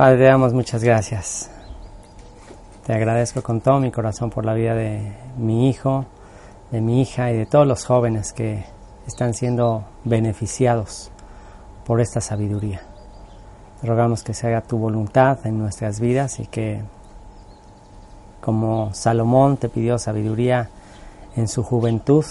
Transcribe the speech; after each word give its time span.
Padre, 0.00 0.16
te 0.16 0.24
damos 0.24 0.54
muchas 0.54 0.82
gracias. 0.82 1.50
Te 2.86 2.94
agradezco 2.94 3.42
con 3.42 3.60
todo 3.60 3.80
mi 3.80 3.90
corazón 3.90 4.30
por 4.30 4.46
la 4.46 4.54
vida 4.54 4.74
de 4.74 5.12
mi 5.36 5.68
hijo, 5.68 6.06
de 6.70 6.80
mi 6.80 7.02
hija 7.02 7.30
y 7.30 7.36
de 7.36 7.44
todos 7.44 7.66
los 7.66 7.84
jóvenes 7.84 8.32
que 8.32 8.64
están 9.06 9.34
siendo 9.34 9.84
beneficiados 10.04 11.10
por 11.84 12.00
esta 12.00 12.22
sabiduría. 12.22 12.80
Te 13.82 13.86
rogamos 13.86 14.22
que 14.22 14.32
se 14.32 14.46
haga 14.46 14.62
tu 14.62 14.78
voluntad 14.78 15.46
en 15.46 15.58
nuestras 15.58 16.00
vidas 16.00 16.40
y 16.40 16.46
que 16.46 16.80
como 18.40 18.94
Salomón 18.94 19.58
te 19.58 19.68
pidió 19.68 19.98
sabiduría 19.98 20.70
en 21.36 21.46
su 21.46 21.62
juventud 21.62 22.24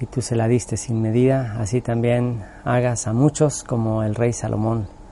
y 0.00 0.06
tú 0.06 0.22
se 0.22 0.36
la 0.36 0.48
diste 0.48 0.78
sin 0.78 1.02
medida, 1.02 1.58
así 1.60 1.82
también 1.82 2.46
hagas 2.64 3.08
a 3.08 3.12
muchos 3.12 3.62
como 3.62 4.02
el 4.02 4.14
rey 4.14 4.32
Salomón 4.32 5.03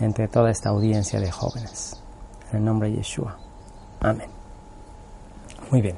entre 0.00 0.28
toda 0.28 0.50
esta 0.50 0.70
audiencia 0.70 1.20
de 1.20 1.30
jóvenes. 1.30 2.02
En 2.50 2.58
el 2.58 2.64
nombre 2.64 2.90
de 2.90 2.96
Yeshua. 2.96 3.36
Amén. 4.00 4.28
Muy 5.70 5.80
bien. 5.80 5.96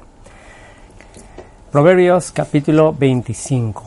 Proverbios 1.71 2.31
capítulo 2.31 2.93
25. 2.93 3.83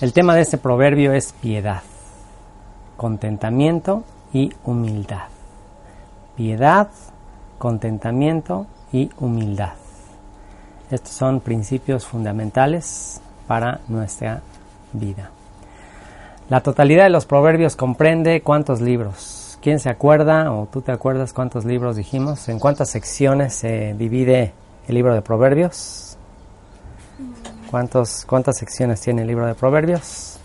El 0.00 0.12
tema 0.12 0.34
de 0.34 0.42
este 0.42 0.58
proverbio 0.58 1.12
es 1.12 1.32
piedad, 1.32 1.82
contentamiento 2.96 4.04
y 4.32 4.52
humildad. 4.64 5.28
Piedad, 6.36 6.88
contentamiento 7.58 8.66
y 8.92 9.10
humildad. 9.18 9.72
Estos 10.90 11.12
son 11.12 11.40
principios 11.40 12.06
fundamentales 12.06 13.20
para 13.46 13.80
nuestra 13.88 14.42
vida. 14.92 15.30
La 16.48 16.62
totalidad 16.62 17.04
de 17.04 17.10
los 17.10 17.26
proverbios 17.26 17.76
comprende 17.76 18.40
cuántos 18.40 18.80
libros. 18.80 19.58
¿Quién 19.60 19.80
se 19.80 19.90
acuerda 19.90 20.50
o 20.50 20.66
tú 20.66 20.80
te 20.80 20.92
acuerdas 20.92 21.34
cuántos 21.34 21.66
libros 21.66 21.94
dijimos? 21.96 22.48
¿En 22.48 22.58
cuántas 22.58 22.88
secciones 22.88 23.52
se 23.52 23.92
divide 23.98 24.54
el 24.86 24.94
libro 24.94 25.14
de 25.14 25.20
proverbios? 25.20 26.16
¿Cuántos, 27.70 28.24
¿Cuántas 28.24 28.56
secciones 28.56 28.98
tiene 29.02 29.22
el 29.22 29.28
libro 29.28 29.46
de 29.46 29.54
proverbios? 29.54 30.38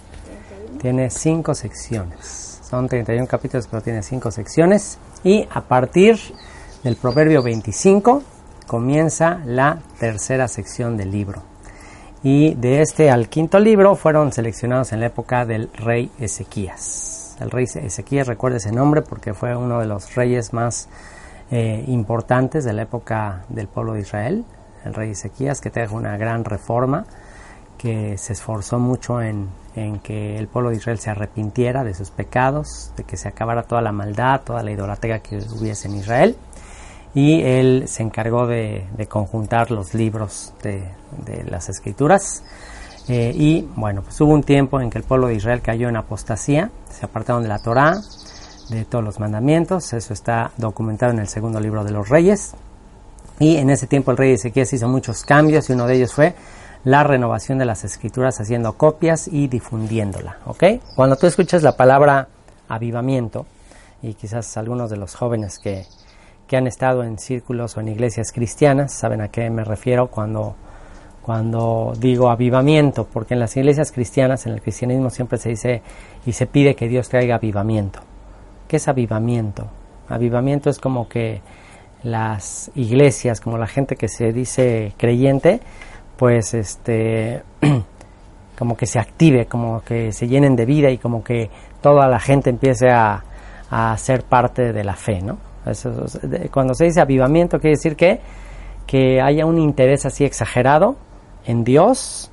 Tiene 0.82 1.10
cinco 1.10 1.56
secciones. 1.56 2.60
Son 2.70 2.90
31 2.90 3.26
capítulos, 3.26 3.67
pero 3.72 3.82
tiene 3.82 4.04
cinco 4.04 4.30
secciones. 4.30 4.98
Y 5.23 5.48
a 5.54 5.62
partir 5.62 6.20
del 6.84 6.98
proverbio 6.98 7.42
25 7.42 8.23
comienza 8.67 9.40
la 9.45 9.80
tercera 10.00 10.50
sección 10.50 10.98
del 10.98 11.12
libro 11.12 11.53
y 12.24 12.56
de 12.56 12.82
este 12.82 13.12
al 13.12 13.28
quinto 13.28 13.60
libro 13.60 13.96
fueron 13.96 14.32
seleccionados 14.32 14.94
en 14.94 15.02
la 15.02 15.08
época 15.08 15.46
del 15.46 15.70
rey 15.74 16.10
Ezequías. 16.20 17.36
El 17.42 17.52
rey 17.52 17.66
Ezequías, 17.66 18.28
recuerda 18.28 18.58
ese 18.58 18.72
nombre 18.72 19.02
porque 19.02 19.34
fue 19.34 19.56
uno 19.56 19.82
de 19.82 19.88
los 19.88 20.16
reyes 20.16 20.54
más 20.54 20.88
eh, 21.52 21.84
importantes 21.88 22.64
de 22.64 22.72
la 22.72 22.84
época 22.84 23.44
del 23.50 23.68
pueblo 23.68 23.94
de 23.94 24.02
Israel, 24.02 24.46
el 24.86 24.94
rey 24.94 25.12
Ezequías, 25.12 25.60
que 25.60 25.70
trajo 25.70 25.98
una 25.98 26.16
gran 26.16 26.45
reforma, 26.45 27.06
que 27.78 28.17
se 28.17 28.32
esforzó 28.32 28.80
mucho 28.80 29.22
en, 29.22 29.50
en 29.76 30.00
que 30.00 30.38
el 30.38 30.48
pueblo 30.48 30.70
de 30.70 30.78
Israel 30.78 31.00
se 31.00 31.10
arrepintiera 31.10 31.83
de 31.83 31.94
sus 31.94 32.10
pecados, 32.10 32.94
de 32.95 33.04
que 33.04 33.17
se 33.17 33.28
acabara 33.28 33.64
toda 33.64 33.82
la 33.82 33.92
maldad, 33.92 34.42
toda 34.45 34.64
la 34.64 34.72
idolatría 34.72 35.20
que 35.20 35.39
hubiese 35.60 35.89
en 35.89 35.95
Israel 35.95 36.38
y 37.14 37.42
él 37.42 37.86
se 37.88 38.04
encargó 38.04 38.48
de, 38.48 38.86
conjuntar 39.08 39.72
los 39.72 39.94
libros 39.94 40.54
de, 40.64 40.84
las 41.50 41.70
escrituras. 41.70 42.44
Eh, 43.08 43.34
y 43.36 43.68
bueno, 43.76 44.02
pues 44.02 44.20
hubo 44.22 44.34
un 44.34 44.44
tiempo 44.44 44.80
en 44.80 44.90
que 44.90 44.98
el 44.98 45.04
pueblo 45.04 45.28
de 45.28 45.36
Israel 45.36 45.62
cayó 45.62 45.90
en 45.90 45.98
apostasía, 45.98 46.72
se 46.90 47.06
apartaron 47.06 47.44
de 47.44 47.50
la 47.50 47.60
Torá, 47.60 48.02
de 48.70 48.86
todos 48.86 49.04
los 49.04 49.20
mandamientos, 49.20 49.92
eso 49.94 50.14
está 50.14 50.52
documentado 50.58 51.12
en 51.12 51.20
el 51.20 51.28
segundo 51.28 51.60
libro 51.60 51.84
de 51.84 51.92
los 51.92 52.10
reyes. 52.10 52.54
Y 53.40 53.58
en 53.58 53.70
ese 53.70 53.88
tiempo 53.88 54.12
el 54.12 54.18
rey 54.18 54.34
Ezequiel 54.34 54.68
hizo 54.72 54.88
muchos 54.88 55.24
cambios 55.26 55.70
y 55.70 55.74
uno 55.74 55.86
de 55.86 55.95
ellos 55.95 56.14
fue 56.14 56.34
la 56.86 57.04
renovación 57.04 57.58
de 57.58 57.66
las 57.66 57.84
escrituras 57.84 58.40
haciendo 58.40 58.74
copias 58.74 59.28
y 59.28 59.48
difundiéndola. 59.48 60.38
¿ok? 60.45 60.64
Cuando 60.95 61.16
tú 61.18 61.28
escuchas 61.28 61.62
la 61.62 61.76
palabra 61.76 62.28
avivamiento, 62.70 63.45
y 64.02 64.16
quizás 64.16 64.58
algunos 64.58 64.90
de 64.90 64.98
los 64.98 65.16
jóvenes 65.16 65.60
que, 65.60 65.86
que 66.48 66.58
han 66.58 66.67
estado 66.67 67.04
en 67.04 67.17
círculos 67.17 67.77
o 67.77 67.80
en 67.80 67.87
iglesias 67.89 68.31
cristianas 68.31 68.93
saben 68.93 69.21
a 69.21 69.30
qué 69.30 69.49
me 69.49 69.64
refiero 69.64 70.08
cuando, 70.08 70.55
cuando 71.21 71.93
digo 71.98 72.30
avivamiento, 72.30 73.05
porque 73.05 73.33
en 73.33 73.39
las 73.39 73.55
iglesias 73.55 73.92
cristianas, 73.92 74.45
en 74.45 74.53
el 74.53 74.61
cristianismo 74.61 75.09
siempre 75.09 75.37
se 75.37 75.49
dice 75.49 75.82
y 76.26 76.33
se 76.33 76.45
pide 76.45 76.76
que 76.76 76.87
Dios 76.87 77.09
traiga 77.09 77.36
avivamiento. 77.36 78.02
¿Qué 78.67 78.77
es 78.77 78.87
avivamiento? 78.87 79.67
Avivamiento 80.09 80.70
es 80.70 80.80
como 80.80 81.08
que 81.08 81.42
las 82.03 82.70
iglesias, 82.76 83.39
como 83.39 83.58
la 83.58 83.67
gente 83.67 83.95
que 83.95 84.09
se 84.09 84.33
dice 84.33 84.93
creyente, 84.98 85.61
pues 86.17 86.53
este 86.53 87.43
como 88.58 88.76
que 88.76 88.86
se 88.86 88.99
active, 88.99 89.45
como 89.45 89.82
que 89.82 90.11
se 90.11 90.27
llenen 90.27 90.55
de 90.55 90.65
vida 90.65 90.89
y 90.89 90.98
como 90.98 91.23
que 91.23 91.49
toda 91.82 92.08
la 92.08 92.20
gente 92.20 92.49
empiece 92.49 92.89
a, 92.89 93.23
a 93.70 93.98
ser 93.98 94.23
parte 94.23 94.73
de 94.73 94.83
la 94.83 94.95
fe, 94.95 95.21
¿no? 95.21 95.52
Cuando 96.52 96.74
se 96.74 96.86
dice 96.86 97.02
avivamiento 97.02 97.60
quiere 97.60 97.76
decir 97.76 97.96
que, 97.96 98.20
que 98.86 99.22
haya 99.22 99.46
un 99.46 99.58
interés 99.60 100.06
así 100.06 100.26
exagerado 100.26 100.96
en 101.46 101.64
Dios 101.64 102.32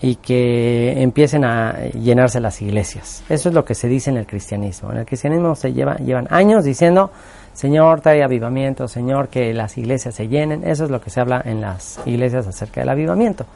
y 0.00 0.16
que 0.16 1.00
empiecen 1.00 1.44
a 1.44 1.84
llenarse 1.90 2.40
las 2.40 2.60
iglesias. 2.60 3.22
Eso 3.28 3.48
es 3.50 3.54
lo 3.54 3.64
que 3.64 3.76
se 3.76 3.86
dice 3.88 4.10
en 4.10 4.16
el 4.16 4.26
cristianismo. 4.26 4.90
En 4.90 4.98
el 4.98 5.06
cristianismo 5.06 5.54
se 5.54 5.72
lleva, 5.72 5.94
llevan 5.96 6.26
años 6.30 6.64
diciendo, 6.64 7.12
Señor, 7.52 8.00
trae 8.00 8.24
avivamiento, 8.24 8.88
Señor, 8.88 9.28
que 9.28 9.54
las 9.54 9.78
iglesias 9.78 10.16
se 10.16 10.26
llenen. 10.26 10.66
Eso 10.66 10.84
es 10.84 10.90
lo 10.90 11.00
que 11.00 11.10
se 11.10 11.20
habla 11.20 11.40
en 11.44 11.60
las 11.60 12.00
iglesias 12.04 12.48
acerca 12.48 12.80
del 12.80 12.88
avivamiento. 12.88 13.46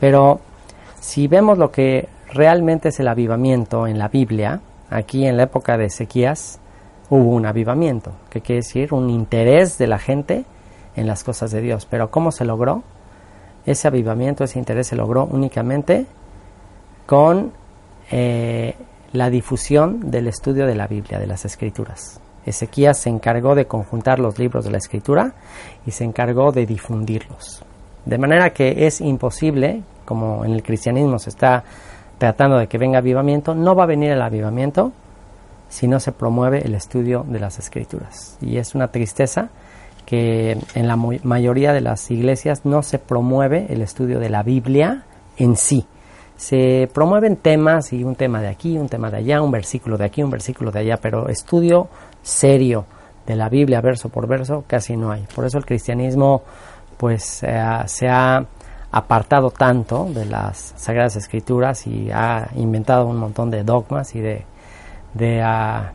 Pero 0.00 0.40
si 0.98 1.28
vemos 1.28 1.58
lo 1.58 1.70
que 1.70 2.08
realmente 2.32 2.88
es 2.88 2.98
el 2.98 3.08
avivamiento 3.08 3.86
en 3.86 3.98
la 3.98 4.08
Biblia, 4.08 4.60
aquí 4.88 5.26
en 5.26 5.36
la 5.36 5.42
época 5.42 5.76
de 5.76 5.86
Ezequías, 5.86 6.58
hubo 7.12 7.32
un 7.32 7.44
avivamiento, 7.44 8.12
que 8.30 8.40
quiere 8.40 8.62
decir 8.62 8.94
un 8.94 9.10
interés 9.10 9.76
de 9.76 9.86
la 9.86 9.98
gente 9.98 10.46
en 10.96 11.06
las 11.06 11.24
cosas 11.24 11.50
de 11.50 11.60
Dios. 11.60 11.84
Pero 11.84 12.10
¿cómo 12.10 12.32
se 12.32 12.46
logró? 12.46 12.82
Ese 13.66 13.86
avivamiento, 13.86 14.44
ese 14.44 14.58
interés 14.58 14.86
se 14.86 14.96
logró 14.96 15.26
únicamente 15.26 16.06
con 17.04 17.52
eh, 18.10 18.74
la 19.12 19.28
difusión 19.28 20.10
del 20.10 20.26
estudio 20.26 20.66
de 20.66 20.74
la 20.74 20.86
Biblia, 20.86 21.18
de 21.18 21.26
las 21.26 21.44
Escrituras. 21.44 22.18
Ezequías 22.46 22.98
se 22.98 23.10
encargó 23.10 23.54
de 23.54 23.66
conjuntar 23.66 24.18
los 24.18 24.38
libros 24.38 24.64
de 24.64 24.70
la 24.70 24.78
Escritura 24.78 25.34
y 25.84 25.90
se 25.90 26.04
encargó 26.04 26.50
de 26.50 26.64
difundirlos. 26.64 27.62
De 28.06 28.16
manera 28.16 28.54
que 28.54 28.86
es 28.86 29.02
imposible, 29.02 29.82
como 30.06 30.46
en 30.46 30.52
el 30.52 30.62
cristianismo 30.62 31.18
se 31.18 31.28
está 31.28 31.62
tratando 32.16 32.56
de 32.56 32.68
que 32.68 32.78
venga 32.78 33.00
avivamiento, 33.00 33.54
no 33.54 33.74
va 33.74 33.82
a 33.82 33.86
venir 33.86 34.12
el 34.12 34.22
avivamiento 34.22 34.92
si 35.72 35.88
no 35.88 36.00
se 36.00 36.12
promueve 36.12 36.58
el 36.66 36.74
estudio 36.74 37.24
de 37.26 37.40
las 37.40 37.58
escrituras. 37.58 38.36
Y 38.42 38.58
es 38.58 38.74
una 38.74 38.88
tristeza 38.88 39.48
que 40.04 40.58
en 40.74 40.86
la 40.86 40.96
mayoría 40.96 41.72
de 41.72 41.80
las 41.80 42.10
iglesias 42.10 42.66
no 42.66 42.82
se 42.82 42.98
promueve 42.98 43.68
el 43.70 43.80
estudio 43.80 44.20
de 44.20 44.28
la 44.28 44.42
Biblia 44.42 45.04
en 45.38 45.56
sí. 45.56 45.86
Se 46.36 46.90
promueven 46.92 47.36
temas 47.36 47.94
y 47.94 48.04
un 48.04 48.16
tema 48.16 48.42
de 48.42 48.48
aquí, 48.48 48.76
un 48.76 48.90
tema 48.90 49.10
de 49.10 49.16
allá, 49.16 49.40
un 49.40 49.50
versículo 49.50 49.96
de 49.96 50.04
aquí, 50.04 50.22
un 50.22 50.28
versículo 50.28 50.70
de 50.72 50.80
allá, 50.80 50.98
pero 50.98 51.30
estudio 51.30 51.88
serio 52.22 52.84
de 53.26 53.34
la 53.34 53.48
Biblia 53.48 53.80
verso 53.80 54.10
por 54.10 54.26
verso 54.26 54.64
casi 54.66 54.94
no 54.94 55.10
hay. 55.10 55.24
Por 55.34 55.46
eso 55.46 55.56
el 55.56 55.64
cristianismo 55.64 56.42
pues 56.98 57.42
eh, 57.44 57.64
se 57.86 58.10
ha 58.10 58.44
apartado 58.90 59.50
tanto 59.50 60.04
de 60.12 60.26
las 60.26 60.74
sagradas 60.76 61.16
escrituras 61.16 61.86
y 61.86 62.10
ha 62.10 62.50
inventado 62.56 63.06
un 63.06 63.16
montón 63.16 63.50
de 63.50 63.64
dogmas 63.64 64.14
y 64.14 64.20
de 64.20 64.51
de, 65.14 65.42
ah, 65.42 65.92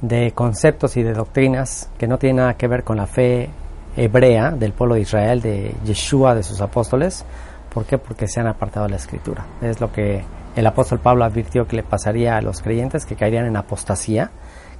de 0.00 0.32
conceptos 0.32 0.96
y 0.96 1.02
de 1.02 1.12
doctrinas 1.12 1.90
que 1.98 2.06
no 2.06 2.18
tienen 2.18 2.36
nada 2.36 2.54
que 2.54 2.68
ver 2.68 2.84
con 2.84 2.96
la 2.96 3.06
fe 3.06 3.50
hebrea 3.96 4.50
del 4.52 4.72
pueblo 4.72 4.94
de 4.94 5.02
Israel, 5.02 5.40
de 5.40 5.74
Yeshua, 5.84 6.34
de 6.34 6.42
sus 6.42 6.60
apóstoles. 6.60 7.24
¿Por 7.72 7.84
qué? 7.84 7.98
Porque 7.98 8.28
se 8.28 8.40
han 8.40 8.46
apartado 8.46 8.86
de 8.86 8.90
la 8.90 8.96
escritura. 8.96 9.44
Es 9.60 9.80
lo 9.80 9.92
que 9.92 10.22
el 10.56 10.66
apóstol 10.66 11.00
Pablo 11.00 11.24
advirtió 11.24 11.66
que 11.66 11.76
le 11.76 11.82
pasaría 11.82 12.36
a 12.36 12.40
los 12.40 12.62
creyentes 12.62 13.06
que 13.06 13.16
caerían 13.16 13.46
en 13.46 13.56
apostasía, 13.56 14.30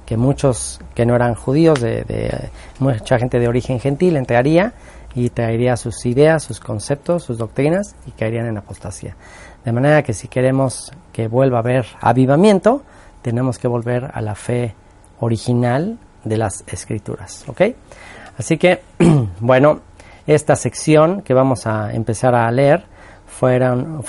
que 0.05 0.17
muchos 0.17 0.81
que 0.95 1.05
no 1.05 1.15
eran 1.15 1.35
judíos, 1.35 1.79
de, 1.81 2.49
mucha 2.79 3.19
gente 3.19 3.39
de 3.39 3.47
origen 3.47 3.79
gentil 3.79 4.17
entraría 4.17 4.73
y 5.13 5.29
traería 5.29 5.77
sus 5.77 6.05
ideas, 6.05 6.43
sus 6.43 6.59
conceptos, 6.59 7.23
sus 7.23 7.37
doctrinas 7.37 7.95
y 8.05 8.11
caerían 8.11 8.47
en 8.47 8.57
apostasía. 8.57 9.15
De 9.65 9.71
manera 9.71 10.03
que 10.03 10.13
si 10.13 10.27
queremos 10.27 10.91
que 11.11 11.27
vuelva 11.27 11.57
a 11.57 11.61
haber 11.61 11.85
avivamiento, 12.01 12.83
tenemos 13.21 13.59
que 13.59 13.67
volver 13.67 14.09
a 14.13 14.21
la 14.21 14.35
fe 14.35 14.75
original 15.19 15.97
de 16.23 16.37
las 16.37 16.63
escrituras. 16.67 17.43
¿Ok? 17.47 17.61
Así 18.37 18.57
que, 18.57 18.81
bueno, 19.39 19.81
esta 20.27 20.55
sección 20.55 21.21
que 21.21 21.33
vamos 21.33 21.67
a 21.67 21.93
empezar 21.93 22.35
a 22.35 22.49
leer 22.51 22.85
fue 23.25 23.59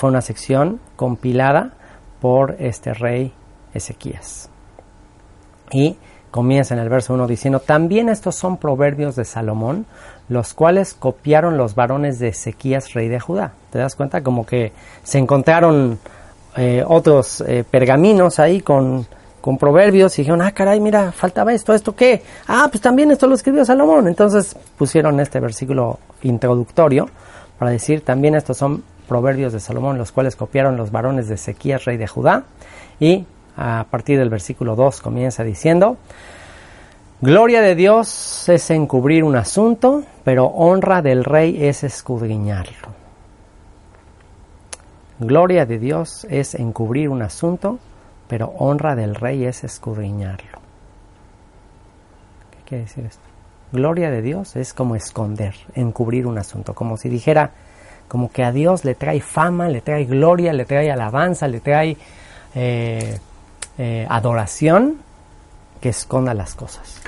una 0.01 0.21
sección 0.21 0.79
compilada 0.95 1.73
por 2.19 2.55
este 2.59 2.93
rey 2.93 3.33
Ezequías. 3.73 4.49
Y 5.71 5.97
comienza 6.31 6.73
en 6.73 6.81
el 6.81 6.89
verso 6.89 7.13
1 7.13 7.27
diciendo, 7.27 7.59
también 7.59 8.09
estos 8.09 8.35
son 8.35 8.57
proverbios 8.57 9.15
de 9.15 9.25
Salomón, 9.25 9.85
los 10.29 10.53
cuales 10.53 10.93
copiaron 10.93 11.57
los 11.57 11.75
varones 11.75 12.19
de 12.19 12.29
Ezequías, 12.29 12.93
rey 12.93 13.09
de 13.09 13.19
Judá. 13.19 13.53
¿Te 13.71 13.79
das 13.79 13.95
cuenta? 13.95 14.21
Como 14.21 14.45
que 14.45 14.71
se 15.03 15.17
encontraron 15.17 15.99
eh, 16.57 16.83
otros 16.87 17.41
eh, 17.41 17.63
pergaminos 17.69 18.39
ahí 18.39 18.61
con, 18.61 19.05
con 19.41 19.57
proverbios 19.57 20.17
y 20.17 20.21
dijeron, 20.21 20.41
ah, 20.41 20.51
caray, 20.51 20.79
mira, 20.79 21.11
faltaba 21.11 21.53
esto, 21.53 21.73
¿esto 21.73 21.95
qué? 21.95 22.21
Ah, 22.47 22.67
pues 22.71 22.81
también 22.81 23.11
esto 23.11 23.27
lo 23.27 23.35
escribió 23.35 23.65
Salomón. 23.65 24.07
Entonces 24.07 24.55
pusieron 24.77 25.19
este 25.19 25.39
versículo 25.39 25.99
introductorio 26.23 27.09
para 27.57 27.71
decir, 27.71 28.03
también 28.03 28.35
estos 28.35 28.57
son 28.57 28.83
proverbios 29.07 29.51
de 29.51 29.59
Salomón, 29.59 29.97
los 29.97 30.11
cuales 30.11 30.35
copiaron 30.35 30.77
los 30.77 30.91
varones 30.91 31.27
de 31.27 31.35
Ezequías, 31.35 31.85
rey 31.85 31.97
de 31.97 32.07
Judá. 32.07 32.43
Y 32.99 33.25
a 33.57 33.85
partir 33.89 34.17
del 34.17 34.29
versículo 34.29 34.75
2 34.75 35.01
comienza 35.01 35.43
diciendo, 35.43 35.97
Gloria 37.23 37.61
de 37.61 37.75
Dios 37.75 38.49
es 38.49 38.71
encubrir 38.71 39.23
un 39.23 39.35
asunto, 39.35 40.03
pero 40.23 40.47
honra 40.47 41.03
del 41.03 41.23
rey 41.23 41.65
es 41.65 41.83
escudriñarlo. 41.83 42.95
Gloria 45.19 45.67
de 45.67 45.77
Dios 45.77 46.25
es 46.31 46.55
encubrir 46.55 47.09
un 47.09 47.21
asunto, 47.21 47.77
pero 48.27 48.47
honra 48.57 48.95
del 48.95 49.13
rey 49.13 49.45
es 49.45 49.63
escudriñarlo. 49.63 50.57
¿Qué 52.49 52.57
quiere 52.65 52.83
decir 52.85 53.05
esto? 53.05 53.21
Gloria 53.71 54.09
de 54.09 54.23
Dios 54.23 54.55
es 54.55 54.73
como 54.73 54.95
esconder, 54.95 55.53
encubrir 55.75 56.25
un 56.25 56.39
asunto, 56.39 56.73
como 56.73 56.97
si 56.97 57.07
dijera, 57.07 57.51
como 58.07 58.31
que 58.31 58.43
a 58.43 58.51
Dios 58.51 58.83
le 58.83 58.95
trae 58.95 59.21
fama, 59.21 59.69
le 59.69 59.81
trae 59.81 60.05
gloria, 60.05 60.53
le 60.53 60.65
trae 60.65 60.89
alabanza, 60.89 61.47
le 61.47 61.59
trae 61.59 61.97
eh, 62.55 63.19
eh, 63.77 64.07
adoración 64.09 65.10
que 65.81 65.89
esconda 65.89 66.33
las 66.33 66.55
cosas. 66.55 67.01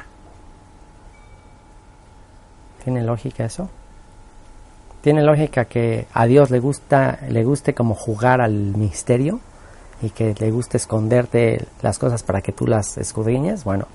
¿Tiene 2.83 3.01
lógica 3.01 3.45
eso? 3.45 3.69
¿Tiene 5.01 5.21
lógica 5.21 5.65
que 5.65 6.07
a 6.13 6.25
Dios 6.25 6.49
le 6.49 6.59
gusta 6.59 7.19
le 7.29 7.43
guste 7.43 7.73
como 7.73 7.93
jugar 7.93 8.41
al 8.41 8.53
misterio 8.53 9.39
y 10.01 10.09
que 10.09 10.33
le 10.37 10.51
guste 10.51 10.77
esconderte 10.77 11.65
las 11.81 11.99
cosas 11.99 12.23
para 12.23 12.41
que 12.41 12.51
tú 12.51 12.67
las 12.67 12.97
escudriñes? 12.97 13.63
Bueno, 13.63 13.87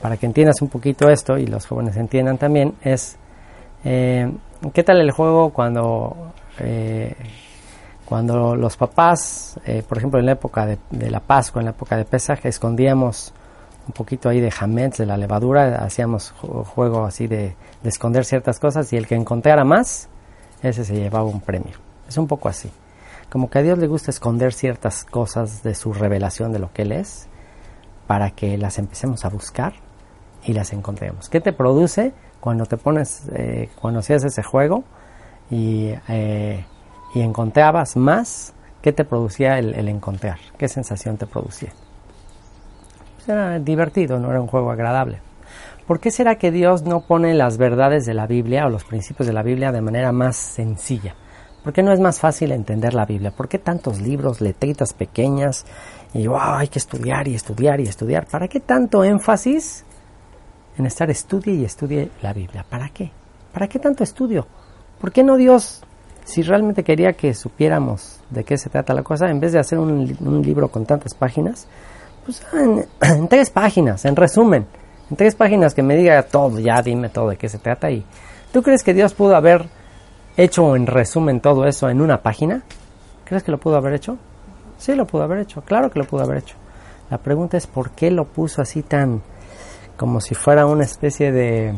para 0.00 0.16
que 0.16 0.26
entiendas 0.26 0.62
un 0.62 0.68
poquito 0.68 1.10
esto 1.10 1.36
y 1.36 1.46
los 1.46 1.66
jóvenes 1.66 1.96
entiendan 1.96 2.38
también 2.38 2.74
es 2.82 3.16
eh, 3.84 4.32
¿qué 4.72 4.82
tal 4.82 5.00
el 5.00 5.10
juego 5.10 5.50
cuando 5.50 6.32
eh, 6.58 7.14
cuando 8.04 8.54
los 8.56 8.76
papás, 8.76 9.58
eh, 9.64 9.82
por 9.88 9.96
ejemplo, 9.96 10.20
en 10.20 10.26
la 10.26 10.32
época 10.32 10.66
de, 10.66 11.10
la 11.10 11.20
Pascua, 11.20 11.62
en 11.62 11.64
la 11.64 11.70
época 11.70 11.96
de 11.96 12.04
Pesaj, 12.04 12.44
escondíamos 12.44 13.32
un 13.86 13.92
poquito 13.92 14.28
ahí 14.28 14.40
de 14.40 14.50
jamets, 14.50 14.98
de 14.98 15.06
la 15.06 15.16
levadura, 15.16 15.84
hacíamos 15.84 16.30
juego 16.30 17.04
así 17.04 17.26
de, 17.26 17.56
esconder 17.84 18.24
ciertas 18.24 18.58
cosas 18.58 18.92
y 18.92 18.96
el 18.96 19.06
que 19.06 19.14
encontrara 19.14 19.64
más, 19.64 20.08
ese 20.62 20.84
se 20.84 20.94
llevaba 20.94 21.24
un 21.24 21.40
premio. 21.40 21.76
Es 22.08 22.16
un 22.16 22.26
poco 22.26 22.48
así. 22.48 22.70
Como 23.30 23.50
que 23.50 23.58
a 23.58 23.62
Dios 23.62 23.78
le 23.78 23.86
gusta 23.86 24.10
esconder 24.10 24.52
ciertas 24.52 25.04
cosas 25.04 25.62
de 25.62 25.74
su 25.74 25.92
revelación 25.92 26.52
de 26.52 26.58
lo 26.58 26.72
que 26.72 26.82
Él 26.82 26.92
es, 26.92 27.26
para 28.06 28.30
que 28.30 28.58
las 28.58 28.78
empecemos 28.78 29.24
a 29.24 29.30
buscar 29.30 29.72
y 30.44 30.52
las 30.52 30.72
encontremos. 30.72 31.28
¿Qué 31.28 31.40
te 31.40 31.52
produce 31.52 32.12
cuando 32.40 32.66
te 32.66 32.76
pones, 32.76 33.22
eh, 33.34 33.70
cuando 33.80 34.00
hacías 34.00 34.24
ese 34.24 34.42
juego 34.42 34.84
y 35.50 35.94
eh, 36.08 36.64
y 37.14 37.20
encontrabas 37.20 37.96
más, 37.96 38.54
¿qué 38.80 38.92
te 38.92 39.04
producía 39.04 39.58
el, 39.58 39.88
encontrar? 39.88 40.38
¿Qué 40.56 40.68
sensación 40.68 41.16
te 41.16 41.26
producía? 41.26 41.72
Pues 43.24 43.38
era 43.38 43.60
divertido, 43.60 44.18
no 44.18 44.30
era 44.30 44.40
un 44.40 44.48
juego 44.48 44.72
agradable. 44.72 45.20
¿Por 45.86 46.00
qué 46.00 46.10
será 46.10 46.36
que 46.36 46.50
Dios 46.50 46.82
no 46.82 47.02
pone 47.02 47.34
las 47.34 47.56
verdades 47.56 48.04
de 48.04 48.14
la 48.14 48.26
Biblia 48.26 48.66
o 48.66 48.68
los 48.68 48.82
principios 48.82 49.28
de 49.28 49.32
la 49.32 49.44
Biblia 49.44 49.70
de 49.70 49.80
manera 49.80 50.10
más 50.10 50.36
sencilla? 50.36 51.14
¿Por 51.62 51.72
qué 51.72 51.84
no 51.84 51.92
es 51.92 52.00
más 52.00 52.18
fácil 52.18 52.50
entender 52.50 52.94
la 52.94 53.06
Biblia? 53.06 53.30
¿Por 53.30 53.48
qué 53.48 53.60
tantos 53.60 54.00
libros, 54.00 54.40
letritas 54.40 54.92
pequeñas? 54.92 55.64
Y 56.12 56.26
wow, 56.26 56.56
hay 56.56 56.66
que 56.66 56.80
estudiar 56.80 57.28
y 57.28 57.36
estudiar 57.36 57.80
y 57.80 57.84
estudiar. 57.84 58.26
¿Para 58.26 58.48
qué 58.48 58.58
tanto 58.58 59.04
énfasis 59.04 59.84
en 60.76 60.86
estar 60.86 61.08
estudie 61.08 61.54
y 61.54 61.64
estudie 61.64 62.10
la 62.22 62.32
Biblia? 62.32 62.64
¿Para 62.68 62.88
qué? 62.88 63.12
¿Para 63.52 63.68
qué 63.68 63.78
tanto 63.78 64.02
estudio? 64.02 64.48
¿Por 65.00 65.12
qué 65.12 65.22
no 65.22 65.36
Dios 65.36 65.84
si 66.24 66.42
realmente 66.42 66.82
quería 66.82 67.12
que 67.12 67.34
supiéramos 67.34 68.20
de 68.30 68.44
qué 68.44 68.56
se 68.58 68.70
trata 68.70 68.94
la 68.94 69.02
cosa, 69.02 69.28
en 69.28 69.40
vez 69.40 69.52
de 69.52 69.58
hacer 69.58 69.78
un, 69.78 70.42
libro 70.42 70.68
con 70.68 70.86
tantas 70.86 71.14
páginas, 71.14 71.66
pues 72.24 72.42
en, 72.52 73.28
tres 73.28 73.50
páginas, 73.50 74.04
en 74.04 74.16
resumen, 74.16 74.66
en 75.10 75.16
tres 75.16 75.34
páginas 75.34 75.74
que 75.74 75.82
me 75.82 75.96
diga 75.96 76.22
todo, 76.22 76.58
ya 76.58 76.82
dime 76.82 77.08
todo 77.08 77.30
de 77.30 77.36
qué 77.36 77.48
se 77.48 77.58
trata. 77.58 77.90
Y 77.90 78.04
¿tú 78.52 78.62
crees 78.62 78.82
que 78.82 78.94
Dios 78.94 79.14
pudo 79.14 79.36
haber 79.36 79.66
hecho 80.36 80.76
en 80.76 80.86
resumen 80.86 81.40
todo 81.40 81.66
eso 81.66 81.88
en 81.88 82.00
una 82.00 82.22
página? 82.22 82.62
¿Crees 83.24 83.42
que 83.42 83.52
lo 83.52 83.58
pudo 83.58 83.76
haber 83.76 83.94
hecho? 83.94 84.18
Sí, 84.78 84.94
lo 84.94 85.06
pudo 85.06 85.22
haber 85.22 85.38
hecho, 85.38 85.62
claro 85.62 85.90
que 85.90 85.98
lo 85.98 86.04
pudo 86.04 86.22
haber 86.22 86.38
hecho. 86.38 86.56
La 87.10 87.18
pregunta 87.18 87.56
es 87.56 87.66
por 87.66 87.90
qué 87.90 88.10
lo 88.10 88.24
puso 88.24 88.62
así 88.62 88.82
tan 88.82 89.22
como 89.96 90.20
si 90.20 90.34
fuera 90.34 90.66
una 90.66 90.84
especie 90.84 91.30
de 91.30 91.74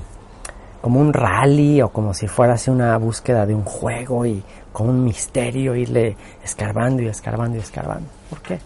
como 0.80 1.00
un 1.00 1.12
rally 1.12 1.80
o 1.82 1.88
como 1.88 2.12
si 2.14 2.28
fuera 2.28 2.54
así 2.54 2.70
una 2.70 2.96
búsqueda 2.98 3.46
de 3.46 3.54
un 3.54 3.64
juego 3.64 4.26
y 4.26 4.42
con 4.72 4.88
un 4.88 5.02
misterio 5.02 5.74
irle 5.74 6.16
escarbando 6.42 7.02
y 7.02 7.08
escarbando 7.08 7.56
y 7.56 7.60
escarbando. 7.60 8.08
¿Por 8.28 8.40
qué? 8.42 8.58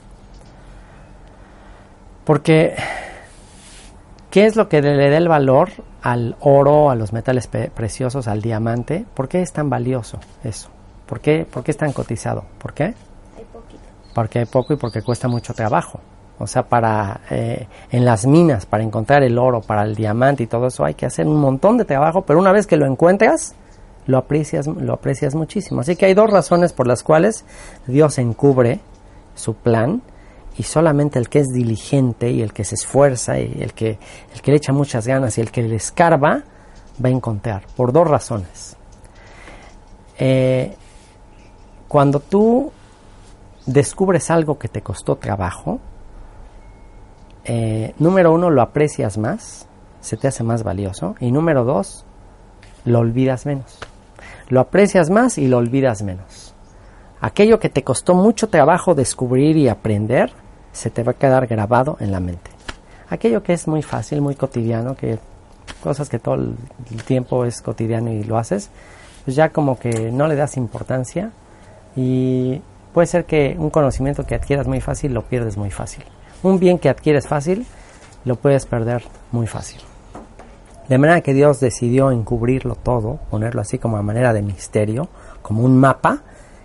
Porque 2.28 2.74
¿qué 4.30 4.44
es 4.44 4.54
lo 4.54 4.68
que 4.68 4.82
le 4.82 5.08
da 5.08 5.16
el 5.16 5.28
valor 5.28 5.70
al 6.02 6.36
oro, 6.40 6.90
a 6.90 6.94
los 6.94 7.14
metales 7.14 7.46
preciosos, 7.46 8.28
al 8.28 8.42
diamante? 8.42 9.06
¿Por 9.14 9.30
qué 9.30 9.40
es 9.40 9.50
tan 9.54 9.70
valioso 9.70 10.18
eso? 10.44 10.68
¿Por 11.06 11.20
qué, 11.20 11.46
¿Por 11.50 11.64
qué 11.64 11.70
es 11.70 11.78
tan 11.78 11.94
cotizado? 11.94 12.44
¿Por 12.58 12.74
qué? 12.74 12.84
Hay 12.84 13.44
poquito. 13.50 13.80
Porque 14.14 14.40
hay 14.40 14.44
poco 14.44 14.74
y 14.74 14.76
porque 14.76 15.00
cuesta 15.00 15.26
mucho 15.26 15.54
trabajo. 15.54 16.00
O 16.38 16.46
sea, 16.46 16.64
para 16.64 17.22
eh, 17.30 17.66
en 17.92 18.04
las 18.04 18.26
minas, 18.26 18.66
para 18.66 18.82
encontrar 18.84 19.22
el 19.22 19.38
oro, 19.38 19.62
para 19.62 19.84
el 19.84 19.94
diamante 19.94 20.42
y 20.42 20.48
todo 20.48 20.66
eso, 20.66 20.84
hay 20.84 20.92
que 20.92 21.06
hacer 21.06 21.26
un 21.26 21.40
montón 21.40 21.78
de 21.78 21.86
trabajo, 21.86 22.26
pero 22.26 22.38
una 22.38 22.52
vez 22.52 22.66
que 22.66 22.76
lo 22.76 22.84
encuentras, 22.84 23.54
lo 24.04 24.18
aprecias, 24.18 24.66
lo 24.66 24.92
aprecias 24.92 25.34
muchísimo. 25.34 25.80
Así 25.80 25.96
que 25.96 26.04
hay 26.04 26.12
dos 26.12 26.28
razones 26.28 26.74
por 26.74 26.86
las 26.86 27.02
cuales 27.02 27.46
Dios 27.86 28.18
encubre 28.18 28.80
su 29.34 29.54
plan 29.54 30.02
y 30.58 30.64
solamente 30.64 31.18
el 31.18 31.28
que 31.28 31.38
es 31.38 31.48
diligente 31.48 32.30
y 32.30 32.42
el 32.42 32.52
que 32.52 32.64
se 32.64 32.74
esfuerza 32.74 33.38
y 33.38 33.62
el 33.62 33.72
que, 33.72 33.98
el 34.34 34.42
que 34.42 34.50
le 34.50 34.56
echa 34.56 34.72
muchas 34.72 35.06
ganas 35.06 35.38
y 35.38 35.40
el 35.40 35.50
que 35.50 35.62
le 35.62 35.76
escarba 35.76 36.42
va 37.02 37.08
a 37.08 37.12
encontrar, 37.12 37.62
por 37.76 37.92
dos 37.92 38.08
razones. 38.08 38.76
Eh, 40.18 40.74
cuando 41.86 42.18
tú 42.18 42.72
descubres 43.66 44.30
algo 44.30 44.58
que 44.58 44.68
te 44.68 44.82
costó 44.82 45.16
trabajo, 45.16 45.78
eh, 47.44 47.94
número 47.98 48.32
uno, 48.32 48.50
lo 48.50 48.60
aprecias 48.60 49.16
más, 49.16 49.68
se 50.00 50.16
te 50.16 50.26
hace 50.26 50.42
más 50.42 50.64
valioso. 50.64 51.14
Y 51.20 51.30
número 51.30 51.64
dos, 51.64 52.04
lo 52.84 52.98
olvidas 52.98 53.46
menos. 53.46 53.78
Lo 54.48 54.60
aprecias 54.60 55.08
más 55.08 55.38
y 55.38 55.46
lo 55.46 55.58
olvidas 55.58 56.02
menos. 56.02 56.54
Aquello 57.20 57.58
que 57.58 57.68
te 57.68 57.84
costó 57.84 58.14
mucho 58.14 58.48
trabajo 58.48 58.94
descubrir 58.94 59.56
y 59.56 59.68
aprender, 59.68 60.32
se 60.72 60.90
te 60.90 61.02
va 61.02 61.12
a 61.12 61.14
quedar 61.14 61.46
grabado 61.46 61.96
en 62.00 62.12
la 62.12 62.20
mente. 62.20 62.50
Aquello 63.10 63.42
que 63.42 63.52
es 63.52 63.66
muy 63.66 63.82
fácil, 63.82 64.20
muy 64.20 64.34
cotidiano, 64.34 64.94
que 64.94 65.18
cosas 65.82 66.08
que 66.08 66.18
todo 66.18 66.34
el 66.34 66.56
tiempo 67.06 67.44
es 67.44 67.62
cotidiano 67.62 68.10
y 68.10 68.24
lo 68.24 68.38
haces, 68.38 68.70
pues 69.24 69.36
ya 69.36 69.50
como 69.50 69.78
que 69.78 70.10
no 70.10 70.26
le 70.26 70.36
das 70.36 70.56
importancia 70.56 71.30
y 71.96 72.60
puede 72.92 73.06
ser 73.06 73.24
que 73.24 73.56
un 73.58 73.70
conocimiento 73.70 74.24
que 74.24 74.34
adquieras 74.34 74.66
muy 74.66 74.80
fácil 74.80 75.14
lo 75.14 75.22
pierdes 75.22 75.56
muy 75.56 75.70
fácil. 75.70 76.04
Un 76.42 76.58
bien 76.58 76.78
que 76.78 76.88
adquieres 76.88 77.26
fácil, 77.26 77.66
lo 78.24 78.36
puedes 78.36 78.66
perder 78.66 79.02
muy 79.32 79.46
fácil. 79.46 79.80
De 80.88 80.96
manera 80.96 81.20
que 81.20 81.34
Dios 81.34 81.60
decidió 81.60 82.10
encubrirlo 82.10 82.74
todo, 82.74 83.18
ponerlo 83.30 83.60
así 83.60 83.78
como 83.78 83.98
a 83.98 84.02
manera 84.02 84.32
de 84.32 84.42
misterio, 84.42 85.08
como 85.42 85.62
un 85.62 85.76
mapa 85.78 86.22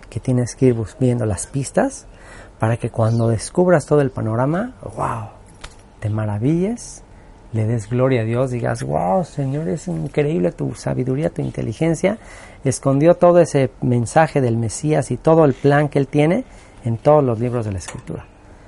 que 0.08 0.20
tienes 0.20 0.54
que 0.54 0.66
ir 0.66 0.76
viendo 0.98 1.26
las 1.26 1.46
pistas 1.46 2.06
para 2.64 2.78
que 2.78 2.88
cuando 2.88 3.28
descubras 3.28 3.84
todo 3.84 4.00
el 4.00 4.10
panorama, 4.10 4.72
wow, 4.96 5.28
te 6.00 6.08
maravilles, 6.08 7.02
le 7.52 7.66
des 7.66 7.90
gloria 7.90 8.22
a 8.22 8.24
Dios, 8.24 8.52
digas, 8.52 8.82
wow, 8.84 9.22
Señor, 9.22 9.68
es 9.68 9.86
increíble 9.86 10.50
tu 10.50 10.74
sabiduría, 10.74 11.28
tu 11.28 11.42
inteligencia, 11.42 12.16
escondió 12.64 13.16
todo 13.16 13.40
ese 13.40 13.70
mensaje 13.82 14.40
del 14.40 14.56
Mesías 14.56 15.10
y 15.10 15.18
todo 15.18 15.44
el 15.44 15.52
plan 15.52 15.90
que 15.90 15.98
Él 15.98 16.08
tiene 16.08 16.46
en 16.86 16.96
todos 16.96 17.22
los 17.22 17.38
libros 17.38 17.66
de 17.66 17.72
la 17.72 17.78
Escritura. 17.80 18.24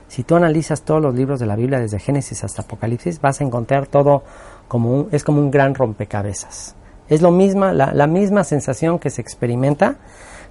Si 0.08 0.24
tú 0.24 0.36
analizas 0.36 0.82
todos 0.82 1.00
los 1.00 1.14
libros 1.14 1.40
de 1.40 1.46
la 1.46 1.56
Biblia 1.56 1.80
desde 1.80 1.98
Génesis 1.98 2.44
hasta 2.44 2.60
Apocalipsis, 2.60 3.22
vas 3.22 3.40
a 3.40 3.44
encontrar 3.44 3.86
todo 3.86 4.24
como 4.68 4.92
un, 4.92 5.08
es 5.10 5.24
como 5.24 5.40
un 5.40 5.50
gran 5.50 5.74
rompecabezas. 5.74 6.74
Es 7.08 7.22
lo 7.22 7.30
misma, 7.30 7.72
la, 7.72 7.94
la 7.94 8.06
misma 8.06 8.44
sensación 8.44 8.98
que 8.98 9.08
se 9.08 9.22
experimenta 9.22 9.96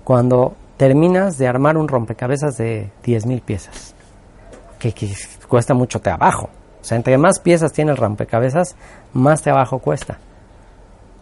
cuando 0.04 0.56
terminas 0.78 1.38
de 1.38 1.48
armar 1.48 1.78
un 1.78 1.88
rompecabezas 1.88 2.58
de 2.58 2.92
10.000 3.06 3.42
piezas, 3.42 3.96
que, 4.80 4.94
cuesta 5.48 5.74
mucho 5.74 6.02
trabajo. 6.02 6.50
O 6.82 6.84
sea, 6.84 6.98
entre 6.98 7.18
más 7.18 7.40
piezas 7.40 7.72
tiene 7.72 7.92
el 7.92 7.98
rompecabezas, 7.98 8.76
más 9.14 9.42
trabajo 9.42 9.80
cuesta. 9.80 10.18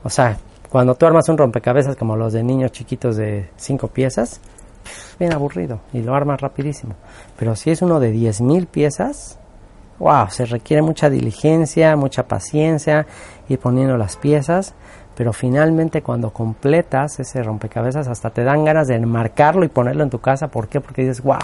O 0.03 0.09
sea, 0.09 0.37
cuando 0.69 0.95
tú 0.95 1.05
armas 1.05 1.29
un 1.29 1.37
rompecabezas 1.37 1.95
como 1.95 2.15
los 2.15 2.33
de 2.33 2.43
niños 2.43 2.71
chiquitos 2.71 3.15
de 3.15 3.49
5 3.57 3.87
piezas, 3.89 4.41
bien 5.19 5.33
aburrido 5.33 5.79
y 5.93 6.01
lo 6.01 6.15
armas 6.15 6.41
rapidísimo. 6.41 6.95
Pero 7.37 7.55
si 7.55 7.71
es 7.71 7.81
uno 7.81 7.99
de 7.99 8.13
10.000 8.13 8.67
piezas, 8.67 9.37
wow, 9.99 10.29
se 10.29 10.45
requiere 10.45 10.81
mucha 10.81 11.09
diligencia, 11.09 11.95
mucha 11.95 12.27
paciencia, 12.27 13.05
ir 13.47 13.59
poniendo 13.59 13.97
las 13.97 14.17
piezas, 14.17 14.73
pero 15.15 15.33
finalmente 15.33 16.01
cuando 16.01 16.31
completas 16.31 17.19
ese 17.19 17.43
rompecabezas 17.43 18.07
hasta 18.07 18.29
te 18.29 18.43
dan 18.43 18.65
ganas 18.65 18.87
de 18.87 18.95
enmarcarlo 18.95 19.63
y 19.63 19.69
ponerlo 19.69 20.03
en 20.03 20.09
tu 20.09 20.19
casa. 20.19 20.47
¿Por 20.47 20.67
qué? 20.67 20.81
Porque 20.81 21.03
dices, 21.03 21.21
wow, 21.21 21.37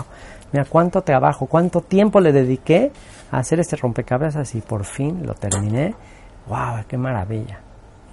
mira 0.51 0.65
cuánto 0.65 1.01
trabajo, 1.01 1.45
cuánto 1.45 1.81
tiempo 1.81 2.19
le 2.19 2.31
dediqué 2.31 2.91
a 3.31 3.37
hacer 3.37 3.59
este 3.59 3.75
rompecabezas 3.75 4.55
y 4.55 4.61
por 4.61 4.85
fin 4.85 5.25
lo 5.25 5.33
terminé. 5.35 5.93
Wow, 6.47 6.85
qué 6.87 6.97
maravilla. 6.97 7.59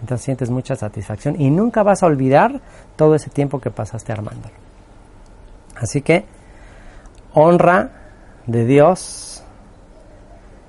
Entonces 0.00 0.24
sientes 0.24 0.50
mucha 0.50 0.76
satisfacción 0.76 1.40
y 1.40 1.50
nunca 1.50 1.82
vas 1.82 2.02
a 2.02 2.06
olvidar 2.06 2.60
todo 2.96 3.14
ese 3.14 3.30
tiempo 3.30 3.60
que 3.60 3.70
pasaste 3.70 4.12
armándolo. 4.12 4.54
Así 5.74 6.02
que 6.02 6.24
honra 7.32 7.90
de 8.46 8.64
Dios 8.64 9.35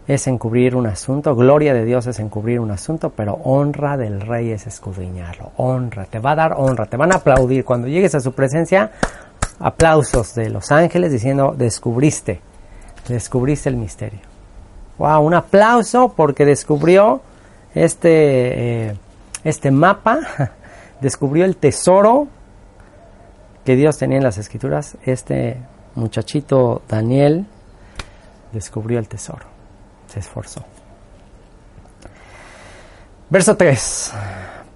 es 0.07 0.25
encubrir 0.27 0.75
un 0.75 0.87
asunto, 0.87 1.35
gloria 1.35 1.73
de 1.73 1.83
Dios 1.83 2.07
es 2.07 2.19
encubrir 2.19 2.61
un 2.61 2.71
asunto, 2.71 3.09
pero 3.09 3.33
honra 3.43 3.97
del 3.97 4.21
rey 4.21 4.51
es 4.51 4.65
escudriñarlo. 4.65 5.51
Honra, 5.57 6.05
te 6.05 6.19
va 6.19 6.31
a 6.31 6.35
dar 6.35 6.53
honra, 6.57 6.85
te 6.85 6.95
van 6.95 7.11
a 7.11 7.15
aplaudir. 7.17 7.65
Cuando 7.65 7.89
llegues 7.89 8.15
a 8.15 8.21
su 8.21 8.31
presencia, 8.31 8.91
aplausos 9.59 10.33
de 10.33 10.49
los 10.49 10.71
ángeles 10.71 11.11
diciendo, 11.11 11.53
descubriste, 11.57 12.39
descubriste 13.09 13.67
el 13.67 13.75
misterio. 13.75 14.21
Wow, 14.97 15.25
un 15.25 15.33
aplauso 15.33 16.13
porque 16.15 16.45
descubrió 16.45 17.21
este, 17.75 18.87
eh, 18.87 18.95
este 19.43 19.71
mapa, 19.71 20.19
descubrió 21.01 21.43
el 21.43 21.57
tesoro 21.57 22.29
que 23.65 23.75
Dios 23.75 23.97
tenía 23.97 24.17
en 24.17 24.23
las 24.23 24.37
escrituras. 24.37 24.95
Este 25.03 25.57
muchachito 25.95 26.81
Daniel 26.87 27.45
descubrió 28.53 28.99
el 28.99 29.09
tesoro 29.09 29.56
se 30.07 30.19
esforzó. 30.19 30.63
Verso 33.29 33.57
3. 33.57 34.13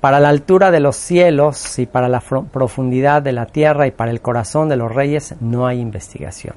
Para 0.01 0.19
la 0.19 0.29
altura 0.29 0.71
de 0.71 0.79
los 0.79 0.95
cielos 0.95 1.79
y 1.79 1.85
para 1.85 2.09
la 2.09 2.19
profundidad 2.19 3.21
de 3.21 3.31
la 3.31 3.45
tierra 3.45 3.87
y 3.87 3.91
para 3.91 4.11
el 4.11 4.19
corazón 4.19 4.67
de 4.67 4.75
los 4.75 4.93
reyes 4.93 5.35
no 5.39 5.67
hay 5.67 5.79
investigación. 5.79 6.55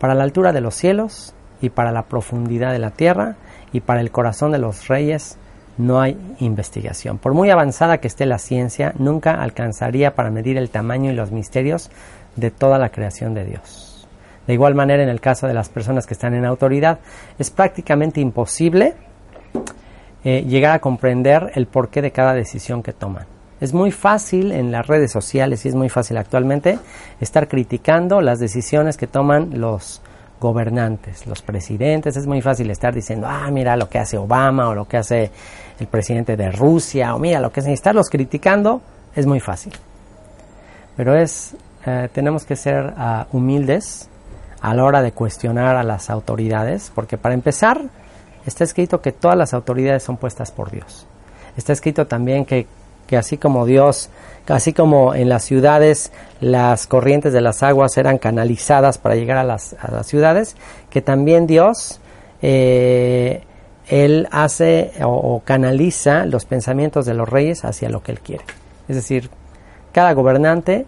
Para 0.00 0.14
la 0.14 0.24
altura 0.24 0.52
de 0.52 0.60
los 0.60 0.74
cielos 0.74 1.34
y 1.60 1.70
para 1.70 1.92
la 1.92 2.04
profundidad 2.04 2.72
de 2.72 2.78
la 2.78 2.90
tierra 2.90 3.36
y 3.72 3.80
para 3.80 4.00
el 4.00 4.10
corazón 4.10 4.52
de 4.52 4.58
los 4.58 4.88
reyes 4.88 5.36
no 5.76 6.00
hay 6.00 6.18
investigación. 6.40 7.18
Por 7.18 7.34
muy 7.34 7.50
avanzada 7.50 7.98
que 7.98 8.08
esté 8.08 8.26
la 8.26 8.38
ciencia, 8.38 8.92
nunca 8.98 9.42
alcanzaría 9.42 10.14
para 10.14 10.30
medir 10.30 10.56
el 10.56 10.70
tamaño 10.70 11.12
y 11.12 11.14
los 11.14 11.30
misterios 11.30 11.90
de 12.36 12.50
toda 12.50 12.78
la 12.78 12.90
creación 12.90 13.34
de 13.34 13.44
Dios. 13.44 13.87
De 14.48 14.54
igual 14.54 14.74
manera, 14.74 15.02
en 15.02 15.10
el 15.10 15.20
caso 15.20 15.46
de 15.46 15.52
las 15.52 15.68
personas 15.68 16.06
que 16.06 16.14
están 16.14 16.32
en 16.32 16.46
autoridad, 16.46 17.00
es 17.38 17.50
prácticamente 17.50 18.22
imposible 18.22 18.94
eh, 20.24 20.42
llegar 20.48 20.72
a 20.72 20.78
comprender 20.78 21.52
el 21.54 21.66
porqué 21.66 22.00
de 22.00 22.12
cada 22.12 22.32
decisión 22.32 22.82
que 22.82 22.94
toman. 22.94 23.26
Es 23.60 23.74
muy 23.74 23.92
fácil 23.92 24.52
en 24.52 24.72
las 24.72 24.86
redes 24.86 25.12
sociales 25.12 25.66
y 25.66 25.68
es 25.68 25.74
muy 25.74 25.90
fácil 25.90 26.16
actualmente 26.16 26.78
estar 27.20 27.46
criticando 27.46 28.22
las 28.22 28.38
decisiones 28.38 28.96
que 28.96 29.06
toman 29.06 29.60
los 29.60 30.00
gobernantes, 30.40 31.26
los 31.26 31.42
presidentes. 31.42 32.16
Es 32.16 32.26
muy 32.26 32.40
fácil 32.40 32.70
estar 32.70 32.94
diciendo, 32.94 33.26
ah, 33.28 33.50
mira 33.50 33.76
lo 33.76 33.90
que 33.90 33.98
hace 33.98 34.16
Obama 34.16 34.70
o 34.70 34.74
lo 34.74 34.88
que 34.88 34.96
hace 34.96 35.30
el 35.78 35.88
presidente 35.88 36.38
de 36.38 36.50
Rusia 36.52 37.14
o 37.14 37.18
mira 37.18 37.38
lo 37.38 37.52
que 37.52 37.60
es. 37.60 37.66
Estarlos 37.66 38.08
criticando 38.08 38.80
es 39.14 39.26
muy 39.26 39.40
fácil. 39.40 39.74
Pero 40.96 41.14
es, 41.14 41.54
eh, 41.84 42.08
tenemos 42.14 42.46
que 42.46 42.56
ser 42.56 42.94
uh, 42.96 43.36
humildes 43.36 44.07
a 44.60 44.74
la 44.74 44.84
hora 44.84 45.02
de 45.02 45.12
cuestionar 45.12 45.76
a 45.76 45.82
las 45.82 46.10
autoridades, 46.10 46.90
porque 46.94 47.16
para 47.18 47.34
empezar, 47.34 47.82
está 48.46 48.64
escrito 48.64 49.00
que 49.00 49.12
todas 49.12 49.36
las 49.36 49.54
autoridades 49.54 50.02
son 50.02 50.16
puestas 50.16 50.50
por 50.50 50.70
Dios. 50.70 51.06
Está 51.56 51.72
escrito 51.72 52.06
también 52.06 52.44
que, 52.44 52.66
que 53.06 53.16
así 53.16 53.36
como 53.36 53.66
Dios, 53.66 54.10
así 54.46 54.72
como 54.72 55.14
en 55.14 55.28
las 55.28 55.44
ciudades 55.44 56.12
las 56.40 56.86
corrientes 56.86 57.32
de 57.32 57.40
las 57.40 57.62
aguas 57.62 57.96
eran 57.96 58.18
canalizadas 58.18 58.98
para 58.98 59.14
llegar 59.14 59.38
a 59.38 59.44
las, 59.44 59.74
a 59.80 59.90
las 59.90 60.06
ciudades, 60.06 60.56
que 60.90 61.02
también 61.02 61.46
Dios, 61.46 62.00
eh, 62.42 63.42
Él 63.88 64.28
hace 64.30 64.92
o, 65.02 65.42
canaliza 65.44 66.24
los 66.26 66.44
pensamientos 66.44 67.06
de 67.06 67.14
los 67.14 67.28
reyes 67.28 67.64
hacia 67.64 67.88
lo 67.88 68.02
que 68.02 68.12
Él 68.12 68.20
quiere. 68.20 68.44
Es 68.88 68.96
decir, 68.96 69.30
cada 69.92 70.12
gobernante 70.12 70.86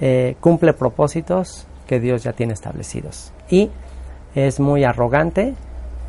eh, 0.00 0.36
cumple 0.40 0.72
propósitos 0.72 1.66
que 1.86 2.00
Dios 2.00 2.22
ya 2.22 2.32
tiene 2.32 2.52
establecidos. 2.52 3.32
Y 3.48 3.70
es 4.34 4.60
muy 4.60 4.84
arrogante 4.84 5.54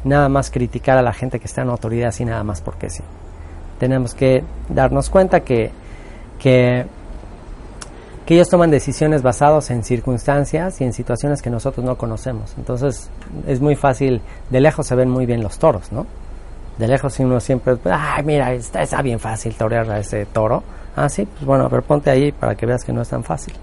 nada 0.03 0.29
más 0.29 0.51
criticar 0.51 0.97
a 0.97 1.01
la 1.01 1.13
gente 1.13 1.39
que 1.39 1.45
está 1.45 1.61
en 1.61 1.69
autoridad 1.69 2.09
así 2.09 2.25
nada 2.25 2.43
más 2.43 2.61
porque 2.61 2.89
sí. 2.89 3.03
Tenemos 3.79 4.13
que 4.13 4.43
darnos 4.69 5.09
cuenta 5.09 5.41
que, 5.41 5.71
que, 6.39 6.85
ellos 8.27 8.49
toman 8.49 8.69
decisiones 8.69 9.21
basadas 9.21 9.69
en 9.71 9.83
circunstancias 9.83 10.81
y 10.81 10.83
en 10.83 10.91
situaciones 10.91 11.41
que 11.41 11.49
nosotros 11.49 11.85
no 11.85 11.97
conocemos. 11.97 12.53
Entonces 12.57 13.09
es 13.47 13.61
muy 13.61 13.75
fácil, 13.75 14.21
de 14.49 14.59
lejos 14.59 14.85
se 14.85 14.95
ven 14.95 15.09
muy 15.09 15.25
bien 15.25 15.41
los 15.41 15.57
toros, 15.59 15.91
¿no? 15.93 16.05
De 16.77 16.87
lejos 16.87 17.17
uno 17.19 17.39
siempre, 17.39 17.77
ay, 17.89 18.23
mira, 18.23 18.51
está, 18.53 18.81
está 18.81 19.01
bien 19.01 19.19
fácil 19.19 19.55
torear 19.55 19.89
a 19.89 19.99
ese 19.99 20.25
toro. 20.25 20.61
Ah, 20.95 21.07
sí, 21.07 21.25
pues 21.25 21.45
bueno, 21.45 21.65
a 21.65 21.69
ver, 21.69 21.83
ponte 21.83 22.09
ahí 22.09 22.31
para 22.31 22.55
que 22.55 22.65
veas 22.65 22.83
que 22.83 22.91
no 22.91 23.01
es 23.01 23.09
tan 23.09 23.23
fácil. 23.23 23.53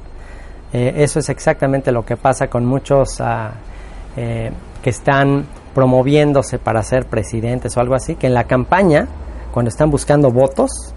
Eh, 0.75 1.05
eso 1.05 1.21
es 1.21 1.29
exactamente 1.29 1.93
lo 1.93 2.05
que 2.05 2.17
pasa 2.17 2.49
con 2.49 2.67
muchos 2.67 3.21
ah, 3.21 3.53
eh, 4.17 4.51
que 4.83 4.91
están 4.91 5.47
promoviéndose 5.73 6.59
para 6.59 6.83
ser 6.83 7.07
presidentes 7.07 7.77
o 7.77 7.81
algo 7.81 7.95
así, 7.95 8.17
que 8.17 8.27
en 8.27 8.35
la 8.35 8.43
campaña, 8.43 9.07
cuando 9.53 9.69
están 9.69 9.89
buscando 9.89 10.33
votos, 10.33 10.93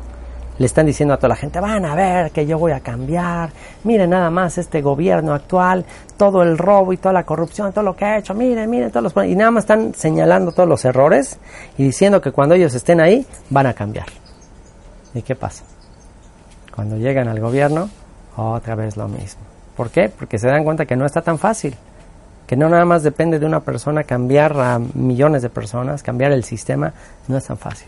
le 0.57 0.65
están 0.65 0.88
diciendo 0.88 1.13
a 1.13 1.17
toda 1.17 1.29
la 1.29 1.36
gente, 1.36 1.60
van 1.60 1.86
a 1.86 1.93
ver 1.93 2.31
que 2.31 2.48
yo 2.48 2.57
voy 2.57 2.72
a 2.72 2.79
cambiar, 2.79 3.51
miren 3.84 4.10
nada 4.10 4.31
más 4.31 4.57
este 4.57 4.81
gobierno 4.81 5.36
actual, 5.36 5.86
todo 6.17 6.41
el 6.41 6.57
robo 6.57 6.91
y 6.91 6.98
toda 6.98 7.13
la 7.13 7.24
corrupción, 7.24 7.72
todo 7.72 7.84
lo 7.84 7.96
que 7.96 8.05
ha 8.05 8.17
hecho, 8.17 8.34
miren, 8.34 8.67
miren 8.72 8.89
todos 8.89 9.15
los... 9.15 9.25
Y 9.27 9.36
nada 9.36 9.51
más 9.51 9.65
están 9.65 9.93
señalando 9.93 10.53
todos 10.53 10.67
los 10.67 10.84
errores 10.86 11.38
y 11.77 11.84
diciendo 11.84 12.19
que 12.19 12.31
cuando 12.31 12.55
ellos 12.55 12.74
estén 12.74 13.00
ahí 13.00 13.27
van 13.51 13.67
a 13.67 13.75
cambiar. 13.75 14.07
¿Y 15.13 15.22
qué 15.22 15.36
pasa? 15.36 15.63
Cuando 16.75 16.98
llegan 16.98 17.27
al 17.27 17.39
gobierno, 17.39 17.91
otra 18.36 18.74
vez 18.74 18.98
lo 18.98 19.07
mismo. 19.07 19.56
¿Por 19.77 19.91
qué? 19.91 20.10
Porque 20.10 20.39
se 20.39 20.48
dan 20.48 20.63
cuenta 20.63 20.88
que 20.88 20.96
no 20.96 21.05
está 21.05 21.22
tan 21.22 21.38
fácil, 21.38 21.75
que 22.48 22.57
no 22.57 22.67
nada 22.67 22.84
más 22.84 23.03
depende 23.03 23.38
de 23.38 23.46
una 23.46 23.60
persona 23.60 24.03
cambiar 24.03 24.60
a 24.60 24.79
millones 24.79 25.43
de 25.43 25.50
personas, 25.50 26.01
cambiar 26.01 26.31
el 26.31 26.43
sistema, 26.43 26.93
no 27.27 27.38
es 27.38 27.46
tan 27.46 27.60
fácil. 27.60 27.88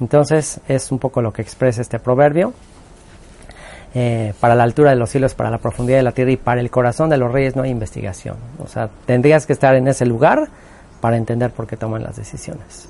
Entonces 0.00 0.60
es 0.66 0.90
un 0.90 0.98
poco 0.98 1.20
lo 1.20 1.30
que 1.32 1.42
expresa 1.42 1.82
este 1.82 1.98
proverbio. 1.98 2.54
Eh, 3.92 4.34
para 4.38 4.54
la 4.54 4.62
altura 4.62 4.90
de 4.90 4.96
los 4.96 5.10
cielos, 5.10 5.34
para 5.34 5.50
la 5.50 5.58
profundidad 5.58 5.98
de 5.98 6.04
la 6.04 6.12
tierra 6.12 6.30
y 6.30 6.36
para 6.36 6.60
el 6.60 6.70
corazón 6.70 7.10
de 7.10 7.16
los 7.16 7.30
reyes 7.30 7.56
no 7.56 7.64
hay 7.64 7.70
investigación. 7.70 8.36
O 8.62 8.68
sea, 8.68 8.88
tendrías 9.04 9.46
que 9.46 9.52
estar 9.52 9.74
en 9.74 9.88
ese 9.88 10.06
lugar 10.06 10.48
para 11.00 11.16
entender 11.16 11.50
por 11.50 11.66
qué 11.66 11.76
toman 11.76 12.04
las 12.04 12.16
decisiones. 12.16 12.88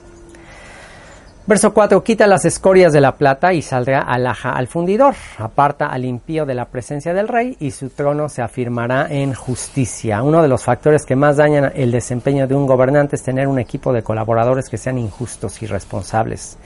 Verso 1.50 1.75
4. 1.75 2.04
Quita 2.04 2.28
las 2.28 2.45
escorias 2.45 2.92
de 2.92 3.00
la 3.00 3.16
plata 3.16 3.52
y 3.52 3.61
saldrá 3.61 4.02
alhaja 4.02 4.52
al 4.52 4.69
fundidor. 4.69 5.16
Aparta 5.37 5.87
al 5.87 6.04
impío 6.04 6.47
de 6.47 6.54
la 6.54 6.66
presencia 6.66 7.12
del 7.12 7.26
rey 7.26 7.57
y 7.59 7.73
su 7.73 7.88
trono 7.88 8.28
se 8.28 8.40
afirmará 8.40 9.09
en 9.11 9.35
justicia. 9.35 10.23
Uno 10.23 10.42
de 10.42 10.47
los 10.47 10.62
factores 10.62 11.04
que 11.04 11.16
más 11.16 11.38
dañan 11.38 11.73
el 11.75 11.90
desempeño 11.90 12.47
de 12.47 12.54
un 12.54 12.69
gobernante 12.69 13.16
es 13.16 13.25
tener 13.25 13.49
un 13.49 13.59
equipo 13.59 13.92
de 13.92 14.04
colaboradores 14.04 14.69
que 14.69 14.78
sean 14.78 14.97
injustos 14.97 15.61
y 15.61 15.66
responsables. 15.66 16.57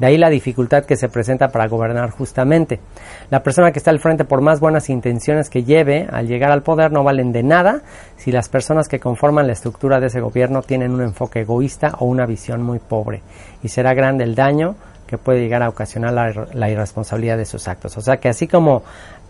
De 0.00 0.06
ahí 0.06 0.16
la 0.16 0.30
dificultad 0.30 0.86
que 0.86 0.96
se 0.96 1.10
presenta 1.10 1.48
para 1.48 1.68
gobernar 1.68 2.10
justamente. 2.10 2.80
La 3.28 3.42
persona 3.42 3.70
que 3.70 3.78
está 3.78 3.90
al 3.90 4.00
frente, 4.00 4.24
por 4.24 4.40
más 4.40 4.58
buenas 4.58 4.88
intenciones 4.88 5.50
que 5.50 5.62
lleve 5.62 6.08
al 6.10 6.26
llegar 6.26 6.50
al 6.50 6.62
poder, 6.62 6.90
no 6.90 7.04
valen 7.04 7.32
de 7.32 7.42
nada 7.42 7.82
si 8.16 8.32
las 8.32 8.48
personas 8.48 8.88
que 8.88 8.98
conforman 8.98 9.46
la 9.46 9.52
estructura 9.52 10.00
de 10.00 10.06
ese 10.06 10.22
gobierno 10.22 10.62
tienen 10.62 10.92
un 10.92 11.02
enfoque 11.02 11.40
egoísta 11.40 11.96
o 11.98 12.06
una 12.06 12.24
visión 12.24 12.62
muy 12.62 12.78
pobre. 12.78 13.20
Y 13.62 13.68
será 13.68 13.92
grande 13.92 14.24
el 14.24 14.34
daño 14.34 14.74
que 15.06 15.18
puede 15.18 15.40
llegar 15.40 15.62
a 15.62 15.68
ocasionar 15.68 16.14
la, 16.54 16.70
irresponsabilidad 16.70 17.36
de 17.36 17.44
sus 17.44 17.68
actos. 17.68 17.98
O 17.98 18.00
sea 18.00 18.16
que 18.16 18.30
así 18.30 18.48
como 18.48 18.82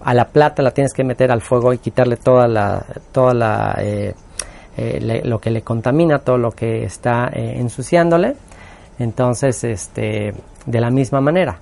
a 0.05 0.15
la 0.15 0.27
plata 0.27 0.63
la 0.63 0.71
tienes 0.71 0.93
que 0.93 1.03
meter 1.03 1.33
al 1.33 1.41
fuego 1.41 1.73
y 1.73 1.79
quitarle 1.79 2.17
toda 2.17 2.47
la, 2.47 2.85
toda 3.11 3.35
la, 3.35 3.77
eh, 3.81 4.15
eh, 4.77 5.23
lo 5.25 5.41
que 5.41 5.51
le 5.51 5.63
contamina, 5.63 6.21
todo 6.21 6.39
lo 6.39 6.53
que 6.53 6.85
está 6.85 7.29
eh, 7.33 7.55
ensuciándole, 7.57 8.37
entonces, 9.01 9.65
este, 9.65 10.33
de 10.67 10.81
la 10.81 10.91
misma 10.91 11.21
manera, 11.21 11.59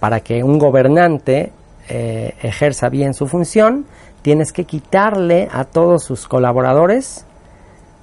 para 0.00 0.20
que 0.20 0.42
un 0.42 0.58
gobernante 0.58 1.52
ejerza 1.88 2.88
bien 2.88 3.12
su 3.12 3.26
función, 3.26 3.84
tienes 4.22 4.52
que 4.52 4.64
quitarle 4.64 5.48
a 5.52 5.64
todos 5.64 6.04
sus 6.04 6.26
colaboradores 6.26 7.26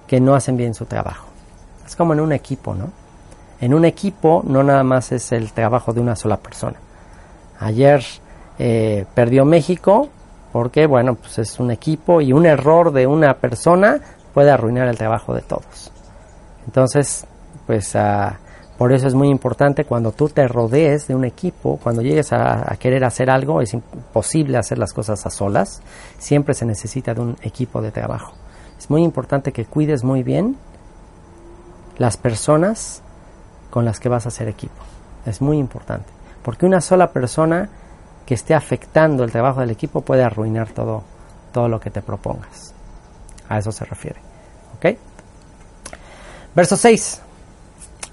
que 0.06 0.20
no 0.20 0.36
hacen 0.36 0.58
bien 0.58 0.74
su 0.74 0.86
trabajo. 0.86 1.28
Es 1.86 1.96
como 1.96 2.14
en 2.14 2.20
un 2.20 2.34
equipo, 2.34 2.76
¿no? 2.76 2.92
En 3.62 3.74
un 3.74 3.86
equipo 3.86 4.44
no 4.46 4.64
nada 4.64 4.84
más 4.84 5.12
es 5.12 5.32
el 5.32 5.52
trabajo 5.52 5.94
de 5.94 6.02
una 6.02 6.16
sola 6.16 6.38
persona. 6.38 6.78
Ayer 7.60 8.04
eh, 8.58 9.06
perdió 9.14 9.46
México 9.46 10.10
porque, 10.52 10.88
bueno, 10.88 11.16
pues 11.16 11.40
es 11.40 11.60
un 11.60 11.72
equipo 11.72 12.22
y 12.22 12.34
un 12.34 12.46
error 12.46 12.92
de 12.92 13.06
una 13.06 13.34
persona 13.36 14.00
puede 14.34 14.52
arruinar 14.52 14.88
el 14.88 14.98
trabajo 14.98 15.34
de 15.34 15.42
todos. 15.42 15.92
Entonces, 16.66 17.26
pues 17.68 17.96
ah, 17.96 18.40
por 18.80 18.94
eso 18.94 19.08
es 19.10 19.14
muy 19.14 19.28
importante 19.28 19.84
cuando 19.84 20.14
tú 20.14 20.30
te 20.30 20.48
rodees 20.48 21.06
de 21.10 21.14
un 21.14 21.26
equipo, 21.26 21.78
cuando 21.84 22.02
llegues 22.02 22.32
a, 22.32 22.74
querer 22.80 23.04
hacer 23.04 23.30
algo, 23.30 23.60
es 23.60 23.74
imposible 23.74 24.58
hacer 24.58 24.78
las 24.78 24.94
cosas 24.94 25.26
a 25.26 25.30
solas, 25.30 25.82
siempre 26.18 26.54
se 26.54 26.66
necesita 26.66 27.14
de 27.14 27.20
un 27.20 27.38
equipo 27.42 27.82
de 27.82 27.92
trabajo. 27.92 28.36
Es 28.78 28.90
muy 28.90 29.04
importante 29.04 29.52
que 29.52 29.66
cuides 29.66 30.06
muy 30.06 30.24
bien 30.24 30.56
las 31.98 32.16
personas 32.16 33.02
con 33.70 33.84
las 33.84 34.00
que 34.00 34.08
vas 34.08 34.26
a 34.26 34.30
hacer 34.30 34.48
equipo. 34.48 34.82
Es 35.26 35.42
muy 35.42 35.58
importante. 35.58 36.08
Porque 36.42 36.66
una 36.66 36.80
sola 36.80 37.12
persona 37.12 37.68
que 38.26 38.34
esté 38.34 38.56
afectando 38.56 39.26
el 39.26 39.32
trabajo 39.34 39.60
del 39.60 39.72
equipo 39.72 40.00
puede 40.00 40.24
arruinar 40.24 40.70
todo, 40.70 41.04
todo 41.52 41.68
lo 41.68 41.82
que 41.82 41.90
te 41.90 42.02
propongas. 42.02 42.74
A 43.50 43.58
eso 43.58 43.74
se 43.74 43.84
refiere. 43.84 44.22
¿Ok? 44.78 44.98
Verso 46.56 46.78
6. 46.78 47.24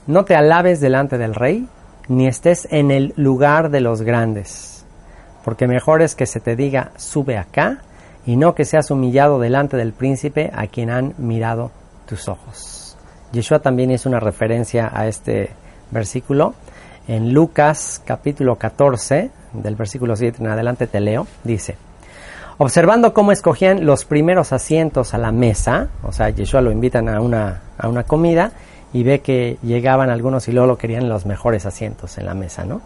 No 0.06 0.24
te 0.24 0.36
alabes 0.36 0.80
delante 0.80 1.18
del 1.18 1.34
rey, 1.34 1.66
ni 2.06 2.28
estés 2.28 2.68
en 2.70 2.92
el 2.92 3.12
lugar 3.16 3.70
de 3.70 3.80
los 3.80 4.02
grandes, 4.02 4.84
porque 5.44 5.66
mejor 5.66 6.00
es 6.00 6.14
que 6.14 6.26
se 6.26 6.38
te 6.38 6.54
diga 6.54 6.92
sube 6.96 7.36
acá, 7.36 7.78
y 8.24 8.36
no 8.36 8.54
que 8.54 8.64
seas 8.64 8.92
humillado 8.92 9.40
delante 9.40 9.76
del 9.76 9.92
príncipe 9.92 10.52
a 10.54 10.68
quien 10.68 10.90
han 10.90 11.14
mirado 11.18 11.72
tus 12.06 12.28
ojos. 12.28 12.96
Yeshua 13.32 13.58
también 13.58 13.90
hizo 13.90 14.08
una 14.08 14.20
referencia 14.20 14.90
a 14.92 15.08
este 15.08 15.50
versículo. 15.90 16.54
En 17.08 17.32
Lucas 17.32 18.00
capítulo 18.04 18.56
14, 18.56 19.30
del 19.54 19.74
versículo 19.74 20.14
7 20.14 20.38
en 20.40 20.48
adelante 20.48 20.86
te 20.86 21.00
leo, 21.00 21.26
dice, 21.42 21.76
observando 22.58 23.12
cómo 23.12 23.32
escogían 23.32 23.84
los 23.84 24.04
primeros 24.04 24.52
asientos 24.52 25.14
a 25.14 25.18
la 25.18 25.32
mesa, 25.32 25.88
o 26.04 26.12
sea, 26.12 26.30
Yeshua 26.30 26.60
lo 26.60 26.70
invitan 26.70 27.08
a 27.08 27.20
una, 27.20 27.62
a 27.76 27.88
una 27.88 28.04
comida 28.04 28.52
y 28.92 29.02
ve 29.02 29.20
que 29.20 29.58
llegaban 29.62 30.10
algunos 30.10 30.48
y 30.48 30.52
luego 30.52 30.66
lo 30.66 30.78
querían 30.78 31.08
los 31.08 31.26
mejores 31.26 31.66
asientos 31.66 32.18
en 32.18 32.26
la 32.26 32.34
mesa, 32.34 32.64
¿no? 32.64 32.80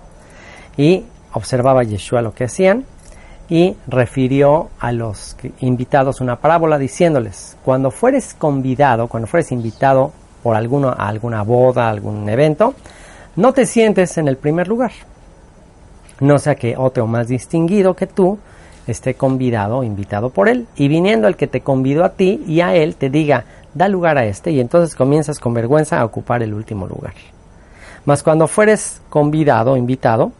Y 0.76 1.04
observaba 1.32 1.82
Yeshua 1.84 2.22
lo 2.22 2.34
que 2.34 2.44
hacían 2.44 2.84
y 3.48 3.76
refirió 3.88 4.70
a 4.78 4.92
los 4.92 5.36
invitados 5.60 6.20
una 6.20 6.36
parábola 6.36 6.78
diciéndoles, 6.78 7.56
cuando 7.64 7.90
fueres 7.90 8.34
convidado, 8.34 9.08
cuando 9.08 9.26
fueres 9.26 9.50
invitado 9.50 10.12
por 10.42 10.56
alguna, 10.56 10.92
alguna 10.92 11.42
boda, 11.42 11.90
algún 11.90 12.28
evento, 12.28 12.74
no 13.36 13.52
te 13.52 13.66
sientes 13.66 14.16
en 14.18 14.28
el 14.28 14.36
primer 14.36 14.68
lugar. 14.68 14.92
No 16.20 16.38
sea 16.38 16.54
que 16.54 16.76
otro 16.76 17.06
más 17.06 17.28
distinguido 17.28 17.94
que 17.96 18.06
tú 18.06 18.38
esté 18.86 19.14
convidado 19.14 19.78
o 19.78 19.84
invitado 19.84 20.30
por 20.30 20.48
él, 20.48 20.66
y 20.76 20.88
viniendo 20.88 21.28
el 21.28 21.36
que 21.36 21.46
te 21.46 21.60
convidó 21.60 22.04
a 22.04 22.10
ti 22.10 22.42
y 22.46 22.60
a 22.60 22.74
él 22.74 22.96
te 22.96 23.10
diga, 23.10 23.44
da 23.74 23.88
lugar 23.88 24.18
a 24.18 24.24
este, 24.24 24.50
y 24.50 24.60
entonces 24.60 24.94
comienzas 24.94 25.38
con 25.38 25.54
vergüenza 25.54 26.00
a 26.00 26.04
ocupar 26.04 26.42
el 26.42 26.54
último 26.54 26.86
lugar. 26.86 27.14
Mas 28.04 28.22
cuando 28.22 28.48
fueres 28.48 29.00
convidado 29.08 29.76
invitado, 29.76 30.32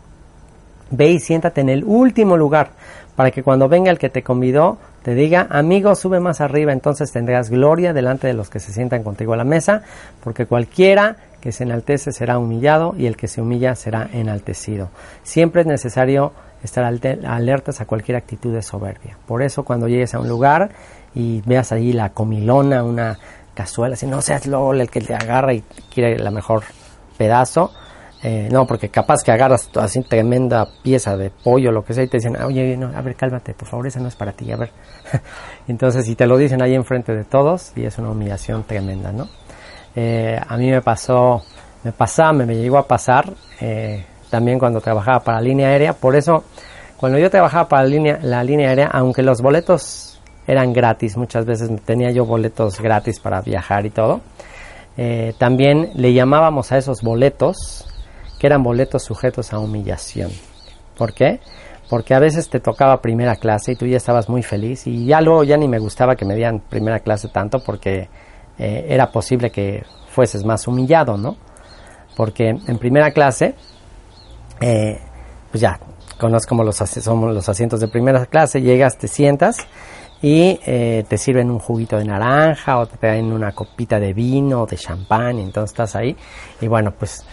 ve 0.90 1.10
y 1.10 1.20
siéntate 1.20 1.60
en 1.60 1.68
el 1.68 1.84
último 1.84 2.36
lugar, 2.36 2.70
para 3.16 3.30
que 3.30 3.42
cuando 3.42 3.68
venga 3.68 3.90
el 3.90 3.98
que 3.98 4.08
te 4.08 4.22
convidó 4.22 4.78
te 5.02 5.14
diga, 5.14 5.46
amigo, 5.50 5.94
sube 5.94 6.20
más 6.20 6.40
arriba, 6.40 6.72
entonces 6.72 7.10
tendrás 7.10 7.48
gloria 7.48 7.92
delante 7.92 8.26
de 8.26 8.34
los 8.34 8.50
que 8.50 8.60
se 8.60 8.72
sientan 8.72 9.02
contigo 9.02 9.32
a 9.32 9.36
la 9.36 9.44
mesa, 9.44 9.82
porque 10.22 10.46
cualquiera 10.46 11.16
que 11.40 11.52
se 11.52 11.64
enaltece 11.64 12.12
será 12.12 12.38
humillado 12.38 12.94
y 12.98 13.06
el 13.06 13.16
que 13.16 13.28
se 13.28 13.40
humilla 13.40 13.74
será 13.74 14.08
enaltecido. 14.12 14.90
Siempre 15.22 15.62
es 15.62 15.66
necesario 15.66 16.32
estar 16.62 16.84
alertas 16.84 17.80
a 17.80 17.86
cualquier 17.86 18.18
actitud 18.18 18.52
de 18.52 18.60
soberbia. 18.60 19.16
Por 19.26 19.42
eso 19.42 19.64
cuando 19.64 19.88
llegues 19.88 20.14
a 20.14 20.20
un 20.20 20.28
lugar 20.28 20.70
y 21.14 21.40
veas 21.42 21.72
ahí 21.72 21.92
la 21.92 22.10
comilona, 22.10 22.82
una 22.82 23.18
cazuela, 23.54 23.96
si 23.96 24.06
no 24.06 24.22
seas 24.22 24.46
luego 24.46 24.72
el 24.72 24.90
que 24.90 25.00
te 25.00 25.14
agarra 25.14 25.52
y 25.52 25.62
quiere 25.92 26.18
la 26.18 26.30
mejor 26.30 26.62
pedazo, 27.18 27.72
eh, 28.22 28.48
no, 28.52 28.66
porque 28.66 28.90
capaz 28.90 29.22
que 29.24 29.32
agarras 29.32 29.70
así 29.76 30.02
tremenda 30.02 30.68
pieza 30.82 31.16
de 31.16 31.30
pollo, 31.30 31.72
lo 31.72 31.84
que 31.84 31.94
sea, 31.94 32.04
y 32.04 32.08
te 32.08 32.18
dicen, 32.18 32.36
oye, 32.42 32.76
no, 32.76 32.94
a 32.94 33.00
ver, 33.00 33.16
cálmate, 33.16 33.54
por 33.54 33.66
favor, 33.66 33.86
esa 33.86 33.98
no 33.98 34.08
es 34.08 34.16
para 34.16 34.32
ti, 34.32 34.52
a 34.52 34.56
ver. 34.56 34.70
Entonces, 35.68 36.04
si 36.04 36.14
te 36.16 36.26
lo 36.26 36.36
dicen 36.36 36.60
ahí 36.60 36.74
enfrente 36.74 37.14
de 37.14 37.24
todos, 37.24 37.72
y 37.76 37.84
es 37.84 37.98
una 37.98 38.10
humillación 38.10 38.64
tremenda, 38.64 39.10
¿no? 39.10 39.28
Eh, 39.96 40.38
a 40.46 40.56
mí 40.58 40.70
me 40.70 40.82
pasó, 40.82 41.42
me 41.82 41.92
pasaba, 41.92 42.32
me, 42.34 42.54
llegó 42.54 42.76
a 42.76 42.86
pasar, 42.86 43.32
eh, 43.60 44.04
también 44.28 44.58
cuando 44.58 44.82
trabajaba 44.82 45.20
para 45.20 45.38
la 45.38 45.42
línea 45.42 45.68
aérea, 45.68 45.94
por 45.94 46.14
eso, 46.14 46.44
cuando 46.98 47.18
yo 47.18 47.30
trabajaba 47.30 47.68
para 47.68 47.84
línea, 47.84 48.18
la 48.22 48.44
línea 48.44 48.68
aérea, 48.68 48.88
aunque 48.92 49.22
los 49.22 49.40
boletos 49.40 50.09
eran 50.46 50.72
gratis, 50.72 51.16
muchas 51.16 51.44
veces 51.46 51.70
tenía 51.84 52.10
yo 52.10 52.24
boletos 52.24 52.80
gratis 52.80 53.20
para 53.20 53.40
viajar 53.40 53.86
y 53.86 53.90
todo, 53.90 54.20
también 55.38 55.90
le 55.94 56.12
llamábamos 56.12 56.72
a 56.72 56.78
esos 56.78 57.00
boletos, 57.00 57.86
que 58.38 58.46
eran 58.46 58.62
boletos 58.62 59.02
sujetos 59.04 59.52
a 59.52 59.58
humillación. 59.58 60.30
¿Por 60.96 61.14
qué? 61.14 61.40
Porque 61.88 62.14
a 62.14 62.18
veces 62.18 62.48
te 62.48 62.60
tocaba 62.60 63.00
primera 63.02 63.36
clase 63.36 63.72
y 63.72 63.76
tú 63.76 63.86
ya 63.86 63.96
estabas 63.96 64.28
muy 64.28 64.42
feliz 64.42 64.86
y 64.86 65.06
ya 65.06 65.20
luego 65.20 65.44
ya 65.44 65.56
ni 65.56 65.66
me 65.66 65.78
gustaba 65.78 66.14
que 66.14 66.24
me 66.24 66.34
dieran 66.34 66.60
primera 66.60 67.00
clase 67.00 67.28
tanto 67.28 67.62
porque 67.64 68.08
eh, 68.58 68.86
era 68.88 69.10
posible 69.10 69.50
que 69.50 69.84
fueses 70.08 70.44
más 70.44 70.68
humillado, 70.68 71.16
¿no? 71.16 71.36
Porque 72.16 72.48
en 72.50 72.78
primera 72.78 73.10
clase, 73.12 73.54
eh, 74.60 75.00
pues 75.50 75.60
ya, 75.60 75.80
conozco 76.18 76.50
como 76.50 76.64
los, 76.64 76.76
somos 76.76 77.34
los 77.34 77.48
asientos 77.48 77.80
de 77.80 77.88
primera 77.88 78.26
clase, 78.26 78.60
llegas, 78.60 78.98
te 78.98 79.08
sientas 79.08 79.56
y 80.22 80.60
eh, 80.66 81.04
te 81.08 81.16
sirven 81.16 81.50
un 81.50 81.58
juguito 81.58 81.96
de 81.96 82.04
naranja 82.04 82.78
o 82.78 82.86
te 82.86 82.96
traen 82.98 83.32
una 83.32 83.52
copita 83.52 83.98
de 83.98 84.12
vino 84.12 84.62
o 84.62 84.66
de 84.66 84.76
champán 84.76 85.38
y 85.38 85.42
entonces 85.42 85.72
estás 85.72 85.96
ahí 85.96 86.16
y 86.60 86.66
bueno, 86.68 86.92
pues 86.92 87.24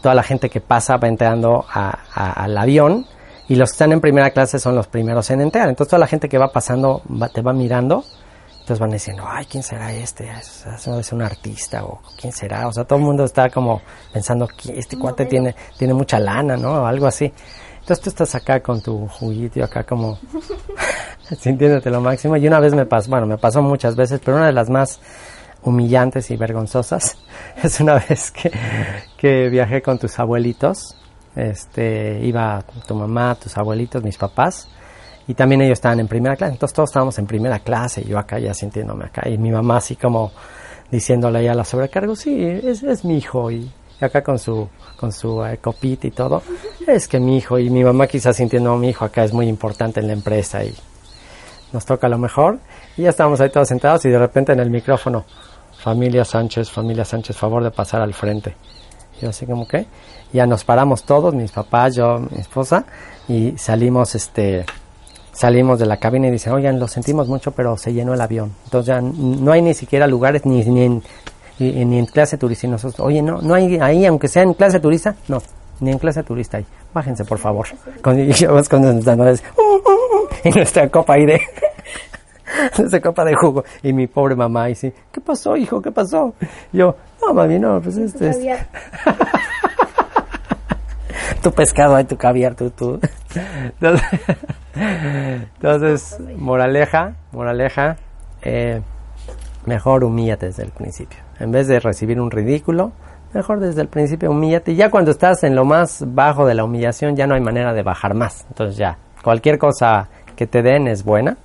toda 0.00 0.14
la 0.14 0.22
gente 0.22 0.48
que 0.48 0.60
pasa 0.60 0.96
va 0.98 1.08
entrando 1.08 1.64
al 1.68 2.56
avión 2.56 3.06
y 3.48 3.56
los 3.56 3.70
que 3.70 3.74
están 3.74 3.92
en 3.92 4.00
primera 4.00 4.30
clase 4.30 4.58
son 4.58 4.74
los 4.74 4.88
primeros 4.88 5.30
en 5.30 5.40
entrar. 5.40 5.68
Entonces 5.68 5.90
toda 5.90 6.00
la 6.00 6.06
gente 6.06 6.28
que 6.28 6.38
va 6.38 6.52
pasando 6.52 7.02
te 7.32 7.42
va 7.42 7.52
mirando, 7.52 8.04
entonces 8.52 8.78
van 8.78 8.90
diciendo, 8.90 9.24
ay, 9.26 9.46
¿quién 9.46 9.62
será 9.62 9.92
este? 9.92 10.28
Eso 10.28 10.98
es 10.98 11.12
un 11.12 11.22
artista 11.22 11.84
o 11.84 12.00
¿quién 12.20 12.32
será? 12.32 12.66
O 12.66 12.72
sea, 12.72 12.84
todo 12.84 12.98
el 12.98 13.04
mundo 13.04 13.24
está 13.24 13.48
como 13.48 13.80
pensando, 14.12 14.48
que 14.48 14.78
este 14.78 14.98
cuate 14.98 15.26
tiene, 15.26 15.54
tiene 15.78 15.94
mucha 15.94 16.18
lana, 16.18 16.56
¿no? 16.56 16.82
O 16.82 16.86
algo 16.86 17.06
así. 17.06 17.32
Entonces 17.86 18.02
tú 18.02 18.10
estás 18.10 18.34
acá 18.34 18.58
con 18.58 18.80
tu 18.80 19.06
juguito 19.06 19.62
acá 19.62 19.84
como 19.84 20.18
sintiéndote 21.38 21.88
lo 21.88 22.00
máximo. 22.00 22.36
Y 22.36 22.44
una 22.48 22.58
vez 22.58 22.74
me 22.74 22.84
pasó, 22.84 23.08
bueno, 23.10 23.26
me 23.26 23.38
pasó 23.38 23.62
muchas 23.62 23.94
veces, 23.94 24.20
pero 24.24 24.38
una 24.38 24.46
de 24.46 24.52
las 24.52 24.68
más 24.68 24.98
humillantes 25.62 26.28
y 26.32 26.36
vergonzosas. 26.36 27.16
Es 27.62 27.78
una 27.78 27.94
vez 27.94 28.32
que, 28.32 28.50
que 29.16 29.48
viajé 29.50 29.82
con 29.82 30.00
tus 30.00 30.18
abuelitos, 30.18 30.96
este, 31.36 32.18
iba 32.24 32.64
tu 32.88 32.96
mamá, 32.96 33.36
tus 33.36 33.56
abuelitos, 33.56 34.02
mis 34.02 34.18
papás, 34.18 34.66
y 35.28 35.34
también 35.34 35.62
ellos 35.62 35.74
estaban 35.74 36.00
en 36.00 36.08
primera 36.08 36.34
clase, 36.34 36.54
entonces 36.54 36.74
todos 36.74 36.90
estábamos 36.90 37.16
en 37.20 37.26
primera 37.26 37.60
clase, 37.60 38.02
yo 38.02 38.18
acá 38.18 38.40
ya 38.40 38.52
sintiéndome 38.52 39.04
acá, 39.04 39.28
y 39.28 39.38
mi 39.38 39.52
mamá 39.52 39.76
así 39.76 39.94
como 39.94 40.32
diciéndole 40.90 41.44
ya 41.44 41.54
la 41.54 41.64
sobrecargo, 41.64 42.16
sí, 42.16 42.36
es, 42.44 42.82
es 42.82 43.04
mi 43.04 43.18
hijo, 43.18 43.48
y 43.50 43.70
acá 44.04 44.22
con 44.22 44.38
su, 44.38 44.68
con 44.96 45.12
su 45.12 45.44
eh, 45.44 45.58
copita 45.58 46.06
y 46.06 46.10
todo, 46.10 46.42
es 46.86 47.08
que 47.08 47.18
mi 47.18 47.38
hijo, 47.38 47.58
y 47.58 47.70
mi 47.70 47.82
mamá 47.82 48.06
quizás 48.06 48.36
sintiendo, 48.36 48.76
mi 48.76 48.90
hijo 48.90 49.04
acá 49.04 49.24
es 49.24 49.32
muy 49.32 49.48
importante 49.48 50.00
en 50.00 50.08
la 50.08 50.12
empresa, 50.12 50.64
y 50.64 50.74
nos 51.72 51.84
toca 51.84 52.08
lo 52.08 52.18
mejor, 52.18 52.58
y 52.96 53.02
ya 53.02 53.10
estábamos 53.10 53.40
ahí 53.40 53.50
todos 53.50 53.68
sentados, 53.68 54.04
y 54.04 54.10
de 54.10 54.18
repente 54.18 54.52
en 54.52 54.60
el 54.60 54.70
micrófono, 54.70 55.24
Familia 55.78 56.24
Sánchez, 56.24 56.70
familia 56.70 57.04
Sánchez, 57.04 57.36
favor 57.36 57.62
de 57.62 57.70
pasar 57.70 58.00
al 58.00 58.14
frente. 58.14 58.56
Yo 59.20 59.30
así 59.30 59.46
como 59.46 59.66
que, 59.66 59.86
ya 60.32 60.46
nos 60.46 60.64
paramos 60.64 61.04
todos, 61.04 61.34
mis 61.34 61.52
papás, 61.52 61.94
yo, 61.94 62.18
mi 62.18 62.38
esposa, 62.38 62.84
y 63.28 63.56
salimos, 63.56 64.14
este, 64.14 64.66
salimos 65.32 65.78
de 65.78 65.86
la 65.86 65.98
cabina 65.98 66.28
y 66.28 66.30
dicen, 66.30 66.52
oigan, 66.52 66.78
lo 66.78 66.88
sentimos 66.88 67.28
mucho, 67.28 67.52
pero 67.52 67.76
se 67.76 67.92
llenó 67.92 68.14
el 68.14 68.20
avión. 68.20 68.52
Entonces 68.64 68.86
ya 68.86 69.00
no 69.00 69.52
hay 69.52 69.62
ni 69.62 69.74
siquiera 69.74 70.06
lugares 70.06 70.44
ni, 70.44 70.64
ni, 70.64 71.02
en, 71.58 71.90
ni, 71.90 71.98
en 71.98 72.06
clase 72.06 72.38
turista. 72.38 72.66
Y 72.66 72.70
nosotros, 72.70 73.00
oye, 73.00 73.22
no, 73.22 73.40
no 73.40 73.54
hay 73.54 73.78
ahí, 73.78 74.06
aunque 74.06 74.28
sea 74.28 74.42
en 74.42 74.54
clase 74.54 74.80
turista, 74.80 75.14
no, 75.28 75.42
ni 75.80 75.90
en 75.90 75.98
clase 75.98 76.22
turista 76.22 76.58
hay. 76.58 76.66
Bájense, 76.92 77.24
por 77.24 77.38
favor. 77.38 77.66
Con, 78.02 78.18
y 78.18 78.32
yo 78.32 78.48
con 78.70 78.84
y 80.44 80.50
nuestra 80.50 80.88
copa 80.88 81.14
ahí 81.14 81.26
de, 81.26 81.40
nuestra 82.78 83.00
copa 83.00 83.24
de 83.24 83.34
jugo. 83.34 83.64
Y 83.82 83.92
mi 83.92 84.06
pobre 84.06 84.34
mamá, 84.34 84.70
y 84.70 84.74
sí, 84.74 84.92
¿qué 85.12 85.20
pasó, 85.20 85.56
hijo? 85.56 85.80
¿Qué 85.82 85.90
pasó? 85.90 86.34
yo, 86.72 86.96
no, 87.20 87.34
mami, 87.34 87.58
no, 87.58 87.80
pues 87.80 87.96
este... 87.96 88.30
este. 88.30 88.56
tu 91.42 91.52
pescado, 91.52 91.96
hay 91.96 92.04
tu 92.04 92.16
caviar, 92.16 92.54
tu, 92.54 92.70
tu. 92.70 93.00
Entonces, 94.74 96.18
moraleja, 96.36 97.14
moraleja, 97.32 97.96
eh, 98.42 98.80
mejor 99.66 100.04
humíllate 100.04 100.46
desde 100.46 100.62
el 100.62 100.70
principio. 100.70 101.18
En 101.38 101.50
vez 101.52 101.66
de 101.68 101.80
recibir 101.80 102.20
un 102.20 102.30
ridículo, 102.30 102.92
mejor 103.34 103.60
desde 103.60 103.82
el 103.82 103.88
principio 103.88 104.30
humíllate. 104.30 104.74
Ya 104.74 104.90
cuando 104.90 105.10
estás 105.10 105.44
en 105.44 105.54
lo 105.54 105.64
más 105.64 106.04
bajo 106.06 106.46
de 106.46 106.54
la 106.54 106.64
humillación, 106.64 107.16
ya 107.16 107.26
no 107.26 107.34
hay 107.34 107.40
manera 107.40 107.72
de 107.74 107.82
bajar 107.82 108.14
más. 108.14 108.46
Entonces 108.48 108.76
ya, 108.76 108.98
cualquier 109.22 109.58
cosa 109.58 110.08
que 110.34 110.46
te 110.46 110.62
den 110.62 110.88
es 110.88 111.04
buena. 111.04 111.36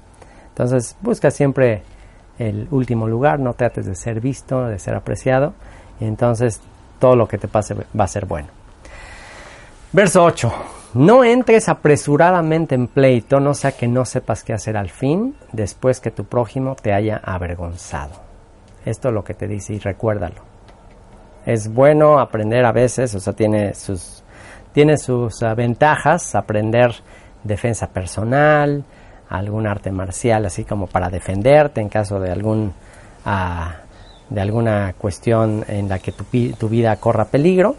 Entonces, 0.49 0.95
busca 1.01 1.31
siempre 1.31 1.83
el 2.37 2.67
último 2.71 3.07
lugar, 3.07 3.39
no 3.39 3.53
trates 3.53 3.85
de 3.85 3.95
ser 3.95 4.19
visto, 4.19 4.67
de 4.67 4.79
ser 4.79 4.95
apreciado. 4.95 5.53
Y 5.99 6.05
entonces 6.05 6.61
todo 6.99 7.15
lo 7.15 7.27
que 7.27 7.37
te 7.37 7.47
pase 7.47 7.75
va 7.75 8.03
a 8.03 8.07
ser 8.07 8.25
bueno. 8.25 8.47
Verso 9.93 10.23
8. 10.23 10.80
No 10.93 11.23
entres 11.23 11.69
apresuradamente 11.69 12.75
en 12.75 12.87
pleito, 12.87 13.39
no 13.39 13.53
sea 13.53 13.71
que 13.71 13.87
no 13.87 14.03
sepas 14.03 14.43
qué 14.43 14.51
hacer 14.51 14.75
al 14.75 14.89
fin, 14.89 15.35
después 15.53 16.01
que 16.01 16.11
tu 16.11 16.25
prójimo 16.25 16.75
te 16.75 16.93
haya 16.93 17.21
avergonzado. 17.23 18.11
Esto 18.83 19.07
es 19.07 19.13
lo 19.13 19.23
que 19.23 19.33
te 19.33 19.47
dice 19.47 19.73
y 19.73 19.79
recuérdalo. 19.79 20.41
Es 21.45 21.73
bueno 21.73 22.19
aprender 22.19 22.65
a 22.65 22.73
veces, 22.73 23.15
o 23.15 23.21
sea, 23.21 23.31
tiene 23.31 23.73
sus, 23.73 24.21
tiene 24.73 24.97
sus 24.97 25.41
uh, 25.41 25.55
ventajas, 25.55 26.35
aprender 26.35 26.93
defensa 27.41 27.87
personal, 27.87 28.83
algún 29.29 29.67
arte 29.67 29.91
marcial, 29.91 30.45
así 30.45 30.65
como 30.65 30.87
para 30.87 31.09
defenderte 31.09 31.79
en 31.79 31.87
caso 31.87 32.19
de 32.19 32.31
algún 32.31 32.73
uh, 33.25 33.91
de 34.29 34.41
alguna 34.41 34.93
cuestión 34.97 35.63
en 35.69 35.87
la 35.87 35.99
que 35.99 36.11
tu, 36.11 36.25
tu 36.57 36.69
vida 36.69 36.95
corra 36.97 37.25
peligro, 37.25 37.75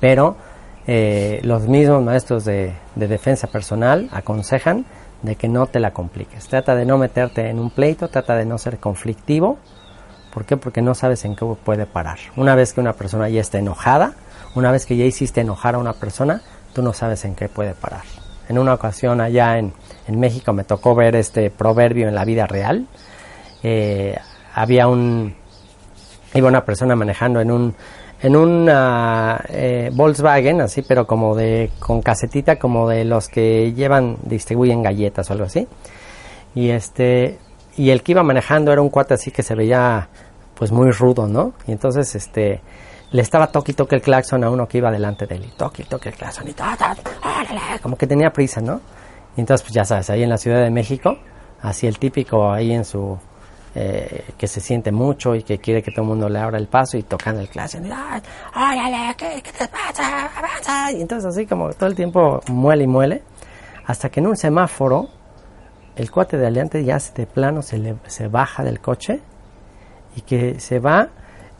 pero 0.00 0.36
eh, 0.86 1.40
los 1.44 1.68
mismos 1.68 2.02
maestros 2.02 2.44
de, 2.44 2.74
defensa 2.96 3.46
personal 3.46 4.08
aconsejan 4.12 4.84
de 5.22 5.36
que 5.36 5.48
no 5.48 5.66
te 5.66 5.80
la 5.80 5.92
compliques. 5.92 6.48
Trata 6.48 6.74
de 6.74 6.84
no 6.84 6.98
meterte 6.98 7.48
en 7.48 7.58
un 7.58 7.70
pleito, 7.70 8.08
trata 8.08 8.34
de 8.34 8.44
no 8.44 8.58
ser 8.58 8.78
conflictivo. 8.78 9.58
¿Por 10.32 10.44
qué? 10.44 10.56
Porque 10.56 10.82
no 10.82 10.94
sabes 10.94 11.24
en 11.24 11.36
qué 11.36 11.44
puede 11.62 11.86
parar. 11.86 12.18
Una 12.36 12.54
vez 12.54 12.72
que 12.72 12.80
una 12.80 12.94
persona 12.94 13.28
ya 13.28 13.40
está 13.40 13.58
enojada, 13.58 14.14
una 14.54 14.72
vez 14.72 14.86
que 14.86 14.96
ya 14.96 15.04
hiciste 15.04 15.40
enojar 15.40 15.76
a 15.76 15.78
una 15.78 15.92
persona, 15.92 16.42
tú 16.72 16.82
no 16.82 16.92
sabes 16.92 17.24
en 17.24 17.34
qué 17.34 17.48
puede 17.48 17.74
parar. 17.74 18.02
En 18.48 18.58
una 18.58 18.74
ocasión 18.74 19.20
allá 19.20 19.58
en, 19.58 19.72
México 20.08 20.52
me 20.52 20.64
tocó 20.64 20.94
ver 20.94 21.14
este 21.16 21.50
proverbio 21.50 22.08
en 22.08 22.14
la 22.14 22.24
vida 22.24 22.46
real. 22.46 22.86
Eh, 23.62 24.16
había 24.54 24.88
un 24.88 25.34
iba 26.34 26.48
una 26.48 26.64
persona 26.64 26.96
manejando 26.96 27.40
en 27.40 27.50
un 27.50 27.74
en 28.22 28.36
un 28.36 28.68
eh, 28.70 29.90
Volkswagen, 29.92 30.60
así, 30.60 30.82
pero 30.82 31.06
como 31.06 31.34
de, 31.34 31.70
con 31.80 32.00
casetita, 32.02 32.56
como 32.56 32.88
de 32.88 33.04
los 33.04 33.28
que 33.28 33.72
llevan, 33.72 34.16
distribuyen 34.22 34.82
galletas 34.82 35.28
o 35.28 35.32
algo 35.32 35.46
así. 35.46 35.66
Y 36.54 36.70
este, 36.70 37.38
y 37.76 37.90
el 37.90 38.02
que 38.02 38.12
iba 38.12 38.22
manejando 38.22 38.72
era 38.72 38.80
un 38.80 38.90
cuate 38.90 39.14
así 39.14 39.32
que 39.32 39.42
se 39.42 39.56
veía, 39.56 40.08
pues 40.54 40.70
muy 40.70 40.92
rudo, 40.92 41.26
¿no? 41.26 41.54
Y 41.66 41.72
entonces, 41.72 42.14
este, 42.14 42.60
le 43.10 43.22
estaba 43.22 43.48
toque 43.48 43.72
y 43.72 43.74
toque 43.74 43.96
el 43.96 44.02
claxon 44.02 44.44
a 44.44 44.50
uno 44.50 44.68
que 44.68 44.78
iba 44.78 44.92
delante 44.92 45.26
de 45.26 45.34
él, 45.34 45.46
y 45.46 45.56
toque 45.56 45.82
y 45.82 45.86
toque 45.86 46.10
el 46.10 46.14
claxon, 46.14 46.46
y 46.48 46.54
como 47.82 47.96
que 47.96 48.06
tenía 48.06 48.30
prisa, 48.30 48.60
¿no? 48.60 48.80
Y 49.36 49.40
entonces, 49.40 49.62
pues 49.62 49.74
ya 49.74 49.84
sabes, 49.84 50.10
ahí 50.10 50.22
en 50.22 50.30
la 50.30 50.38
Ciudad 50.38 50.62
de 50.62 50.70
México, 50.70 51.18
así 51.60 51.88
el 51.88 51.98
típico 51.98 52.52
ahí 52.52 52.72
en 52.72 52.84
su 52.84 53.18
eh, 53.74 54.24
que 54.36 54.46
se 54.46 54.60
siente 54.60 54.92
mucho 54.92 55.34
y 55.34 55.42
que 55.42 55.58
quiere 55.58 55.82
que 55.82 55.90
todo 55.90 56.02
el 56.02 56.08
mundo 56.08 56.28
le 56.28 56.38
abra 56.38 56.58
el 56.58 56.68
paso 56.68 56.98
y 56.98 57.02
tocando 57.02 57.40
el 57.40 57.48
clase. 57.48 57.80
Y 60.92 61.00
entonces 61.00 61.26
así 61.26 61.46
como 61.46 61.72
todo 61.72 61.88
el 61.88 61.94
tiempo 61.94 62.40
muele 62.48 62.84
y 62.84 62.86
muele, 62.86 63.22
hasta 63.86 64.10
que 64.10 64.20
en 64.20 64.26
un 64.26 64.36
semáforo 64.36 65.08
el 65.96 66.10
cuate 66.10 66.36
de 66.36 66.44
adelante 66.44 66.84
ya 66.84 66.98
de 67.14 67.26
plano 67.26 67.62
se, 67.62 67.78
le, 67.78 67.96
se 68.06 68.28
baja 68.28 68.64
del 68.64 68.80
coche 68.80 69.20
y 70.16 70.22
que 70.22 70.60
se 70.60 70.78
va 70.78 71.08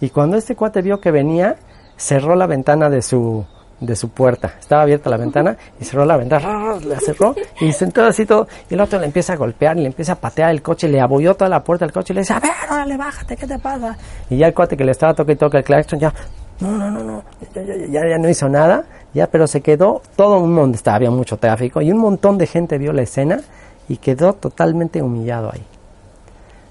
y 0.00 0.10
cuando 0.10 0.36
este 0.36 0.56
cuate 0.56 0.82
vio 0.82 1.00
que 1.00 1.10
venía 1.10 1.56
cerró 1.96 2.34
la 2.34 2.46
ventana 2.46 2.90
de 2.90 3.02
su 3.02 3.46
de 3.82 3.96
su 3.96 4.10
puerta. 4.10 4.54
Estaba 4.58 4.82
abierta 4.82 5.10
la 5.10 5.16
ventana 5.16 5.56
y 5.78 5.84
cerró 5.84 6.04
la 6.04 6.16
ventana, 6.16 6.76
la 6.84 7.00
cerró 7.00 7.34
y 7.60 7.72
sentó 7.72 8.04
así 8.04 8.24
todo. 8.24 8.46
Y 8.70 8.74
el 8.74 8.80
otro 8.80 8.98
le 8.98 9.06
empieza 9.06 9.32
a 9.32 9.36
golpear 9.36 9.76
y 9.76 9.80
le 9.80 9.88
empieza 9.88 10.12
a 10.12 10.16
patear 10.16 10.50
el 10.50 10.62
coche, 10.62 10.88
le 10.88 11.00
abolló 11.00 11.34
toda 11.34 11.48
la 11.48 11.62
puerta 11.62 11.84
del 11.84 11.92
coche 11.92 12.12
y 12.12 12.14
le 12.14 12.20
dice, 12.22 12.32
a 12.32 12.40
ver, 12.40 12.52
órale, 12.70 12.96
bájate, 12.96 13.36
¿qué 13.36 13.46
te 13.46 13.58
pasa? 13.58 13.96
Y 14.30 14.38
ya 14.38 14.46
el 14.46 14.54
cuate 14.54 14.76
que 14.76 14.84
le 14.84 14.92
estaba 14.92 15.14
toque 15.14 15.32
y 15.32 15.36
toque 15.36 15.58
el 15.58 15.64
claxon 15.64 15.98
ya, 15.98 16.12
no, 16.60 16.70
no, 16.78 16.90
no, 16.90 17.02
no, 17.02 17.24
ya, 17.54 18.00
ya, 18.08 18.18
no 18.18 18.28
hizo 18.28 18.48
nada, 18.48 18.84
ya, 19.12 19.26
pero 19.26 19.46
se 19.46 19.60
quedó 19.60 20.00
todo 20.14 20.38
un 20.38 20.52
mundo, 20.52 20.76
estaba, 20.76 20.96
había 20.96 21.10
mucho 21.10 21.36
tráfico 21.36 21.82
y 21.82 21.90
un 21.90 21.98
montón 21.98 22.38
de 22.38 22.46
gente 22.46 22.78
vio 22.78 22.92
la 22.92 23.02
escena 23.02 23.40
y 23.88 23.96
quedó 23.96 24.34
totalmente 24.34 25.02
humillado 25.02 25.50
ahí. 25.52 25.64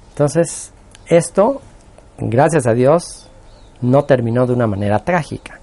Entonces, 0.10 0.72
esto, 1.08 1.62
gracias 2.18 2.68
a 2.68 2.74
Dios, 2.74 3.30
no 3.82 4.06
terminó 4.06 4.46
de 4.46 4.54
una 4.54 4.68
manera 4.68 5.00
trágica 5.00 5.61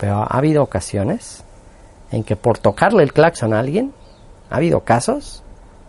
pero 0.00 0.22
ha 0.22 0.38
habido 0.38 0.62
ocasiones 0.62 1.44
en 2.10 2.24
que 2.24 2.34
por 2.34 2.56
tocarle 2.56 3.02
el 3.02 3.12
claxon 3.12 3.52
a 3.52 3.60
alguien, 3.60 3.92
ha 4.48 4.56
habido 4.56 4.80
casos, 4.80 5.42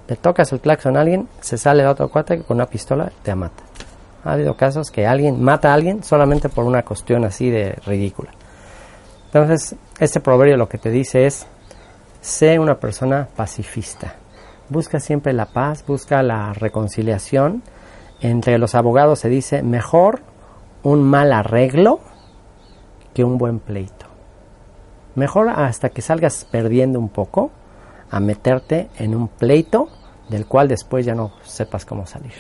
le 0.08 0.18
tocas 0.18 0.52
el 0.52 0.60
claxon 0.60 0.98
a 0.98 1.02
alguien, 1.02 1.30
se 1.40 1.58
sale 1.58 1.84
el 1.84 1.88
otro 1.88 2.10
cuate 2.10 2.44
con 2.44 2.58
una 2.58 2.66
pistola 2.66 3.10
te 3.24 3.34
mata. 3.34 3.64
Ha 4.26 4.34
habido 4.34 4.56
casos 4.56 4.92
que 4.92 5.08
alguien 5.08 5.42
mata 5.42 5.72
a 5.72 5.74
alguien 5.74 6.04
solamente 6.04 6.50
por 6.50 6.66
una 6.66 6.84
cuestión 6.84 7.24
así 7.24 7.50
de 7.50 7.72
ridícula. 7.86 8.32
Entonces, 9.28 9.76
este 9.98 10.20
proverbio 10.20 10.58
lo 10.58 10.68
que 10.68 10.78
te 10.78 10.92
dice 10.92 11.26
es, 11.26 11.48
sé 12.20 12.60
una 12.60 12.76
persona 12.76 13.30
pacifista. 13.34 14.16
Busca 14.68 15.00
siempre 15.00 15.32
la 15.32 15.46
paz, 15.46 15.86
busca 15.88 16.22
la 16.22 16.52
reconciliación. 16.52 17.64
Entre 18.20 18.58
los 18.58 18.76
abogados 18.76 19.20
se 19.20 19.30
dice, 19.30 19.64
mejor 19.64 20.22
un 20.84 21.02
mal 21.02 21.32
arreglo 21.32 22.02
que 23.14 23.24
un 23.24 23.38
buen 23.38 23.60
pleito. 23.60 24.06
Mejor 25.16 25.50
hasta 25.50 25.90
que 25.90 26.02
salgas 26.02 26.46
perdiendo 26.46 27.00
un 27.00 27.10
poco 27.10 27.52
a 28.10 28.20
meterte 28.20 28.90
en 28.98 29.16
un 29.16 29.28
pleito 29.28 29.90
del 30.30 30.46
cual 30.46 30.68
después 30.68 31.06
ya 31.06 31.16
no 31.16 31.34
sepas 31.44 31.86
cómo 31.86 32.06
salir. 32.06 32.34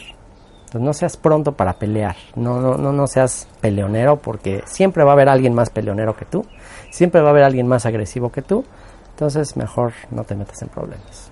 Entonces 0.62 0.82
no 0.82 0.94
seas 0.94 1.18
pronto 1.18 1.52
para 1.52 1.74
pelear, 1.74 2.16
no, 2.36 2.62
no, 2.62 2.78
no, 2.78 2.94
no 2.94 3.06
seas 3.06 3.48
peleonero 3.60 4.18
porque 4.18 4.64
siempre 4.66 5.04
va 5.04 5.12
a 5.12 5.14
haber 5.14 5.28
alguien 5.28 5.54
más 5.54 5.70
peleonero 5.70 6.16
que 6.16 6.24
tú, 6.24 6.46
siempre 6.90 7.20
va 7.20 7.28
a 7.28 7.32
haber 7.32 7.44
alguien 7.44 7.68
más 7.68 7.86
agresivo 7.86 8.32
que 8.32 8.42
tú, 8.42 8.64
entonces 9.10 9.58
mejor 9.58 9.92
no 10.12 10.24
te 10.24 10.34
metas 10.34 10.62
en 10.62 10.70
problemas. 10.70 11.30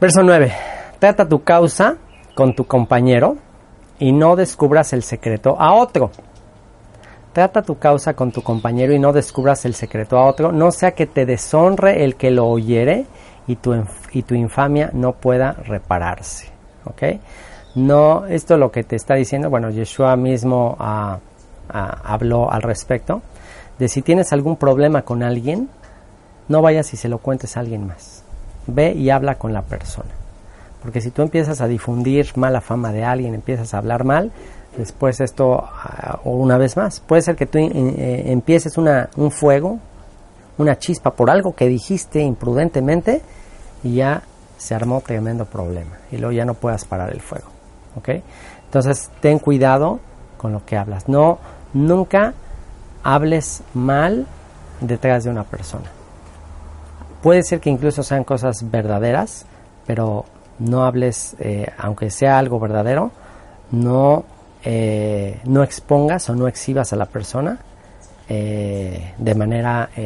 Verso 0.00 0.22
9. 0.22 0.52
Trata 0.98 1.28
tu 1.28 1.42
causa 1.42 1.96
con 2.34 2.54
tu 2.54 2.64
compañero 2.64 3.36
y 3.98 4.12
no 4.12 4.36
descubras 4.36 4.92
el 4.92 5.02
secreto 5.02 5.60
a 5.60 5.74
otro. 5.74 6.10
Trata 7.38 7.62
tu 7.62 7.78
causa 7.78 8.14
con 8.14 8.32
tu 8.32 8.42
compañero 8.42 8.92
y 8.92 8.98
no 8.98 9.12
descubras 9.12 9.64
el 9.64 9.72
secreto 9.74 10.18
a 10.18 10.26
otro, 10.26 10.50
no 10.50 10.72
sea 10.72 10.90
que 10.90 11.06
te 11.06 11.24
deshonre 11.24 12.02
el 12.02 12.16
que 12.16 12.32
lo 12.32 12.48
oyere 12.48 13.06
y 13.46 13.54
tu, 13.54 13.80
y 14.10 14.22
tu 14.24 14.34
infamia 14.34 14.90
no 14.92 15.12
pueda 15.12 15.52
repararse. 15.52 16.48
¿Ok? 16.84 17.02
No, 17.76 18.26
esto 18.26 18.54
es 18.54 18.60
lo 18.60 18.72
que 18.72 18.82
te 18.82 18.96
está 18.96 19.14
diciendo, 19.14 19.50
bueno, 19.50 19.70
Yeshua 19.70 20.16
mismo 20.16 20.74
ah, 20.80 21.20
ah, 21.68 21.98
habló 22.02 22.50
al 22.50 22.62
respecto, 22.62 23.22
de 23.78 23.86
si 23.86 24.02
tienes 24.02 24.32
algún 24.32 24.56
problema 24.56 25.02
con 25.02 25.22
alguien, 25.22 25.68
no 26.48 26.60
vayas 26.60 26.92
y 26.92 26.96
se 26.96 27.08
lo 27.08 27.18
cuentes 27.18 27.56
a 27.56 27.60
alguien 27.60 27.86
más. 27.86 28.24
Ve 28.66 28.94
y 28.94 29.10
habla 29.10 29.36
con 29.36 29.52
la 29.52 29.62
persona. 29.62 30.10
Porque 30.82 31.00
si 31.00 31.12
tú 31.12 31.22
empiezas 31.22 31.60
a 31.60 31.68
difundir 31.68 32.36
mala 32.36 32.60
fama 32.60 32.90
de 32.90 33.04
alguien, 33.04 33.34
empiezas 33.34 33.74
a 33.74 33.78
hablar 33.78 34.02
mal, 34.02 34.32
después 34.78 35.20
esto, 35.20 35.60
ah, 35.60 36.20
o 36.24 36.30
una 36.30 36.56
vez 36.56 36.76
más, 36.76 37.00
puede 37.00 37.22
ser 37.22 37.36
que 37.36 37.46
tú 37.46 37.58
eh, 37.58 37.70
eh, 37.74 38.22
empieces 38.26 38.78
una, 38.78 39.10
un 39.16 39.30
fuego, 39.30 39.78
una 40.56 40.78
chispa 40.78 41.10
por 41.10 41.30
algo 41.30 41.54
que 41.54 41.66
dijiste 41.66 42.20
imprudentemente 42.20 43.20
y 43.82 43.96
ya 43.96 44.22
se 44.56 44.74
armó 44.74 45.00
tremendo 45.00 45.44
problema 45.44 45.98
y 46.10 46.16
luego 46.16 46.32
ya 46.32 46.44
no 46.44 46.54
puedas 46.54 46.84
parar 46.84 47.10
el 47.10 47.20
fuego. 47.20 47.48
¿ok? 47.96 48.08
Entonces 48.64 49.10
ten 49.20 49.38
cuidado 49.38 49.98
con 50.36 50.52
lo 50.52 50.64
que 50.64 50.76
hablas. 50.76 51.08
No, 51.08 51.38
nunca 51.74 52.34
hables 53.02 53.62
mal 53.74 54.26
detrás 54.80 55.24
de 55.24 55.30
una 55.30 55.44
persona. 55.44 55.90
Puede 57.22 57.42
ser 57.42 57.60
que 57.60 57.70
incluso 57.70 58.04
sean 58.04 58.22
cosas 58.22 58.70
verdaderas, 58.70 59.44
pero 59.86 60.24
no 60.60 60.84
hables, 60.84 61.34
eh, 61.40 61.66
aunque 61.78 62.10
sea 62.10 62.38
algo 62.38 62.60
verdadero, 62.60 63.10
no, 63.72 64.24
eh, 64.64 65.40
no 65.44 65.62
expongas 65.62 66.28
o 66.30 66.34
no 66.34 66.48
exhibas 66.48 66.92
a 66.92 66.96
la 66.96 67.06
persona 67.06 67.58
eh, 68.28 69.14
de 69.16 69.34
manera 69.34 69.88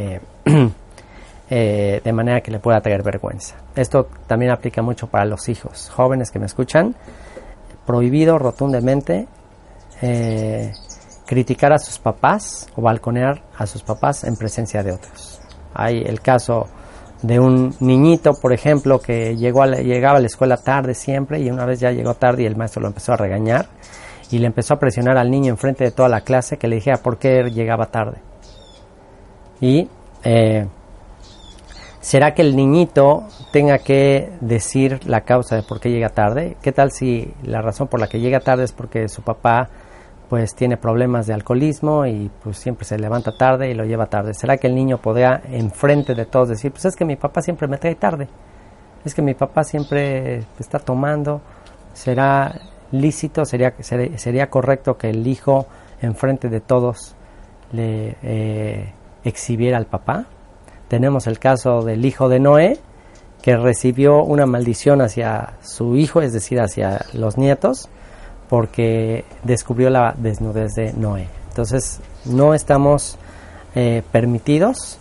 de 1.51 2.13
manera 2.13 2.41
que 2.41 2.51
le 2.51 2.59
pueda 2.59 2.81
traer 2.81 3.03
vergüenza. 3.03 3.57
Esto 3.77 4.09
también 4.27 4.53
aplica 4.53 4.81
mucho 4.81 5.07
para 5.07 5.27
los 5.27 5.49
hijos 5.49 5.91
jóvenes 5.91 6.31
que 6.31 6.39
me 6.39 6.47
escuchan. 6.47 6.95
Prohibido 7.85 8.39
rotundamente 8.39 9.27
criticar 11.27 11.73
a 11.73 11.79
sus 11.79 11.99
papás 11.99 12.69
o 12.77 12.83
balconear 12.83 13.43
a 13.57 13.67
sus 13.67 13.83
papás 13.83 14.25
en 14.25 14.37
presencia 14.37 14.83
de 14.83 14.93
otros. 14.93 15.41
Hay 15.75 16.03
el 16.03 16.21
caso 16.21 16.69
de 17.23 17.39
un 17.39 17.75
niñito, 17.81 18.35
por 18.35 18.53
ejemplo, 18.53 19.01
que 19.01 19.37
llegó 19.37 19.63
a 19.63 19.69
llegaba 19.69 20.19
a 20.19 20.21
la 20.21 20.27
escuela 20.27 20.57
tarde 20.57 20.95
siempre 20.95 21.41
y 21.41 21.51
una 21.51 21.65
vez 21.65 21.81
ya 21.81 21.91
llegó 21.93 22.15
tarde 22.15 22.43
y 22.43 22.47
el 22.47 22.57
maestro 22.57 22.83
lo 22.83 22.89
empezó 22.89 23.13
a 23.13 23.17
regañar 23.17 23.67
y 24.33 24.39
le 24.39 24.47
empezó 24.47 24.75
a 24.75 24.79
presionar 24.79 25.19
al 25.19 25.31
niño 25.31 25.51
enfrente 25.51 25.85
de 25.85 25.91
toda 25.91 26.09
la 26.09 26.23
clase 26.23 26.57
que 26.57 26.67
le 26.67 26.77
dijera 26.77 26.97
por 26.97 27.19
qué 27.19 27.45
llegaba 27.51 27.87
tarde. 27.87 28.17
Y 29.61 29.89
eh, 30.25 30.67
¿será 32.01 32.33
que 32.33 32.41
el 32.41 32.57
niñito 32.57 33.25
tenga 33.53 33.79
que 33.79 34.33
decir 34.41 35.07
la 35.07 35.21
causa 35.21 35.57
de 35.57 35.63
por 35.63 35.81
qué 35.81 35.91
llega 35.91 36.09
tarde? 36.09 36.57
¿Qué 36.63 36.73
tal 36.73 36.93
si 36.93 37.33
la 37.43 37.61
razón 37.61 37.89
por 37.89 38.01
la 38.01 38.09
que 38.09 38.21
llega 38.21 38.41
tarde 38.41 38.65
es 38.65 38.73
porque 38.73 39.09
su 39.09 39.21
papá 39.23 39.69
pues 40.31 40.55
tiene 40.55 40.79
problemas 40.79 41.27
de 41.27 41.35
alcoholismo 41.35 42.07
y 42.07 42.31
pues 42.43 42.57
siempre 42.57 42.87
se 42.87 42.99
levanta 42.99 43.37
tarde 43.37 43.71
y 43.71 43.75
lo 43.75 43.85
lleva 43.85 44.07
tarde. 44.07 44.33
¿Será 44.33 44.57
que 44.57 44.67
el 44.67 44.75
niño 44.75 44.97
podría 44.97 45.43
enfrente 45.45 46.15
de 46.15 46.25
todos 46.25 46.49
decir, 46.49 46.73
pues 46.73 46.87
es 46.87 46.97
que 46.97 47.05
mi 47.05 47.17
papá 47.17 47.43
siempre 47.43 47.69
me 47.69 47.77
trae 47.77 47.97
tarde? 47.97 48.29
Es 49.05 49.15
que 49.15 49.21
mi 49.21 49.35
papá 49.35 49.63
siempre 49.63 50.39
está 50.59 50.79
tomando. 50.79 51.43
¿Será 51.93 52.51
lícito, 52.93 53.45
sería, 53.45 53.75
sería, 53.81 54.51
correcto 54.51 54.97
que 54.97 55.11
el 55.11 55.27
hijo 55.27 55.67
enfrente 56.01 56.49
de 56.49 56.61
todos 56.61 57.15
le 57.73 58.17
eh, 58.23 58.93
exhibiera 59.25 59.79
al 59.79 59.87
papá? 59.87 60.27
Tenemos 60.89 61.27
el 61.27 61.39
caso 61.39 61.83
del 61.83 62.05
hijo 62.05 62.29
de 62.29 62.39
Noé, 62.39 62.79
que 63.43 63.57
recibió 63.57 64.23
una 64.23 64.47
maldición 64.47 65.01
hacia 65.01 65.55
su 65.63 65.97
hijo, 65.97 66.23
es 66.23 66.33
decir, 66.33 66.61
hacia 66.61 67.07
los 67.13 67.37
nietos, 67.39 67.89
porque 68.49 69.25
descubrió 69.43 69.91
la 69.91 70.15
desnudez 70.17 70.75
de 70.75 70.93
Noé. 70.93 71.29
Entonces, 71.49 72.01
no 72.25 72.55
estamos 72.55 73.19
eh, 73.75 74.03
permitidos 74.13 74.99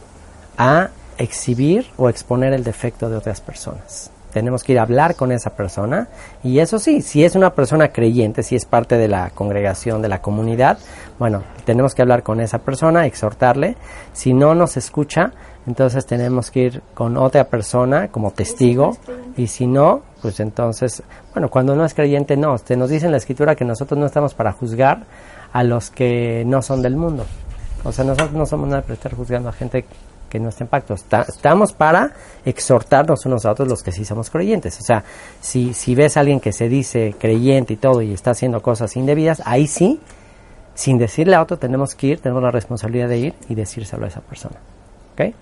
a 0.58 0.90
exhibir 1.18 1.88
o 1.98 2.10
exponer 2.10 2.54
el 2.54 2.64
defecto 2.64 3.10
de 3.10 3.18
otras 3.18 3.42
personas. 3.42 4.12
Tenemos 4.32 4.63
que 4.63 4.74
ir 4.74 4.80
a 4.80 4.84
hablar 4.84 5.15
con 5.15 5.32
esa 5.32 5.52
persona 5.52 6.08
y 6.44 6.60
eso 6.60 6.80
sí, 6.80 7.02
si 7.02 7.24
es 7.24 7.36
una 7.36 7.54
persona 7.54 7.89
creyente, 7.89 8.44
si 8.44 8.56
es 8.56 8.65
parte 8.65 8.98
de 8.98 9.08
la 9.08 9.30
congregación, 9.32 10.02
de 10.02 10.08
la 10.08 10.22
comunidad, 10.22 10.78
bueno, 11.20 11.44
tenemos 11.65 11.94
que 11.94 12.02
hablar 12.02 12.24
con 12.24 12.39
esa 12.39 12.60
persona, 12.60 13.06
exhortarle. 13.06 13.76
Si 14.13 14.34
no 14.34 14.56
nos 14.56 14.78
escucha, 14.78 15.32
entonces 15.67 16.06
tenemos 16.06 16.50
que 16.50 16.60
ir 16.62 16.82
con 16.94 17.17
otra 17.17 17.44
persona 17.44 18.08
como 18.08 18.32
testigo 18.32 18.98
y 19.38 19.48
si 19.48 19.67
no, 19.67 20.02
pues 20.22 20.39
entonces, 20.39 21.04
bueno, 21.34 21.50
cuando 21.50 21.76
no 21.76 21.86
es 21.86 21.94
creyente, 21.94 22.36
no, 22.38 22.58
se 22.58 22.76
nos 22.76 22.89
dice 22.89 23.06
en 23.06 23.12
la 23.12 23.17
escritura 23.17 23.56
que 23.56 23.65
nosotros 23.65 24.00
no 24.00 24.06
estamos 24.06 24.34
para 24.34 24.52
juzgar 24.52 25.04
a 25.54 25.63
los 25.63 25.91
que 25.91 26.44
no 26.46 26.62
son 26.62 26.82
del 26.82 26.96
mundo. 26.96 27.26
O 27.84 27.91
sea, 27.91 28.06
nosotros 28.06 28.34
no 28.34 28.46
somos 28.46 28.70
nada 28.70 28.82
para 28.82 28.94
estar 28.94 29.13
juzgando 29.13 29.50
a 29.50 29.54
gente 29.54 29.86
que 30.32 30.39
no 30.39 30.48
está 30.48 30.63
en 30.63 30.70
pacto. 30.70 30.96
estamos 30.96 31.74
para 31.74 32.13
exhortarnos 32.46 33.26
unos 33.26 33.46
a 33.46 33.52
otros 33.52 33.67
los 33.67 33.84
que 33.84 33.91
sí 33.91 34.06
somos 34.06 34.30
creyentes. 34.30 34.80
O 34.80 34.84
sea, 34.84 35.04
si, 35.41 35.74
si 35.74 35.94
ves 35.94 36.15
a 36.15 36.22
alguien 36.22 36.39
que 36.39 36.54
se 36.54 36.70
dice 36.70 37.13
creyente 37.20 37.74
y 37.74 37.78
todo 37.78 38.02
y 38.02 38.13
está 38.13 38.32
haciendo 38.32 38.62
cosas 38.62 38.96
indebidas, 38.96 39.41
ahí 39.46 39.67
sí, 39.67 40.00
sin 40.74 40.98
decirle 40.98 41.36
a 41.36 41.41
otro, 41.41 41.58
tenemos 41.58 41.96
que 41.96 42.08
ir, 42.08 42.22
tenemos 42.22 42.41
la 42.41 42.50
responsabilidad 42.50 43.10
de 43.10 43.17
ir 43.17 43.34
y 43.50 43.56
decírselo 43.56 44.06
a 44.06 44.08
esa 44.08 44.22
persona. 44.22 44.56
¿Ok? 45.13 45.36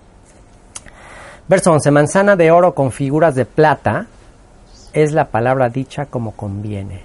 Verso 1.46 1.70
11. 1.70 1.90
Manzana 1.92 2.34
de 2.34 2.50
oro 2.50 2.74
con 2.74 2.90
figuras 2.90 3.36
de 3.36 3.44
plata 3.44 4.06
es 4.92 5.12
la 5.12 5.26
palabra 5.26 5.68
dicha 5.68 6.06
como 6.06 6.32
conviene. 6.32 7.02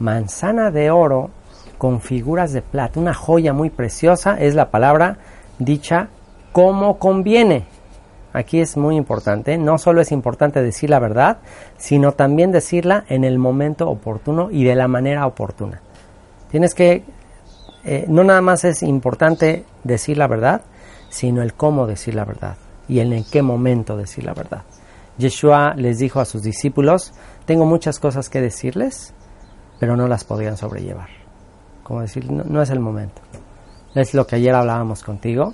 Manzana 0.00 0.72
de 0.72 0.90
oro 0.90 1.30
con 1.78 2.00
figuras 2.00 2.52
de 2.52 2.62
plata, 2.62 2.98
una 2.98 3.14
joya 3.14 3.52
muy 3.52 3.70
preciosa, 3.70 4.36
es 4.40 4.56
la 4.56 4.70
palabra 4.70 5.18
dicha 5.58 6.08
como 6.54 7.00
conviene. 7.00 7.66
Aquí 8.32 8.60
es 8.60 8.76
muy 8.76 8.94
importante, 8.94 9.58
no 9.58 9.76
solo 9.76 10.00
es 10.00 10.12
importante 10.12 10.62
decir 10.62 10.88
la 10.88 11.00
verdad, 11.00 11.38
sino 11.78 12.12
también 12.12 12.52
decirla 12.52 13.04
en 13.08 13.24
el 13.24 13.40
momento 13.40 13.90
oportuno 13.90 14.50
y 14.52 14.62
de 14.62 14.76
la 14.76 14.86
manera 14.86 15.26
oportuna. 15.26 15.80
Tienes 16.52 16.72
que, 16.72 17.02
eh, 17.84 18.04
no 18.06 18.22
nada 18.22 18.40
más 18.40 18.64
es 18.64 18.84
importante 18.84 19.64
decir 19.82 20.16
la 20.16 20.28
verdad, 20.28 20.62
sino 21.08 21.42
el 21.42 21.54
cómo 21.54 21.88
decir 21.88 22.14
la 22.14 22.24
verdad 22.24 22.54
y 22.86 23.00
en 23.00 23.24
qué 23.24 23.42
momento 23.42 23.96
decir 23.96 24.22
la 24.22 24.34
verdad. 24.34 24.62
Yeshua 25.18 25.74
les 25.74 25.98
dijo 25.98 26.20
a 26.20 26.24
sus 26.24 26.44
discípulos, 26.44 27.14
tengo 27.46 27.66
muchas 27.66 27.98
cosas 27.98 28.28
que 28.28 28.40
decirles, 28.40 29.12
pero 29.80 29.96
no 29.96 30.06
las 30.06 30.22
podrían 30.22 30.56
sobrellevar. 30.56 31.08
Decir, 32.00 32.30
no, 32.30 32.62
es 32.62 32.70
el 32.70 32.78
momento. 32.78 33.22
Es 33.96 34.14
lo 34.14 34.24
que 34.24 34.36
ayer 34.36 34.54
hablábamos 34.54 35.02
contigo. 35.02 35.52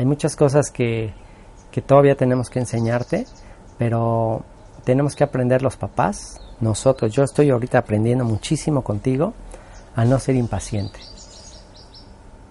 Hay 0.00 0.06
muchas 0.06 0.34
cosas 0.34 0.70
que, 0.70 1.12
que 1.70 1.82
todavía 1.82 2.14
tenemos 2.14 2.48
que 2.48 2.58
enseñarte, 2.58 3.26
pero 3.76 4.42
tenemos 4.82 5.14
que 5.14 5.24
aprender 5.24 5.60
los 5.60 5.76
papás, 5.76 6.40
nosotros. 6.58 7.12
Yo 7.12 7.22
estoy 7.22 7.50
ahorita 7.50 7.76
aprendiendo 7.76 8.24
muchísimo 8.24 8.82
contigo 8.82 9.34
a 9.94 10.06
no 10.06 10.18
ser 10.18 10.36
impaciente. 10.36 11.00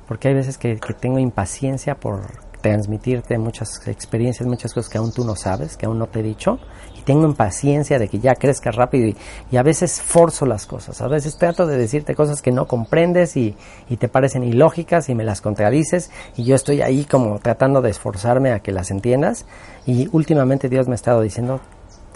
Porque 0.08 0.28
hay 0.28 0.36
veces 0.36 0.60
que, 0.60 0.80
que 0.80 0.94
tengo 0.94 1.18
impaciencia 1.18 1.96
por 1.96 2.22
transmitirte 2.62 3.38
muchas 3.38 3.88
experiencias, 3.88 4.48
muchas 4.48 4.74
cosas 4.74 4.92
que 4.92 4.98
aún 4.98 5.12
tú 5.12 5.24
no 5.24 5.36
sabes, 5.36 5.78
que 5.78 5.86
aún 5.86 5.98
no 5.98 6.08
te 6.08 6.20
he 6.20 6.24
dicho, 6.24 6.60
y 6.98 7.02
tengo 7.02 7.26
impaciencia 7.26 8.00
de 8.00 8.08
que 8.08 8.20
ya 8.20 8.36
crezca 8.36 8.72
rápido 8.72 9.16
y, 9.52 9.58
a 9.58 9.64
veces 9.64 10.02
forzo 10.02 10.46
las 10.46 10.66
cosas, 10.66 11.02
a 11.02 11.08
veces 11.08 11.38
trato 11.38 11.66
de 11.66 11.78
decirte 11.78 12.16
cosas 12.16 12.42
que 12.42 12.52
no 12.52 12.68
comprendes 12.68 13.38
y, 13.38 13.56
y, 13.90 13.98
te 13.98 14.08
parecen 14.08 14.44
ilógicas 14.44 15.10
y 15.10 15.16
me 15.16 15.24
las 15.24 15.42
contradices 15.42 16.12
y 16.36 16.44
yo 16.44 16.56
estoy 16.56 16.82
ahí 16.82 17.06
como 17.06 17.40
tratando 17.40 17.82
de 17.82 17.90
esforzarme 17.90 18.52
a 18.52 18.60
que 18.60 18.72
las 18.72 18.92
entiendas 18.92 19.46
y 19.86 20.10
últimamente 20.12 20.70
Dios 20.70 20.88
me 20.88 20.94
ha 20.94 20.96
estado 20.96 21.22
diciendo, 21.22 21.62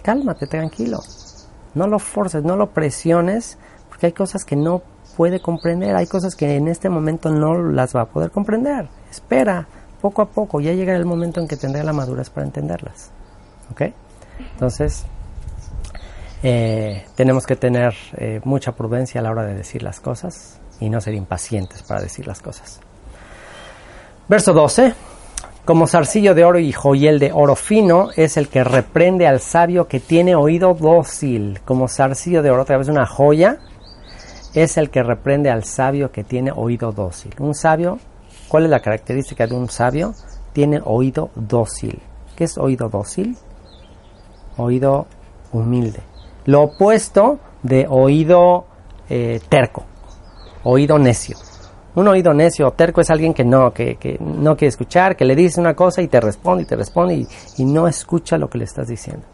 cálmate, 0.04 0.48
tranquilo, 0.48 1.00
no 1.74 1.88
lo 1.88 2.00
forces, 2.00 2.44
no 2.44 2.56
lo 2.56 2.72
presiones, 2.72 3.58
porque 3.90 4.08
hay 4.08 4.12
cosas 4.12 4.44
que 4.44 4.56
no 4.56 4.82
puede 5.16 5.40
comprender, 5.40 5.96
hay 5.96 6.08
cosas 6.08 6.36
que 6.36 6.56
en 6.56 6.68
este 6.68 6.90
momento 6.90 7.30
no 7.30 7.62
las 7.62 7.96
va 7.96 8.02
a 8.02 8.06
poder 8.06 8.32
comprender, 8.32 8.90
espera, 9.10 9.68
poco 10.04 10.22
a 10.22 10.26
poco, 10.26 10.60
ya 10.60 10.74
llegará 10.74 11.00
el 11.00 11.06
momento 11.06 11.40
en 11.40 11.48
que 11.48 11.56
tendré 11.56 11.82
la 11.82 11.94
madurez 11.94 12.30
para 12.30 12.46
entenderlas. 12.46 13.10
¿Ok? 13.72 13.84
Entonces, 14.52 15.06
eh, 16.44 17.06
tenemos 17.16 17.48
que 17.48 17.56
tener 17.56 17.96
eh, 18.18 18.42
mucha 18.44 18.74
prudencia 18.74 19.22
a 19.22 19.24
la 19.24 19.32
hora 19.32 19.46
de 19.46 19.56
decir 19.56 19.82
las 19.82 20.02
cosas 20.02 20.60
y 20.82 20.90
no 20.90 21.00
ser 21.00 21.14
impacientes 21.14 21.84
para 21.84 22.02
decir 22.02 22.28
las 22.28 22.42
cosas. 22.42 22.82
Verso 24.28 24.52
12. 24.52 24.94
Como 25.64 25.88
zarcillo 25.88 26.36
de 26.36 26.44
oro 26.44 26.60
y 26.60 26.74
joyel 26.74 27.18
de 27.18 27.32
oro 27.32 27.56
fino 27.56 28.10
es 28.18 28.36
el 28.36 28.50
que 28.50 28.66
reprende 28.66 29.26
al 29.26 29.40
sabio 29.40 29.88
que 29.88 30.02
tiene 30.02 30.36
oído 30.36 30.74
dócil. 30.74 31.62
Como 31.64 31.88
zarcillo 31.88 32.44
de 32.44 32.52
oro, 32.52 32.64
otra 32.64 32.78
vez 32.78 32.90
una 32.90 33.06
joya, 33.06 33.60
es 34.54 34.76
el 34.76 34.90
que 34.90 35.02
reprende 35.02 35.50
al 35.50 35.64
sabio 35.64 36.12
que 36.12 36.26
tiene 36.26 36.52
oído 36.52 36.92
dócil. 36.92 37.34
Un 37.40 37.56
sabio 37.56 38.00
¿Cuál 38.54 38.66
es 38.66 38.70
la 38.70 38.82
característica 38.82 39.48
de 39.48 39.56
un 39.56 39.68
sabio? 39.68 40.14
Tiene 40.54 40.80
oído 40.86 41.32
dócil. 41.34 42.00
¿Qué 42.36 42.44
es 42.44 42.56
oído 42.60 42.88
dócil? 42.88 43.36
Oído 44.58 45.08
humilde. 45.52 46.02
Lo 46.46 46.62
opuesto 46.62 47.40
de 47.64 47.88
oído 47.90 48.66
eh, 49.10 49.42
terco, 49.50 49.86
oído 50.66 51.00
necio. 51.00 51.36
Un 51.96 52.08
oído 52.08 52.32
necio 52.36 52.68
o 52.68 52.74
terco 52.74 53.02
es 53.02 53.10
alguien 53.10 53.34
que 53.34 53.44
no, 53.44 53.74
que, 53.74 54.20
no 54.20 54.56
quiere 54.56 54.70
escuchar, 54.70 55.16
que 55.16 55.26
le 55.26 55.36
dice 55.36 55.60
una 55.60 55.74
cosa 55.74 56.04
y 56.04 56.08
te 56.08 56.22
responde 56.22 56.62
y 56.62 56.68
te 56.68 56.76
responde 56.76 57.26
y, 57.58 57.66
no 57.66 57.88
escucha 57.88 58.38
lo 58.38 58.52
que 58.52 58.60
le 58.60 58.66
estás 58.66 58.88
diciendo. 58.88 59.26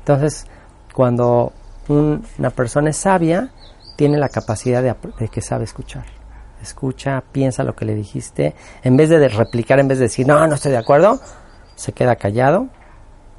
Entonces, 0.00 0.44
cuando 0.92 1.52
una 1.86 2.50
persona 2.50 2.90
es 2.90 2.96
sabia, 2.96 3.50
tiene 3.94 4.18
la 4.18 4.28
capacidad 4.28 4.82
de 4.82 5.28
que 5.28 5.40
sabe 5.40 5.62
escuchar 5.62 6.23
escucha, 6.64 7.22
piensa 7.32 7.62
lo 7.62 7.74
que 7.74 7.84
le 7.84 7.94
dijiste, 7.94 8.54
en 8.82 8.96
vez 8.96 9.08
de 9.08 9.28
replicar, 9.28 9.78
en 9.78 9.88
vez 9.88 9.98
de 9.98 10.04
decir, 10.04 10.26
no, 10.26 10.46
no 10.46 10.54
estoy 10.54 10.72
de 10.72 10.78
acuerdo, 10.78 11.20
se 11.76 11.92
queda 11.92 12.16
callado 12.16 12.68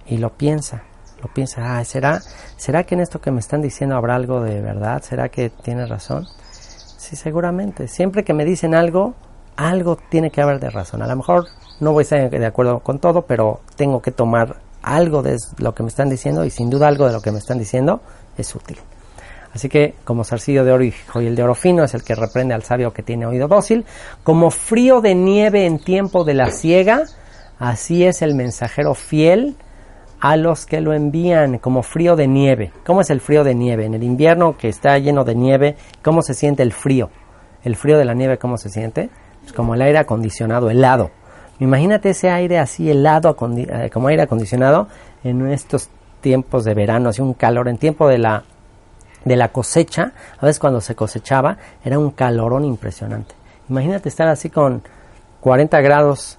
y 0.05 0.17
lo 0.17 0.31
piensa, 0.37 0.83
lo 1.21 1.33
piensa, 1.33 1.77
ah, 1.77 1.83
¿será, 1.83 2.21
¿será 2.57 2.83
que 2.83 2.95
en 2.95 3.01
esto 3.01 3.19
que 3.19 3.31
me 3.31 3.39
están 3.39 3.61
diciendo 3.61 3.95
habrá 3.95 4.15
algo 4.15 4.41
de 4.41 4.61
verdad? 4.61 5.01
¿Será 5.03 5.29
que 5.29 5.49
tiene 5.49 5.85
razón? 5.85 6.25
Sí, 6.97 7.15
seguramente. 7.15 7.87
Siempre 7.87 8.23
que 8.23 8.33
me 8.33 8.45
dicen 8.45 8.73
algo, 8.73 9.13
algo 9.55 9.97
tiene 10.09 10.31
que 10.31 10.41
haber 10.41 10.59
de 10.59 10.69
razón. 10.69 11.01
A 11.01 11.07
lo 11.07 11.15
mejor 11.15 11.45
no 11.79 11.91
voy 11.91 12.01
a 12.01 12.03
estar 12.03 12.29
de 12.29 12.45
acuerdo 12.45 12.79
con 12.79 12.99
todo, 12.99 13.23
pero 13.23 13.61
tengo 13.75 14.01
que 14.01 14.11
tomar 14.11 14.57
algo 14.81 15.21
de 15.21 15.37
lo 15.57 15.73
que 15.73 15.83
me 15.83 15.89
están 15.89 16.09
diciendo 16.09 16.45
y 16.45 16.49
sin 16.49 16.69
duda 16.69 16.87
algo 16.87 17.07
de 17.07 17.13
lo 17.13 17.21
que 17.21 17.31
me 17.31 17.39
están 17.39 17.57
diciendo 17.57 18.01
es 18.37 18.53
útil. 18.55 18.77
Así 19.55 19.69
que 19.69 19.95
como 20.03 20.25
zarcillo 20.25 20.65
de 20.65 20.73
oro 20.73 20.83
y 20.83 20.91
joyel 20.91 21.33
de 21.33 21.41
oro 21.41 21.55
fino 21.55 21.85
es 21.85 21.93
el 21.93 22.03
que 22.03 22.13
reprende 22.13 22.53
al 22.53 22.63
sabio 22.63 22.91
que 22.91 23.03
tiene 23.03 23.25
oído 23.25 23.47
dócil, 23.47 23.85
como 24.21 24.51
frío 24.51 24.99
de 24.99 25.15
nieve 25.15 25.65
en 25.65 25.79
tiempo 25.79 26.25
de 26.25 26.33
la 26.33 26.51
siega, 26.51 27.03
así 27.57 28.03
es 28.03 28.21
el 28.21 28.35
mensajero 28.35 28.93
fiel 28.95 29.55
a 30.19 30.35
los 30.35 30.65
que 30.65 30.81
lo 30.81 30.91
envían 30.91 31.59
como 31.59 31.83
frío 31.83 32.17
de 32.17 32.27
nieve. 32.27 32.73
¿Cómo 32.85 32.99
es 32.99 33.09
el 33.09 33.21
frío 33.21 33.45
de 33.45 33.55
nieve? 33.55 33.85
En 33.85 33.93
el 33.93 34.03
invierno 34.03 34.57
que 34.57 34.67
está 34.67 34.97
lleno 34.97 35.23
de 35.23 35.35
nieve, 35.35 35.77
¿cómo 36.03 36.21
se 36.21 36.33
siente 36.33 36.61
el 36.61 36.73
frío? 36.73 37.09
El 37.63 37.77
frío 37.77 37.97
de 37.97 38.03
la 38.03 38.13
nieve, 38.13 38.37
¿cómo 38.37 38.57
se 38.57 38.67
siente? 38.67 39.09
Como 39.55 39.73
el 39.75 39.81
aire 39.81 39.99
acondicionado, 39.99 40.69
helado. 40.69 41.11
Imagínate 41.59 42.09
ese 42.09 42.29
aire 42.29 42.59
así 42.59 42.91
helado, 42.91 43.37
eh, 43.57 43.89
como 43.89 44.09
aire 44.09 44.23
acondicionado, 44.23 44.89
en 45.23 45.47
estos 45.47 45.89
tiempos 46.19 46.65
de 46.65 46.73
verano, 46.73 47.09
así 47.09 47.21
un 47.21 47.33
calor, 47.33 47.69
en 47.69 47.77
tiempo 47.77 48.09
de 48.09 48.17
la, 48.17 48.43
de 49.25 49.35
la 49.35 49.49
cosecha, 49.49 50.13
a 50.39 50.45
veces 50.45 50.59
cuando 50.59 50.79
se 50.79 50.95
cosechaba, 50.95 51.57
era 51.83 51.99
un 51.99 52.11
calorón 52.11 52.63
impresionante. 52.63 53.35
Imagínate 53.69 54.07
estar 54.07 54.27
así 54.27 54.49
con 54.49 54.83
40 55.41 55.81
grados 55.81 56.37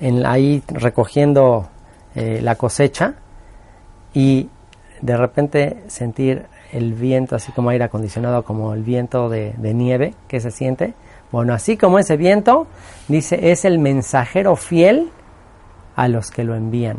en, 0.00 0.26
ahí 0.26 0.62
recogiendo 0.68 1.68
eh, 2.14 2.40
la 2.42 2.56
cosecha 2.56 3.14
y 4.12 4.50
de 5.00 5.16
repente 5.16 5.84
sentir 5.86 6.46
el 6.72 6.92
viento 6.92 7.36
así 7.36 7.52
como 7.52 7.70
aire 7.70 7.84
acondicionado, 7.84 8.44
como 8.44 8.74
el 8.74 8.82
viento 8.82 9.28
de 9.28 9.74
nieve 9.74 10.14
que 10.28 10.40
se 10.40 10.50
siente 10.50 10.94
bueno, 11.34 11.52
así 11.52 11.76
como 11.76 11.98
ese 11.98 12.16
viento, 12.16 12.68
dice, 13.08 13.50
es 13.50 13.64
el 13.64 13.80
mensajero 13.80 14.54
fiel 14.54 15.10
a 15.96 16.06
los 16.06 16.30
que 16.30 16.44
lo 16.44 16.54
envían, 16.54 16.98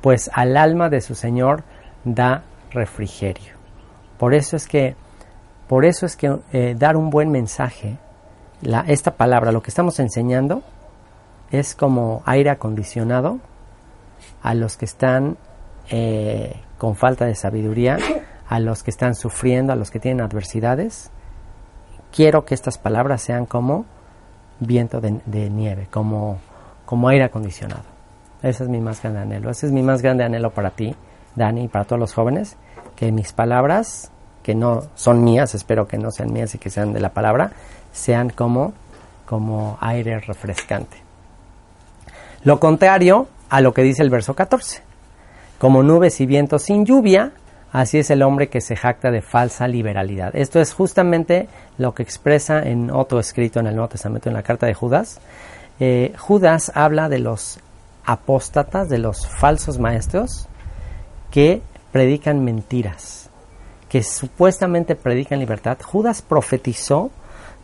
pues 0.00 0.30
al 0.32 0.56
alma 0.56 0.88
de 0.88 1.02
su 1.02 1.14
Señor 1.14 1.62
da 2.02 2.44
refrigerio. 2.70 3.55
Por 4.18 4.34
eso 4.34 4.56
es 4.56 4.66
que, 4.66 4.96
por 5.68 5.84
eso 5.84 6.06
es 6.06 6.16
que 6.16 6.38
eh, 6.52 6.74
dar 6.78 6.96
un 6.96 7.10
buen 7.10 7.30
mensaje, 7.30 7.98
la, 8.62 8.80
esta 8.88 9.12
palabra, 9.12 9.52
lo 9.52 9.62
que 9.62 9.70
estamos 9.70 9.98
enseñando, 10.00 10.62
es 11.50 11.74
como 11.74 12.22
aire 12.24 12.50
acondicionado 12.50 13.38
a 14.42 14.54
los 14.54 14.76
que 14.76 14.84
están 14.84 15.36
eh, 15.90 16.56
con 16.78 16.96
falta 16.96 17.26
de 17.26 17.34
sabiduría, 17.34 17.98
a 18.48 18.60
los 18.60 18.82
que 18.82 18.90
están 18.90 19.14
sufriendo, 19.14 19.72
a 19.72 19.76
los 19.76 19.90
que 19.90 20.00
tienen 20.00 20.24
adversidades, 20.24 21.10
quiero 22.12 22.44
que 22.44 22.54
estas 22.54 22.78
palabras 22.78 23.22
sean 23.22 23.46
como 23.46 23.84
viento 24.60 25.00
de, 25.00 25.50
nieve, 25.50 25.88
como, 25.90 26.38
como 26.84 27.08
aire 27.08 27.24
acondicionado. 27.24 27.82
Ese 28.42 28.64
es 28.64 28.68
mi 28.68 28.80
más 28.80 29.02
grande 29.02 29.20
anhelo. 29.20 29.50
Ese 29.50 29.66
es 29.66 29.72
mi 29.72 29.82
más 29.82 30.02
grande 30.02 30.24
anhelo 30.24 30.50
para 30.50 30.70
ti, 30.70 30.94
Dani, 31.34 31.64
y 31.64 31.68
para 31.68 31.84
todos 31.84 32.00
los 32.00 32.14
jóvenes, 32.14 32.56
que 32.96 33.12
mis 33.12 33.32
palabras, 33.32 34.10
que 34.42 34.54
no 34.54 34.84
son 34.94 35.22
mías, 35.22 35.54
espero 35.54 35.86
que 35.86 35.98
no 35.98 36.10
sean 36.10 36.32
mías 36.32 36.54
y 36.54 36.58
que 36.58 36.70
sean 36.70 36.92
de 36.92 37.00
la 37.00 37.10
palabra, 37.10 37.52
sean 37.92 38.30
como, 38.30 38.72
como 39.24 39.78
aire 39.80 40.18
refrescante. 40.20 40.96
Lo 42.42 42.58
contrario 42.58 43.28
a 43.48 43.60
lo 43.60 43.72
que 43.72 43.82
dice 43.82 44.02
el 44.02 44.10
verso 44.10 44.34
14. 44.34 44.82
Como 45.58 45.82
nubes 45.82 46.20
y 46.20 46.26
vientos 46.26 46.62
sin 46.62 46.84
lluvia, 46.84 47.32
Así 47.76 47.98
es 47.98 48.10
el 48.10 48.22
hombre 48.22 48.48
que 48.48 48.62
se 48.62 48.74
jacta 48.74 49.10
de 49.10 49.20
falsa 49.20 49.68
liberalidad. 49.68 50.34
Esto 50.34 50.60
es 50.60 50.72
justamente 50.72 51.46
lo 51.76 51.94
que 51.94 52.02
expresa 52.02 52.62
en 52.62 52.90
otro 52.90 53.20
escrito 53.20 53.60
en 53.60 53.66
el 53.66 53.74
Nuevo 53.74 53.90
Testamento, 53.90 54.30
en 54.30 54.34
la 54.34 54.42
carta 54.42 54.66
de 54.66 54.72
Judas. 54.72 55.20
Eh, 55.78 56.14
Judas 56.16 56.72
habla 56.74 57.10
de 57.10 57.18
los 57.18 57.58
apóstatas, 58.06 58.88
de 58.88 58.96
los 58.96 59.26
falsos 59.26 59.78
maestros 59.78 60.48
que 61.30 61.60
predican 61.96 62.44
mentiras, 62.44 63.30
que 63.88 64.02
supuestamente 64.02 64.96
predican 64.96 65.38
libertad. 65.38 65.78
Judas 65.82 66.20
profetizó 66.20 67.10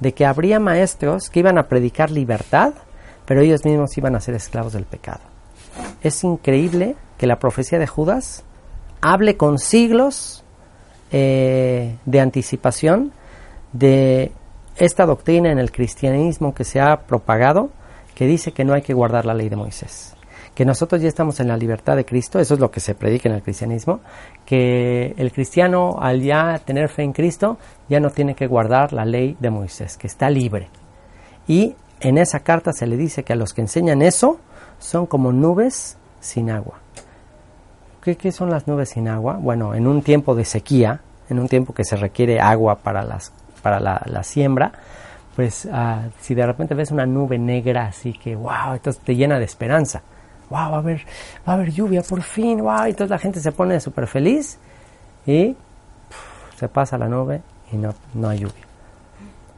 de 0.01 0.15
que 0.15 0.25
habría 0.25 0.59
maestros 0.59 1.29
que 1.29 1.41
iban 1.41 1.59
a 1.59 1.69
predicar 1.69 2.11
libertad, 2.11 2.73
pero 3.27 3.43
ellos 3.43 3.63
mismos 3.67 3.99
iban 3.99 4.17
a 4.17 4.23
ser 4.23 4.35
esclavos 4.35 4.73
del 4.73 4.87
pecado. 4.87 5.21
Es 6.03 6.25
increíble 6.25 6.97
que 7.19 7.27
la 7.27 7.39
profecía 7.39 7.79
de 7.79 7.87
Judas 7.87 8.43
hable 9.03 9.37
con 9.37 9.59
siglos 9.59 10.43
eh, 11.11 11.99
de 12.07 12.21
anticipación 12.21 13.13
de 13.75 14.33
esta 14.77 15.05
doctrina 15.05 15.53
en 15.53 15.59
el 15.59 15.71
cristianismo 15.71 16.55
que 16.55 16.65
se 16.65 16.81
ha 16.81 17.03
propagado, 17.03 17.69
que 18.15 18.27
dice 18.27 18.53
que 18.53 18.65
no 18.65 18.73
hay 18.73 18.81
que 18.81 18.95
guardar 18.95 19.27
la 19.27 19.35
ley 19.35 19.51
de 19.51 19.57
Moisés. 19.57 20.15
Que 20.55 20.65
nosotros 20.65 21.01
ya 21.01 21.09
estamos 21.09 21.41
en 21.41 21.49
la 21.49 21.57
libertad 21.57 21.97
de 21.97 22.05
Cristo, 22.05 22.39
eso 22.39 22.55
es 22.55 22.61
lo 22.61 22.71
que 22.71 22.81
se 22.81 22.95
predica 22.95 23.29
en 23.29 23.35
el 23.35 23.43
cristianismo, 23.43 24.01
que 24.45 25.15
el 25.17 25.33
cristiano 25.33 25.97
al 26.01 26.21
ya 26.21 26.61
tener 26.65 26.89
fe 26.89 27.03
en 27.03 27.13
Cristo 27.13 27.57
ya 27.89 28.01
no 28.01 28.11
tiene 28.11 28.35
que 28.35 28.47
guardar 28.47 28.93
la 28.93 29.05
ley 29.05 29.37
de 29.41 29.51
Moisés, 29.51 29.97
que 29.97 30.07
está 30.07 30.29
libre. 30.29 30.69
Y 31.49 31.75
en 32.01 32.19
esa 32.19 32.41
carta 32.41 32.73
se 32.73 32.87
le 32.87 32.97
dice 32.97 33.23
que 33.23 33.33
a 33.33 33.37
los 33.37 33.55
que 33.55 33.63
enseñan 33.63 34.03
eso 34.03 34.39
son 34.79 35.07
como 35.07 35.33
nubes 35.33 35.97
sin 36.21 36.51
agua. 36.51 36.81
¿Qué, 38.03 38.33
son 38.33 38.51
las 38.51 38.67
nubes 38.67 38.91
sin 38.91 39.07
agua? 39.07 39.39
Bueno, 39.41 39.75
en 39.77 39.87
un 39.87 40.03
tiempo 40.03 40.35
de 40.35 40.45
sequía, 40.45 41.01
en 41.29 41.39
un 41.39 41.47
tiempo 41.47 41.73
que 41.73 41.85
se 41.85 41.95
requiere 41.95 42.41
agua 42.41 42.77
para, 42.77 43.05
las, 43.05 43.33
para 43.63 43.79
la, 43.79 44.23
siembra, 44.25 44.73
pues 45.37 45.69
ah, 45.73 46.09
si 46.21 46.35
de 46.35 46.45
repente 46.45 46.75
ves 46.75 46.91
una 46.91 47.07
nube 47.07 47.39
negra 47.39 47.87
así 47.87 48.13
que, 48.13 48.35
wow, 48.35 48.75
entonces 48.75 49.01
te 49.05 49.15
llena 49.15 49.39
de 49.39 49.45
esperanza. 49.45 50.03
Wow, 50.53 50.71
va 50.71 50.77
a 50.77 50.79
haber, 50.79 50.99
va 51.49 51.53
a 51.53 51.57
haber 51.57 51.73
lluvia 51.73 52.03
por 52.03 52.23
fin, 52.23 52.61
wow, 52.61 52.85
y 52.85 52.91
entonces 52.91 53.09
la 53.09 53.19
gente 53.19 53.41
se 53.41 53.53
pone 53.53 53.81
súper 53.81 54.07
feliz 54.07 54.59
y 55.27 55.57
se 56.57 56.69
pasa 56.69 56.99
la 56.99 57.09
nube 57.09 57.41
y 57.73 57.77
no, 57.77 57.95
no 58.13 58.29
hay 58.29 58.41
lluvia. 58.41 58.72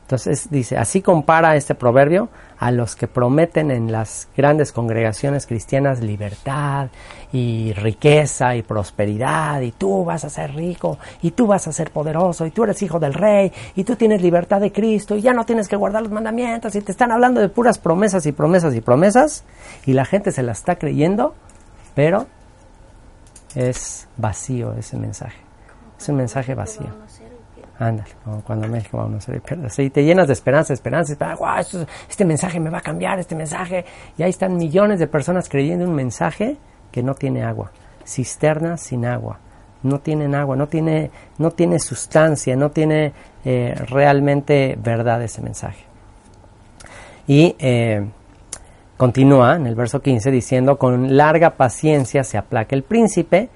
Entonces 0.05 0.51
dice, 0.51 0.77
así 0.77 1.01
compara 1.01 1.57
este 1.57 1.75
proverbio 1.75 2.29
a 2.59 2.71
los 2.71 2.95
que 2.95 3.09
prometen 3.09 3.71
en 3.71 3.91
las 3.91 4.29
grandes 4.37 4.71
congregaciones 4.71 5.47
cristianas 5.47 6.01
libertad 6.01 6.89
y 7.33 7.73
riqueza 7.73 8.55
y 8.55 8.63
prosperidad 8.63 9.63
y 9.63 9.73
tú 9.73 10.05
vas 10.05 10.27
a 10.27 10.29
ser 10.29 10.55
rico 10.55 10.99
y 11.23 11.31
tú 11.31 11.47
vas 11.47 11.67
a 11.69 11.73
ser 11.73 11.91
poderoso 11.91 12.45
y 12.45 12.51
tú 12.51 12.65
eres 12.65 12.83
hijo 12.83 13.01
del 13.01 13.15
rey 13.15 13.51
y 13.77 13.85
tú 13.85 13.97
tienes 13.97 14.21
libertad 14.21 14.61
de 14.61 14.73
Cristo 14.73 15.17
y 15.17 15.23
ya 15.23 15.33
no 15.33 15.47
tienes 15.47 15.69
que 15.69 15.77
guardar 15.77 16.03
los 16.03 16.13
mandamientos 16.13 16.75
y 16.75 16.83
te 16.83 16.93
están 16.93 17.11
hablando 17.11 17.41
de 17.41 17.49
puras 17.49 17.79
promesas 17.79 18.27
y 18.27 18.33
promesas 18.33 18.75
y 18.75 18.83
promesas 18.83 19.45
y 19.87 19.95
la 19.95 20.05
gente 20.05 20.33
se 20.33 20.43
la 20.43 20.53
está 20.53 20.77
creyendo, 20.77 21.35
pero 21.95 22.27
es 23.55 24.07
vacío 24.19 24.75
ese 24.75 24.99
mensaje. 24.99 25.39
Es 25.99 26.09
un 26.11 26.17
mensaje 26.17 26.55
vacío. 26.55 27.04
Ándale, 27.79 28.11
cuando 28.47 28.69
México 28.69 29.01
a 29.01 29.07
unos 29.07 29.27
Sí, 29.69 29.91
te 29.91 30.05
llenas 30.05 30.29
de 30.29 30.33
esperanza, 30.33 30.73
esperanza, 30.73 31.13
este 32.09 32.25
mensaje 32.25 32.61
me 32.61 32.71
va 32.71 32.79
a 32.79 32.83
cambiar, 32.83 33.19
este 33.19 33.35
mensaje. 33.35 33.85
Y 34.17 34.23
ahí 34.23 34.31
están 34.31 34.57
millones 34.57 35.01
de 35.01 35.09
personas 35.09 35.49
creyendo 35.49 35.85
un 35.85 35.95
mensaje 35.95 36.57
que 36.93 37.03
no 37.03 37.15
tiene 37.15 37.43
agua. 37.43 37.73
Cisternas 38.07 38.81
sin 38.81 39.05
agua. 39.05 39.41
No 39.83 39.99
tienen 39.99 40.35
agua, 40.35 40.55
no 40.57 40.69
tiene, 40.69 41.11
no 41.39 41.51
tiene 41.51 41.81
sustancia, 41.81 42.55
no 42.55 42.71
tiene 42.71 43.13
eh, 43.45 43.75
realmente 43.89 44.79
verdad 44.81 45.21
ese 45.23 45.43
mensaje. 45.43 45.85
Y 47.27 47.57
eh, 47.59 48.07
continúa 48.97 49.57
en 49.57 49.67
el 49.67 49.75
verso 49.75 50.01
15 50.01 50.31
diciendo, 50.31 50.79
con 50.79 51.17
larga 51.17 51.51
paciencia 51.51 52.23
se 52.23 52.39
aplaca 52.39 52.77
el 52.77 52.85
príncipe 52.85 53.49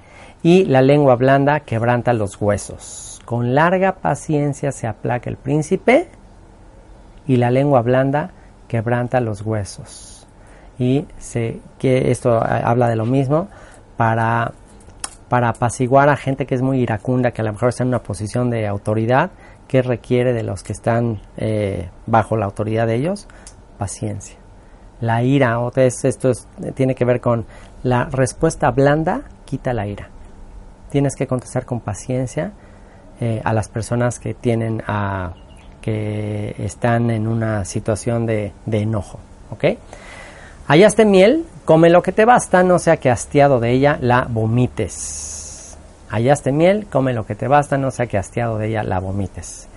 y 0.42 0.64
la 0.64 0.82
lengua 0.82 1.14
blanda 1.14 1.60
quebranta 1.60 2.12
los 2.12 2.40
huesos. 2.40 3.07
Con 3.28 3.54
larga 3.54 3.96
paciencia 3.96 4.72
se 4.72 4.86
aplaca 4.86 5.28
el 5.28 5.36
príncipe 5.36 6.08
y 7.26 7.36
la 7.36 7.50
lengua 7.50 7.82
blanda 7.82 8.30
quebranta 8.68 9.20
los 9.20 9.42
huesos. 9.42 10.26
Y 10.78 11.04
se, 11.18 11.60
que 11.78 12.10
esto 12.10 12.42
habla 12.42 12.88
de 12.88 12.96
lo 12.96 13.04
mismo 13.04 13.48
para, 13.98 14.52
para 15.28 15.50
apaciguar 15.50 16.08
a 16.08 16.16
gente 16.16 16.46
que 16.46 16.54
es 16.54 16.62
muy 16.62 16.80
iracunda, 16.80 17.32
que 17.32 17.42
a 17.42 17.44
lo 17.44 17.52
mejor 17.52 17.68
está 17.68 17.82
en 17.82 17.88
una 17.88 18.02
posición 18.02 18.48
de 18.48 18.66
autoridad, 18.66 19.30
que 19.66 19.82
requiere 19.82 20.32
de 20.32 20.42
los 20.42 20.62
que 20.62 20.72
están 20.72 21.20
eh, 21.36 21.90
bajo 22.06 22.34
la 22.34 22.46
autoridad 22.46 22.86
de 22.86 22.94
ellos, 22.94 23.28
paciencia. 23.76 24.38
La 25.02 25.22
ira, 25.22 25.58
esto 25.76 26.32
tiene 26.74 26.94
que 26.94 27.04
ver 27.04 27.20
con 27.20 27.44
la 27.82 28.06
respuesta 28.06 28.70
blanda, 28.70 29.24
quita 29.44 29.74
la 29.74 29.86
ira. 29.86 30.08
Tienes 30.88 31.14
que 31.14 31.26
contestar 31.26 31.66
con 31.66 31.80
paciencia 31.80 32.54
eh, 33.20 33.40
a 33.44 33.52
las 33.52 33.68
personas 33.68 34.18
que 34.18 34.34
tienen 34.34 34.82
a, 34.86 35.32
que 35.80 36.54
están 36.58 37.10
en 37.10 37.26
una 37.26 37.64
situación 37.64 38.26
de, 38.26 38.52
enojo. 38.70 39.18
¿Ok? 39.50 39.64
Hallaste 40.66 41.04
miel, 41.04 41.44
come 41.64 41.88
lo 41.88 42.02
que 42.02 42.12
te 42.12 42.24
basta, 42.24 42.62
no 42.62 42.78
sea 42.78 42.98
que 42.98 43.10
hastiado 43.10 43.58
de 43.58 43.72
ella 43.72 43.98
la 44.00 44.26
vomites. 44.28 45.78
Hallaste 46.10 46.52
miel, 46.52 46.86
come 46.90 47.12
lo 47.12 47.24
que 47.26 47.34
te 47.34 47.48
basta, 47.48 47.78
no 47.78 47.90
sea 47.90 48.06
que 48.06 48.18
hastiado 48.18 48.58
de 48.58 48.68
ella 48.68 48.82
la 48.82 49.00
vomites. 49.00 49.68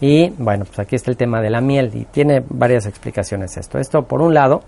Y 0.00 0.30
bueno, 0.38 0.64
pues 0.66 0.78
aquí 0.78 0.96
está 0.96 1.10
el 1.10 1.16
tema 1.16 1.40
de 1.40 1.50
la 1.50 1.60
miel 1.60 1.90
y 1.94 2.04
tiene 2.04 2.44
varias 2.46 2.86
explicaciones 2.86 3.56
esto. 3.56 3.78
Esto 3.78 4.04
por 4.06 4.20
un 4.20 4.34
lado 4.34 4.62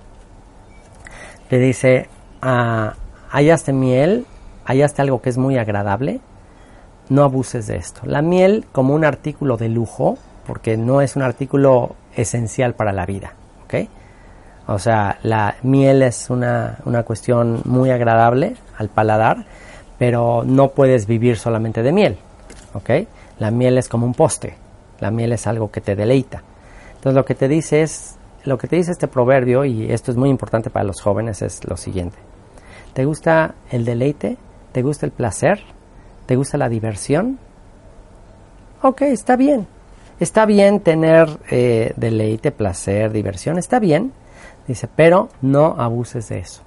te 1.48 1.58
dice, 1.58 2.08
ah, 2.40 2.94
hallaste 3.30 3.72
miel, 3.72 4.26
hallaste 4.64 5.02
algo 5.02 5.20
que 5.20 5.28
es 5.28 5.36
muy 5.36 5.58
agradable, 5.58 6.20
no 7.08 7.22
abuses 7.22 7.66
de 7.66 7.76
esto. 7.76 8.02
La 8.04 8.22
miel 8.22 8.66
como 8.72 8.94
un 8.94 9.04
artículo 9.04 9.56
de 9.56 9.68
lujo, 9.68 10.18
porque 10.46 10.76
no 10.76 11.00
es 11.00 11.16
un 11.16 11.22
artículo 11.22 11.96
esencial 12.14 12.74
para 12.74 12.92
la 12.92 13.06
vida, 13.06 13.34
¿ok? 13.64 13.88
O 14.68 14.78
sea, 14.78 15.18
la 15.22 15.56
miel 15.62 16.02
es 16.02 16.28
una, 16.30 16.78
una 16.84 17.04
cuestión 17.04 17.62
muy 17.64 17.90
agradable 17.90 18.56
al 18.76 18.88
paladar, 18.88 19.46
pero 19.98 20.42
no 20.44 20.68
puedes 20.68 21.06
vivir 21.06 21.36
solamente 21.36 21.82
de 21.82 21.92
miel, 21.92 22.18
¿ok? 22.74 22.90
La 23.38 23.50
miel 23.50 23.78
es 23.78 23.88
como 23.88 24.06
un 24.06 24.14
poste, 24.14 24.56
la 25.00 25.10
miel 25.10 25.32
es 25.32 25.46
algo 25.46 25.70
que 25.70 25.80
te 25.80 25.94
deleita. 25.94 26.42
Entonces 26.94 27.14
lo 27.14 27.24
que 27.24 27.34
te 27.34 27.48
dice 27.48 27.82
es, 27.82 28.16
lo 28.44 28.58
que 28.58 28.68
te 28.68 28.76
dice 28.76 28.92
este 28.92 29.08
proverbio, 29.08 29.64
y 29.64 29.90
esto 29.92 30.10
es 30.10 30.16
muy 30.16 30.30
importante 30.30 30.70
para 30.70 30.84
los 30.84 31.00
jóvenes, 31.00 31.42
es 31.42 31.64
lo 31.68 31.76
siguiente. 31.76 32.18
¿Te 32.92 33.04
gusta 33.04 33.54
el 33.70 33.84
deleite? 33.84 34.36
¿Te 34.72 34.82
gusta 34.82 35.06
el 35.06 35.12
placer? 35.12 35.60
¿Te 36.26 36.36
gusta 36.36 36.58
la 36.58 36.68
diversión? 36.68 37.38
Ok, 38.82 39.02
está 39.02 39.36
bien. 39.36 39.66
Está 40.18 40.46
bien 40.46 40.80
tener 40.80 41.28
eh, 41.50 41.92
deleite, 41.96 42.50
placer, 42.50 43.12
diversión, 43.12 43.58
está 43.58 43.78
bien. 43.78 44.12
Dice, 44.66 44.88
pero 44.94 45.28
no 45.42 45.76
abuses 45.78 46.28
de 46.28 46.38
eso. 46.38 46.62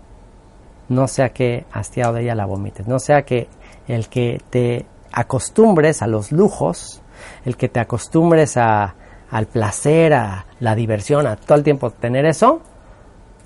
No 0.87 1.07
sea 1.07 1.29
que 1.29 1.65
hastiado 1.71 2.13
de 2.13 2.23
ella 2.23 2.35
la 2.35 2.45
vomites. 2.45 2.87
No 2.87 2.99
sea 2.99 3.23
que 3.23 3.47
el 3.87 4.07
que 4.07 4.41
te 4.49 4.85
acostumbres 5.11 6.01
a 6.01 6.07
los 6.07 6.31
lujos, 6.31 7.01
el 7.45 7.57
que 7.57 7.69
te 7.69 7.79
acostumbres 7.79 8.57
a, 8.57 8.95
al 9.29 9.47
placer, 9.47 10.13
a 10.13 10.45
la 10.59 10.75
diversión, 10.75 11.27
a 11.27 11.35
todo 11.35 11.57
el 11.57 11.63
tiempo 11.63 11.89
tener 11.89 12.25
eso, 12.25 12.61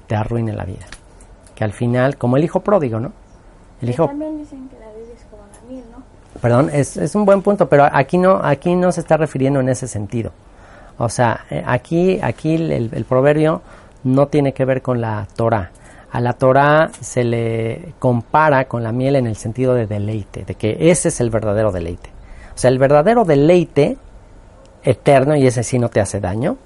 te 0.07 0.15
arruine 0.15 0.53
la 0.53 0.65
vida. 0.65 0.85
Que 1.55 1.63
al 1.63 1.73
final, 1.73 2.17
como 2.17 2.37
el 2.37 2.43
hijo 2.43 2.61
pródigo, 2.61 2.99
¿no? 2.99 3.11
El 3.81 3.89
hijo... 3.89 4.07
También 4.07 4.37
dicen 4.37 4.69
que 4.69 4.79
la 4.79 4.91
vida 4.91 5.13
es 5.15 5.23
como 5.29 5.43
la 5.43 5.69
miel, 5.69 5.85
¿no? 5.91 6.32
Perdón, 6.43 6.71
es, 6.73 6.97
es 6.97 7.15
un 7.15 7.23
buen 7.23 7.41
punto, 7.41 7.69
pero 7.69 7.87
aquí 7.89 8.17
no, 8.17 8.41
aquí 8.43 8.75
no 8.75 8.91
se 8.91 8.99
está 8.99 9.15
refiriendo 9.15 9.61
en 9.61 9.69
ese 9.69 9.87
sentido. 9.87 10.33
O 10.97 11.07
sea, 11.07 11.45
eh, 11.49 11.63
aquí, 11.65 12.19
aquí 12.21 12.55
el, 12.55 12.89
el 12.93 13.05
proverbio 13.05 13.61
no 14.03 14.27
tiene 14.27 14.51
que 14.53 14.65
ver 14.65 14.81
con 14.81 14.99
la 14.99 15.25
Torah. 15.37 15.71
A 16.11 16.19
la 16.19 16.33
Torah 16.33 16.91
se 16.99 17.23
le 17.23 17.93
compara 17.97 18.65
con 18.65 18.83
la 18.83 18.91
miel 18.91 19.15
en 19.15 19.27
el 19.27 19.37
sentido 19.37 19.73
de 19.73 19.87
deleite, 19.87 20.43
de 20.43 20.55
que 20.55 20.75
ese 20.91 21.07
es 21.07 21.21
el 21.21 21.29
verdadero 21.29 21.71
deleite. 21.71 22.09
O 22.53 22.57
sea, 22.57 22.69
el 22.69 22.77
verdadero 22.77 23.23
deleite 23.23 23.95
eterno, 24.83 25.37
y 25.37 25.47
ese 25.47 25.63
sí 25.63 25.79
no 25.79 25.87
te 25.87 26.01
hace 26.01 26.19
daño, 26.19 26.57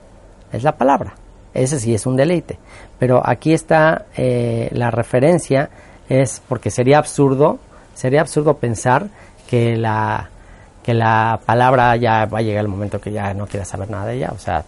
es 0.51 0.63
la 0.63 0.75
palabra. 0.75 1.13
Ese 1.53 1.79
sí 1.79 1.93
es 1.93 2.07
un 2.07 2.15
deleite. 2.15 2.57
Pero 2.97 3.21
aquí 3.23 3.53
está 3.53 4.07
eh, 4.17 4.69
la 4.71 4.89
referencia, 4.89 5.69
es 6.09 6.41
porque 6.47 6.71
sería 6.71 6.97
absurdo, 6.97 7.59
sería 7.93 8.21
absurdo 8.21 8.55
pensar 8.55 9.09
que 9.47 9.75
la, 9.75 10.29
que 10.83 10.93
la 10.93 11.39
palabra 11.45 11.95
ya 11.95 12.25
va 12.25 12.39
a 12.39 12.41
llegar 12.41 12.61
el 12.61 12.67
momento 12.67 13.01
que 13.01 13.11
ya 13.11 13.33
no 13.33 13.47
quieras 13.47 13.69
saber 13.69 13.89
nada 13.89 14.05
de 14.05 14.15
ella. 14.15 14.31
O 14.35 14.39
sea, 14.39 14.63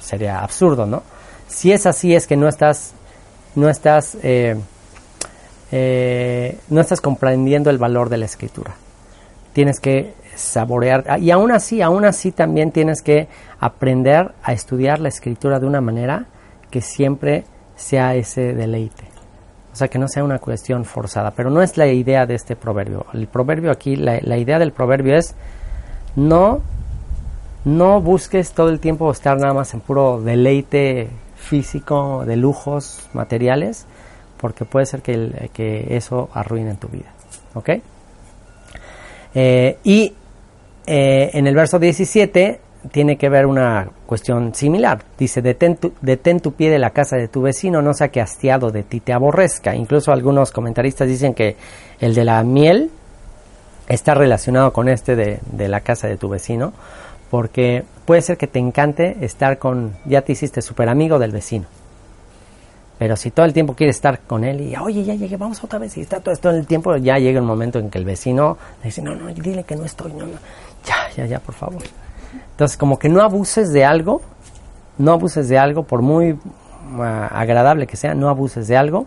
sería 0.00 0.40
absurdo, 0.40 0.86
¿no? 0.86 1.02
Si 1.48 1.72
es 1.72 1.86
así, 1.86 2.14
es 2.14 2.26
que 2.26 2.36
no 2.36 2.48
estás, 2.48 2.92
no 3.54 3.68
estás, 3.68 4.16
eh, 4.22 4.56
eh, 5.72 6.58
no 6.68 6.80
estás 6.80 7.00
comprendiendo 7.00 7.70
el 7.70 7.78
valor 7.78 8.08
de 8.08 8.18
la 8.18 8.26
escritura. 8.26 8.74
Tienes 9.52 9.80
que 9.80 10.14
saborear 10.34 11.04
ah, 11.08 11.18
y 11.18 11.30
aún 11.30 11.50
así, 11.50 11.80
aún 11.80 12.04
así 12.04 12.30
también 12.30 12.70
tienes 12.70 13.00
que 13.00 13.28
aprender 13.58 14.32
a 14.42 14.52
estudiar 14.52 15.00
la 15.00 15.08
escritura 15.08 15.58
de 15.58 15.66
una 15.66 15.80
manera 15.80 16.26
que 16.70 16.82
siempre 16.82 17.44
sea 17.74 18.14
ese 18.14 18.52
deleite. 18.52 19.15
O 19.76 19.78
sea, 19.78 19.88
que 19.88 19.98
no 19.98 20.08
sea 20.08 20.24
una 20.24 20.38
cuestión 20.38 20.86
forzada. 20.86 21.32
Pero 21.32 21.50
no 21.50 21.60
es 21.60 21.76
la 21.76 21.86
idea 21.86 22.24
de 22.24 22.34
este 22.34 22.56
proverbio. 22.56 23.04
El 23.12 23.26
proverbio 23.26 23.70
aquí, 23.70 23.94
la, 23.94 24.38
idea 24.38 24.58
del 24.58 24.72
proverbio 24.72 25.18
es 25.18 25.34
no, 26.14 26.62
no 27.66 28.00
busques 28.00 28.52
todo 28.52 28.70
el 28.70 28.80
tiempo 28.80 29.10
estar 29.10 29.38
nada 29.38 29.52
más 29.52 29.74
en 29.74 29.80
puro 29.80 30.22
deleite 30.22 31.10
físico, 31.36 32.24
de 32.24 32.38
lujos 32.38 33.06
materiales, 33.12 33.84
porque 34.38 34.64
puede 34.64 34.86
ser 34.86 35.02
que, 35.02 35.50
que 35.52 35.94
eso 35.94 36.30
arruine 36.32 36.76
tu 36.76 36.88
vida. 36.88 37.12
¿Ok? 37.52 37.68
Eh, 39.34 39.76
y 39.84 40.14
eh, 40.86 41.30
en 41.34 41.46
el 41.46 41.54
verso 41.54 41.78
17 41.78 42.60
tiene 42.90 43.16
que 43.16 43.28
ver 43.28 43.46
una 43.46 43.88
cuestión 44.06 44.54
similar. 44.54 45.02
Dice, 45.18 45.42
detén 45.42 45.76
tu, 45.76 46.52
pie 46.52 46.70
de 46.70 46.78
la 46.78 46.90
casa 46.90 47.16
de 47.16 47.28
tu 47.28 47.42
vecino, 47.42 47.82
no 47.82 47.94
sea 47.94 48.08
que 48.08 48.20
hastiado 48.20 48.70
de 48.70 48.82
ti 48.82 49.00
te 49.00 49.12
aborrezca. 49.12 49.74
Incluso 49.74 50.12
algunos 50.12 50.52
comentaristas 50.52 51.08
dicen 51.08 51.34
que 51.34 51.56
el 52.00 52.14
de 52.14 52.24
la 52.24 52.42
miel 52.42 52.90
está 53.88 54.14
relacionado 54.14 54.72
con 54.72 54.88
este 54.88 55.16
de, 55.16 55.40
de 55.52 55.68
la 55.68 55.80
casa 55.80 56.08
de 56.08 56.16
tu 56.16 56.28
vecino, 56.28 56.72
porque 57.30 57.84
puede 58.04 58.22
ser 58.22 58.36
que 58.36 58.46
te 58.46 58.58
encante 58.58 59.16
estar 59.20 59.58
con, 59.58 59.94
ya 60.04 60.22
te 60.22 60.32
hiciste 60.32 60.62
súper 60.62 60.88
amigo 60.88 61.18
del 61.18 61.32
vecino. 61.32 61.66
Pero 62.98 63.14
si 63.16 63.30
todo 63.30 63.44
el 63.44 63.52
tiempo 63.52 63.74
quieres 63.74 63.96
estar 63.96 64.20
con 64.20 64.42
él 64.42 64.60
y, 64.62 64.76
oye, 64.76 65.04
ya 65.04 65.14
llegué, 65.14 65.36
vamos 65.36 65.62
otra 65.62 65.78
vez, 65.78 65.96
y 65.98 66.00
está 66.00 66.20
todo 66.20 66.32
esto 66.32 66.50
en 66.50 66.56
el 66.56 66.66
tiempo, 66.66 66.96
ya 66.96 67.18
llega 67.18 67.40
un 67.40 67.46
momento 67.46 67.78
en 67.78 67.90
que 67.90 67.98
el 67.98 68.04
vecino 68.04 68.56
dice, 68.82 69.02
no, 69.02 69.14
no, 69.14 69.26
dile 69.26 69.64
que 69.64 69.76
no 69.76 69.84
estoy, 69.84 70.12
no, 70.12 70.24
no, 70.24 70.38
ya, 70.84 71.10
ya, 71.14 71.26
ya, 71.26 71.38
por 71.38 71.54
favor. 71.54 71.82
Entonces, 72.50 72.76
como 72.76 72.98
que 72.98 73.08
no 73.08 73.22
abuses 73.22 73.72
de 73.72 73.84
algo, 73.84 74.22
no 74.98 75.12
abuses 75.12 75.48
de 75.48 75.58
algo, 75.58 75.82
por 75.82 76.02
muy 76.02 76.32
uh, 76.32 77.02
agradable 77.02 77.86
que 77.86 77.96
sea, 77.96 78.14
no 78.14 78.28
abuses 78.28 78.68
de 78.68 78.76
algo, 78.76 79.06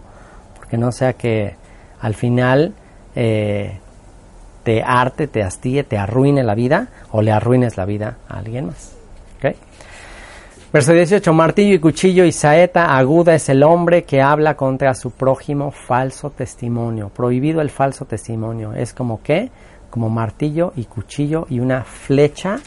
porque 0.57 0.77
no 0.77 0.91
sea 0.91 1.13
que 1.13 1.55
al 1.99 2.13
final 2.13 2.73
eh, 3.15 3.79
te 4.63 4.83
arte, 4.83 5.27
te 5.27 5.43
hastíe, 5.43 5.83
te 5.83 5.97
arruine 5.97 6.43
la 6.43 6.55
vida 6.55 6.89
o 7.11 7.21
le 7.21 7.31
arruines 7.31 7.77
la 7.77 7.85
vida 7.85 8.17
a 8.27 8.37
alguien 8.37 8.67
más. 8.67 8.93
¿Okay? 9.37 9.55
Verso 10.71 10.93
18, 10.93 11.33
martillo 11.33 11.73
y 11.73 11.79
cuchillo 11.79 12.25
y 12.25 12.31
saeta 12.31 12.95
aguda 12.95 13.33
es 13.33 13.49
el 13.49 13.63
hombre 13.63 14.03
que 14.03 14.21
habla 14.21 14.55
contra 14.55 14.93
su 14.93 15.09
prójimo 15.09 15.71
falso 15.71 16.29
testimonio. 16.29 17.09
Prohibido 17.09 17.61
el 17.61 17.71
falso 17.71 18.05
testimonio. 18.05 18.73
Es 18.73 18.93
como 18.93 19.23
que, 19.23 19.49
como 19.89 20.09
martillo 20.09 20.73
y 20.75 20.85
cuchillo 20.85 21.47
y 21.49 21.59
una 21.59 21.83
flecha 21.83 22.59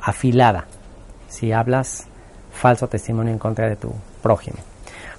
afilada. 0.00 0.66
Si 1.28 1.52
hablas 1.52 2.06
falso 2.52 2.88
testimonio 2.88 3.32
en 3.32 3.38
contra 3.38 3.68
de 3.68 3.76
tu 3.76 3.92
prójimo. 4.22 4.58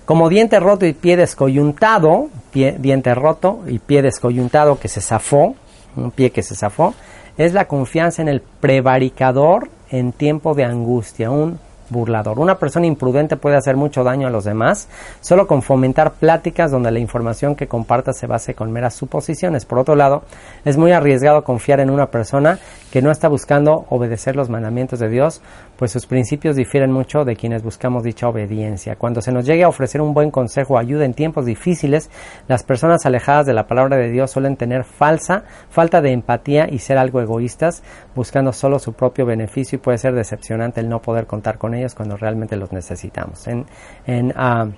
Como 0.06 0.28
diente 0.28 0.60
roto 0.60 0.86
y 0.86 0.94
pie 0.94 1.18
descoyuntado, 1.18 2.30
pie, 2.52 2.76
diente 2.80 3.14
roto 3.14 3.60
y 3.68 3.80
pie 3.80 4.02
descoyuntado 4.02 4.80
que 4.80 4.88
se 4.88 5.02
zafó, 5.02 5.56
un 5.96 6.12
pie 6.12 6.32
que 6.32 6.42
se 6.42 6.56
zafó, 6.56 6.96
es 7.38 7.54
la 7.54 7.66
confianza 7.66 8.22
en 8.22 8.28
el 8.28 8.42
prevaricador 8.42 9.70
en 9.90 10.12
tiempo 10.12 10.56
de 10.56 10.66
angustia, 10.66 11.32
un 11.32 11.60
burlador. 11.90 12.40
Una 12.40 12.58
persona 12.58 12.86
imprudente 12.86 13.36
puede 13.36 13.58
hacer 13.58 13.76
mucho 13.76 14.04
daño 14.04 14.28
a 14.28 14.32
los 14.32 14.44
demás 14.44 14.88
solo 15.22 15.48
con 15.48 15.62
fomentar 15.62 16.14
pláticas 16.14 16.72
donde 16.72 16.92
la 16.92 17.00
información 17.00 17.56
que 17.56 17.68
comparta 17.68 18.14
se 18.14 18.28
base 18.28 18.54
con 18.54 18.72
meras 18.72 18.96
suposiciones. 18.96 19.66
Por 19.66 19.80
otro 19.80 19.96
lado, 19.96 20.24
es 20.66 20.78
muy 20.78 20.92
arriesgado 20.92 21.44
confiar 21.44 21.80
en 21.80 21.90
una 21.90 22.08
persona 22.08 22.60
que 22.92 23.02
no 23.02 23.12
está 23.12 23.28
buscando 23.28 23.86
obedecer 23.90 24.36
los 24.36 24.50
mandamientos 24.50 25.00
de 25.00 25.10
Dios, 25.10 25.42
pues 25.78 25.92
sus 25.92 26.06
principios 26.06 26.56
difieren 26.56 26.92
mucho 26.92 27.24
de 27.24 27.36
quienes 27.36 27.64
buscamos 27.64 28.04
dicha 28.04 28.28
obediencia. 28.28 28.96
Cuando 28.96 29.22
se 29.22 29.32
nos 29.32 29.46
llegue 29.46 29.64
a 29.64 29.68
ofrecer 29.68 30.02
un 30.02 30.14
buen 30.14 30.32
consejo 30.32 30.74
o 30.74 30.78
ayuda 30.78 31.06
en 31.06 31.14
tiempos 31.14 31.46
difíciles, 31.46 32.10
las 32.48 32.64
personas 32.64 33.06
alejadas 33.06 33.46
de 33.46 33.54
la 33.54 33.68
palabra 33.68 33.98
de 33.98 34.10
Dios 34.10 34.32
suelen 34.32 34.58
tener 34.58 34.84
falsa, 34.84 35.44
falta 35.70 36.02
de 36.02 36.12
empatía 36.12 36.68
y 36.70 36.80
ser 36.80 36.98
algo 36.98 37.22
egoístas, 37.22 37.84
buscando 38.16 38.54
solo 38.54 38.80
su 38.80 38.94
propio 38.94 39.26
beneficio 39.26 39.78
y 39.78 39.80
puede 39.80 39.98
ser 39.98 40.14
decepcionante 40.14 40.82
el 40.82 40.90
no 40.90 41.02
poder 41.02 41.28
contar 41.28 41.58
con 41.58 41.76
ellos 41.76 41.94
cuando 41.94 42.18
realmente 42.18 42.56
los 42.56 42.72
necesitamos. 42.72 43.48
En, 43.48 43.66
en, 44.06 44.28
uh, 44.30 44.72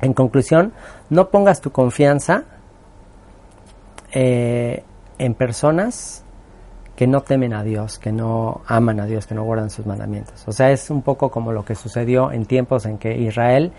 en 0.00 0.12
conclusión, 0.14 0.72
no 1.10 1.28
pongas 1.28 1.60
tu 1.60 1.70
confianza 1.70 2.44
eh, 4.12 4.82
en 5.18 5.34
personas 5.34 6.23
que 6.96 7.06
no 7.06 7.22
temen 7.22 7.52
a 7.54 7.62
Dios, 7.64 7.98
que 7.98 8.12
no 8.12 8.60
aman 8.66 9.00
a 9.00 9.06
Dios, 9.06 9.26
que 9.26 9.34
no 9.34 9.42
guardan 9.42 9.70
sus 9.70 9.86
mandamientos. 9.86 10.46
O 10.46 10.52
sea, 10.52 10.70
es 10.70 10.90
un 10.90 11.02
poco 11.02 11.30
como 11.30 11.52
lo 11.52 11.64
que 11.64 11.74
sucedió 11.74 12.30
en 12.30 12.46
tiempos 12.46 12.86
en 12.86 12.98
que 12.98 13.16
Israel 13.16 13.72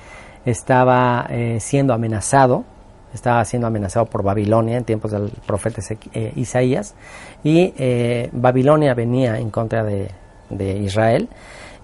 estaba 0.45 1.25
eh, 1.29 1.59
siendo 1.59 1.93
amenazado, 1.93 2.65
estaba 3.13 3.43
siendo 3.45 3.67
amenazado 3.67 4.05
por 4.05 4.23
Babilonia 4.23 4.77
en 4.77 4.83
tiempos 4.83 5.11
del 5.11 5.31
profeta 5.45 5.81
eh, 6.13 6.33
Isaías, 6.35 6.95
y 7.43 7.73
eh, 7.77 8.29
Babilonia 8.33 8.93
venía 8.93 9.39
en 9.39 9.49
contra 9.49 9.83
de, 9.83 10.11
de 10.49 10.77
Israel, 10.79 11.29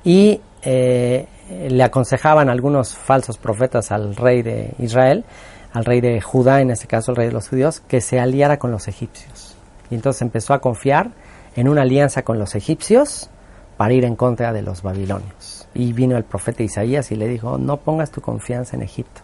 y 0.03 0.41
le 0.63 1.83
aconsejaban 1.83 2.47
algunos 2.47 2.95
falsos 2.95 3.37
profetas 3.39 3.91
al 3.91 4.15
rey 4.15 4.43
de 4.43 4.75
Israel, 4.77 5.25
al 5.73 5.85
rey 5.85 6.01
de 6.01 6.21
Judá, 6.21 6.61
en 6.61 6.69
este 6.69 6.85
caso 6.87 7.11
el 7.11 7.17
rey 7.17 7.27
de 7.27 7.33
los 7.33 7.49
judíos, 7.49 7.79
que 7.79 7.99
se 7.99 8.19
aliara 8.19 8.59
con 8.59 8.71
los 8.71 8.87
egipcios. 8.87 9.50
Y 9.91 9.95
entonces 9.95 10.23
empezó 10.23 10.53
a 10.53 10.59
confiar 10.59 11.11
en 11.55 11.67
una 11.67 11.83
alianza 11.83 12.23
con 12.23 12.39
los 12.39 12.55
egipcios 12.55 13.29
para 13.77 13.93
ir 13.93 14.05
en 14.05 14.15
contra 14.15 14.53
de 14.53 14.61
los 14.61 14.81
babilonios. 14.81 15.67
Y 15.73 15.93
vino 15.93 16.17
el 16.17 16.23
profeta 16.23 16.63
Isaías 16.63 17.11
y 17.11 17.15
le 17.15 17.27
dijo, 17.27 17.57
no 17.57 17.77
pongas 17.77 18.11
tu 18.11 18.21
confianza 18.21 18.75
en 18.75 18.83
Egipto, 18.83 19.21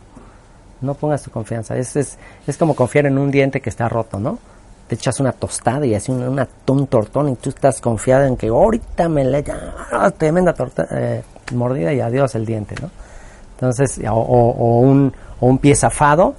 no 0.81 0.93
pongas 0.93 1.23
tu 1.23 1.31
confianza. 1.31 1.75
Es, 1.77 1.95
es, 1.95 2.17
es 2.45 2.57
como 2.57 2.75
confiar 2.75 3.05
en 3.05 3.17
un 3.17 3.31
diente 3.31 3.61
que 3.61 3.69
está 3.69 3.89
roto, 3.89 4.19
¿no? 4.19 4.39
Te 4.87 4.95
echas 4.95 5.19
una 5.19 5.33
tostada 5.33 5.85
y 5.85 5.93
así 5.93 6.11
una, 6.11 6.47
un 6.67 6.87
tortón 6.87 7.29
y 7.29 7.35
tú 7.35 7.49
estás 7.49 7.81
confiado 7.81 8.25
en 8.25 8.37
que 8.37 8.47
ahorita 8.47 9.09
me 9.09 9.25
le 9.25 9.43
ah, 9.91 10.11
tremenda 10.11 10.53
torta, 10.53 10.87
eh, 10.91 11.23
mordida 11.53 11.93
y 11.93 11.99
adiós 11.99 12.35
el 12.35 12.45
diente, 12.45 12.75
¿no? 12.81 12.89
Entonces, 13.55 13.99
o, 14.07 14.13
o, 14.13 14.79
un, 14.79 15.11
o 15.39 15.47
un 15.47 15.57
pie 15.57 15.75
zafado, 15.75 16.35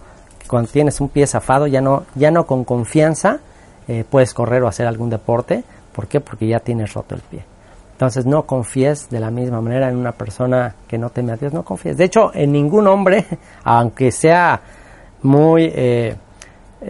cuando 0.49 0.71
tienes 0.71 1.01
un 1.01 1.09
pie 1.09 1.27
zafado 1.27 1.67
ya 1.67 1.81
no, 1.81 2.05
ya 2.15 2.31
no 2.31 2.47
con 2.47 2.65
confianza 2.65 3.41
eh, 3.89 4.05
puedes 4.09 4.35
correr 4.35 4.63
o 4.63 4.69
hacer 4.69 4.87
algún 4.87 5.11
deporte. 5.11 5.65
¿Por 5.93 6.07
qué? 6.07 6.21
Porque 6.21 6.47
ya 6.47 6.61
tienes 6.61 6.93
roto 6.93 7.15
el 7.15 7.23
pie. 7.23 7.43
Entonces 7.99 8.27
no 8.27 8.45
confíes 8.45 9.11
de 9.11 9.19
la 9.19 9.33
misma 9.33 9.61
manera 9.61 9.89
en 9.89 9.97
una 9.97 10.13
persona 10.13 10.77
que 10.87 10.99
no 10.99 11.11
teme 11.11 11.33
a 11.33 11.37
Dios, 11.37 11.53
no 11.53 11.65
confíes. 11.65 11.97
De 11.97 12.05
hecho, 12.05 12.31
en 12.33 12.53
ningún 12.53 12.87
hombre, 12.87 13.27
aunque 13.65 14.13
sea 14.13 14.61
muy 15.23 15.69
eh, 15.75 16.15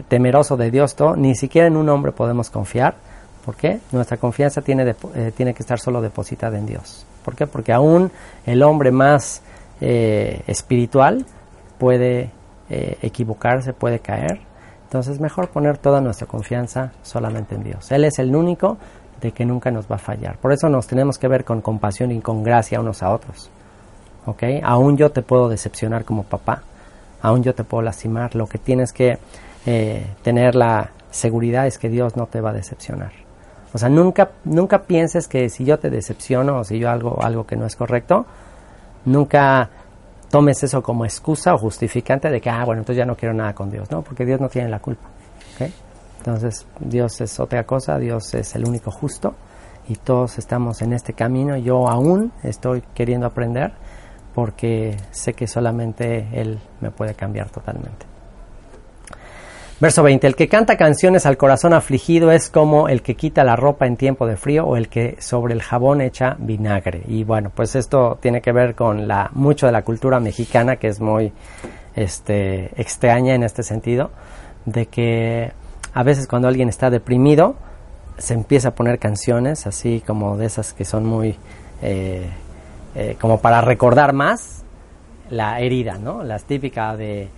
temeroso 0.09 0.59
de 0.59 0.71
Dios, 0.71 0.95
ni 1.17 1.35
siquiera 1.35 1.67
en 1.67 1.79
un 1.79 1.89
hombre 1.89 2.13
podemos 2.13 2.51
confiar. 2.51 2.97
¿Por 3.43 3.57
qué? 3.57 3.81
Nuestra 3.91 4.19
confianza 4.19 4.61
tiene, 4.61 4.95
eh, 5.15 5.33
tiene 5.35 5.55
que 5.55 5.63
estar 5.63 5.81
solo 5.81 6.03
depositada 6.03 6.59
en 6.59 6.67
Dios. 6.67 7.07
¿Por 7.25 7.35
qué? 7.35 7.47
Porque 7.47 7.73
aún 7.73 8.11
el 8.45 8.63
hombre 8.63 8.91
más 8.91 9.41
eh, 9.81 10.43
espiritual 10.47 11.25
puede 11.79 12.33
equivocarse, 12.69 13.73
puede 13.73 14.01
caer. 14.01 14.41
Entonces 14.89 15.21
mejor 15.21 15.49
poner 15.49 15.77
toda 15.77 16.01
nuestra 16.01 16.27
confianza 16.27 16.93
solamente 17.03 17.55
en 17.55 17.63
Dios. 17.63 17.93
Él 17.93 18.07
es 18.07 18.19
el 18.19 18.35
único 18.35 18.79
de 19.21 19.33
que 19.33 19.45
nunca 19.45 19.71
nos 19.71 19.87
va 19.91 19.97
a 19.97 19.99
fallar. 19.99 20.39
Por 20.39 20.51
eso 20.51 20.71
nos 20.71 20.87
tenemos 20.87 21.19
que 21.19 21.29
ver 21.29 21.45
con 21.45 21.61
compasión 21.61 22.11
y 22.11 22.23
con 22.23 22.43
gracia 22.43 22.81
unos 22.81 23.03
a 23.03 23.11
otros. 23.11 23.51
¿Ok? 24.25 24.43
Aún 24.63 24.97
yo 24.97 25.11
te 25.11 25.21
puedo 25.21 25.51
decepcionar 25.51 26.07
como 26.07 26.23
papá. 26.23 26.63
Aún 27.21 27.43
yo 27.43 27.55
te 27.55 27.65
puedo 27.65 27.83
lastimar. 27.83 28.35
Lo 28.35 28.47
que 28.47 28.57
tienes 28.57 28.95
que 28.95 29.19
eh, 29.67 30.07
tener 30.23 30.55
la 30.55 30.91
seguridad 31.11 31.67
es 31.67 31.77
que 31.77 31.91
Dios 31.91 32.17
no 32.17 32.27
te 32.27 32.41
va 32.41 32.51
a 32.51 32.55
decepcionar. 32.55 33.13
O 33.75 33.77
sea, 33.77 33.91
nunca, 33.91 34.31
nunca 34.45 34.85
pienses 34.85 35.29
que 35.29 35.51
si 35.51 35.67
yo 35.67 35.79
te 35.79 35.91
decepciono 35.91 36.61
o 36.61 36.65
si 36.65 36.79
yo 36.79 36.89
hago 36.89 37.23
algo 37.23 37.47
que 37.47 37.57
no 37.57 37.67
es 37.67 37.77
correcto, 37.77 38.25
Nunca 39.09 39.71
tomes 40.31 40.63
eso 40.63 40.83
como 40.83 41.05
excusa 41.05 41.55
o 41.55 41.59
justificante 41.59 42.31
de 42.31 42.41
que, 42.41 42.51
ah, 42.51 42.65
bueno, 42.65 42.81
entonces 42.81 42.99
ya 42.99 43.07
no 43.07 43.17
quiero 43.17 43.35
nada 43.35 43.55
con 43.55 43.71
Dios, 43.71 43.91
¿no? 43.91 44.03
Porque 44.03 44.25
Dios 44.25 44.41
no 44.41 44.49
tiene 44.49 44.69
la 44.69 44.81
culpa. 44.81 45.09
Entonces, 46.19 46.67
Dios 46.81 47.21
es 47.21 47.41
otra 47.41 47.65
cosa, 47.65 47.97
Dios 47.99 48.35
es 48.35 48.55
el 48.55 48.67
único 48.67 48.91
justo 48.91 49.35
y 49.89 49.95
todos 49.95 50.37
estamos 50.39 50.83
en 50.83 50.93
este 50.93 51.15
camino. 51.15 51.57
Yo 51.57 51.89
aún 51.89 52.33
estoy 52.43 52.83
queriendo 52.93 53.27
aprender 53.27 53.73
porque 54.35 54.97
sé 55.11 55.33
que 55.33 55.47
solamente 55.47 56.29
Él 56.33 56.59
me 56.81 56.91
puede 56.91 57.15
cambiar 57.15 57.49
totalmente. 57.51 58.08
Verso 59.81 60.03
20. 60.03 60.27
El 60.27 60.35
que 60.35 60.49
canta 60.49 60.77
canciones 60.77 61.25
al 61.25 61.37
corazón 61.37 61.73
afligido 61.73 62.33
es 62.33 62.51
como 62.51 62.89
el 62.89 63.01
que 63.01 63.15
quita 63.15 63.45
la 63.45 63.55
ropa 63.55 63.87
en 63.87 63.97
tiempo 63.97 64.27
de 64.27 64.37
frío 64.37 64.67
o 64.67 64.77
el 64.77 64.89
que 64.89 65.15
sobre 65.21 65.55
el 65.55 65.63
jabón 65.63 66.01
echa 66.01 66.35
vinagre. 66.41 67.05
Y 67.07 67.23
bueno, 67.23 67.53
pues 67.55 67.77
esto 67.77 68.19
tiene 68.21 68.41
que 68.41 68.51
ver 68.51 68.75
con 68.75 69.07
la, 69.07 69.31
mucho 69.35 69.67
de 69.67 69.73
la 69.73 69.83
cultura 69.83 70.19
mexicana 70.19 70.77
que 70.77 70.89
es 70.89 71.01
muy 71.01 71.33
este, 71.95 72.73
extraña 72.81 73.37
en 73.37 73.45
este 73.45 73.63
sentido, 73.63 74.11
de 74.65 74.87
que 74.87 75.53
a 75.95 76.03
veces 76.03 76.27
cuando 76.27 76.49
alguien 76.49 76.69
está 76.69 76.91
deprimido 76.91 77.55
se 78.19 78.35
empieza 78.35 78.71
a 78.71 78.75
poner 78.75 78.99
canciones 78.99 79.65
así 79.69 80.03
como 80.05 80.37
de 80.37 80.47
esas 80.47 80.73
que 80.73 80.85
son 80.85 81.07
muy 81.07 81.37
eh, 81.83 82.29
eh, 82.97 83.17
como 83.21 83.41
para 83.41 83.61
recordar 83.61 84.13
más 84.13 84.65
la 85.31 85.61
herida, 85.61 85.99
¿no? 85.99 86.25
Las 86.25 86.43
típicas 86.45 86.99
de 86.99 87.29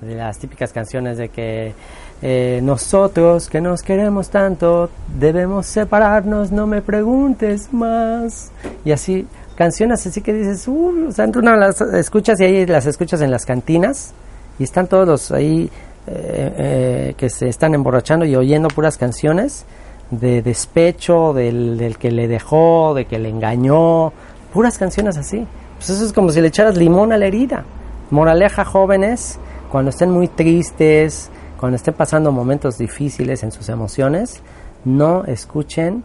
de 0.00 0.14
las 0.14 0.38
típicas 0.38 0.72
canciones 0.72 1.18
de 1.18 1.28
que 1.28 1.74
eh, 2.22 2.60
nosotros 2.62 3.48
que 3.48 3.60
nos 3.60 3.82
queremos 3.82 4.30
tanto 4.30 4.90
debemos 5.18 5.66
separarnos, 5.66 6.52
no 6.52 6.66
me 6.66 6.82
preguntes 6.82 7.72
más. 7.72 8.50
Y 8.84 8.92
así, 8.92 9.26
canciones 9.56 10.06
así 10.06 10.20
que 10.20 10.32
dices, 10.32 10.66
uh, 10.68 11.08
o 11.08 11.12
sea, 11.12 11.26
las 11.26 11.80
escuchas 11.80 12.40
y 12.40 12.44
ahí 12.44 12.66
las 12.66 12.86
escuchas 12.86 13.20
en 13.20 13.30
las 13.30 13.46
cantinas 13.46 14.12
y 14.58 14.64
están 14.64 14.86
todos 14.86 15.06
los 15.06 15.32
ahí 15.32 15.70
eh, 16.06 16.54
eh, 16.56 17.14
que 17.16 17.30
se 17.30 17.48
están 17.48 17.74
emborrachando 17.74 18.24
y 18.24 18.36
oyendo 18.36 18.68
puras 18.68 18.96
canciones 18.96 19.64
de 20.10 20.42
despecho, 20.42 21.32
del, 21.32 21.78
del 21.78 21.96
que 21.98 22.10
le 22.10 22.26
dejó, 22.26 22.94
de 22.94 23.04
que 23.04 23.18
le 23.18 23.28
engañó, 23.28 24.12
puras 24.52 24.76
canciones 24.76 25.16
así. 25.16 25.46
Pues 25.76 25.90
eso 25.90 26.04
es 26.04 26.12
como 26.12 26.30
si 26.30 26.40
le 26.40 26.48
echaras 26.48 26.76
limón 26.76 27.12
a 27.12 27.16
la 27.16 27.26
herida. 27.26 27.64
Moraleja, 28.10 28.64
jóvenes, 28.64 29.38
cuando 29.70 29.90
estén 29.90 30.10
muy 30.10 30.28
tristes, 30.28 31.30
cuando 31.58 31.76
estén 31.76 31.94
pasando 31.94 32.32
momentos 32.32 32.76
difíciles 32.76 33.42
en 33.42 33.52
sus 33.52 33.68
emociones, 33.68 34.42
no 34.84 35.24
escuchen 35.24 36.02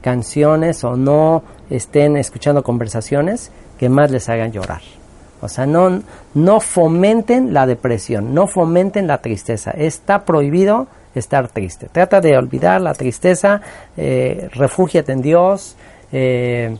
canciones 0.00 0.82
o 0.84 0.96
no 0.96 1.42
estén 1.70 2.16
escuchando 2.16 2.62
conversaciones 2.62 3.50
que 3.78 3.88
más 3.88 4.10
les 4.10 4.28
hagan 4.28 4.52
llorar. 4.52 4.80
O 5.40 5.48
sea, 5.48 5.66
no, 5.66 6.02
no 6.34 6.60
fomenten 6.60 7.52
la 7.52 7.66
depresión, 7.66 8.32
no 8.32 8.46
fomenten 8.46 9.06
la 9.06 9.18
tristeza. 9.18 9.72
Está 9.72 10.24
prohibido 10.24 10.86
estar 11.14 11.48
triste. 11.48 11.88
Trata 11.90 12.20
de 12.20 12.36
olvidar 12.36 12.80
la 12.80 12.94
tristeza, 12.94 13.60
eh, 13.96 14.48
refúgiate 14.52 15.12
en 15.12 15.20
Dios, 15.20 15.76
eh, 16.12 16.76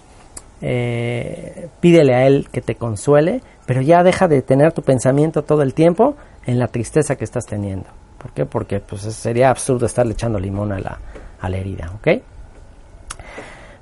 eh, 0.62 1.68
pídele 1.80 2.14
a 2.14 2.26
Él 2.26 2.48
que 2.50 2.62
te 2.62 2.76
consuele, 2.76 3.42
pero 3.66 3.82
ya 3.82 4.02
deja 4.02 4.28
de 4.28 4.42
tener 4.42 4.72
tu 4.72 4.82
pensamiento 4.82 5.42
todo 5.42 5.62
el 5.62 5.74
tiempo 5.74 6.16
en 6.46 6.58
la 6.58 6.68
tristeza 6.68 7.16
que 7.16 7.24
estás 7.24 7.46
teniendo. 7.46 7.86
¿Por 8.18 8.30
qué? 8.32 8.46
Porque 8.46 8.78
pues, 8.78 9.02
sería 9.02 9.50
absurdo 9.50 9.86
estarle 9.86 10.12
echando 10.12 10.38
limón 10.38 10.72
a 10.72 10.78
la, 10.78 11.00
a 11.40 11.48
la 11.48 11.56
herida, 11.56 11.90
¿ok? 11.96 12.22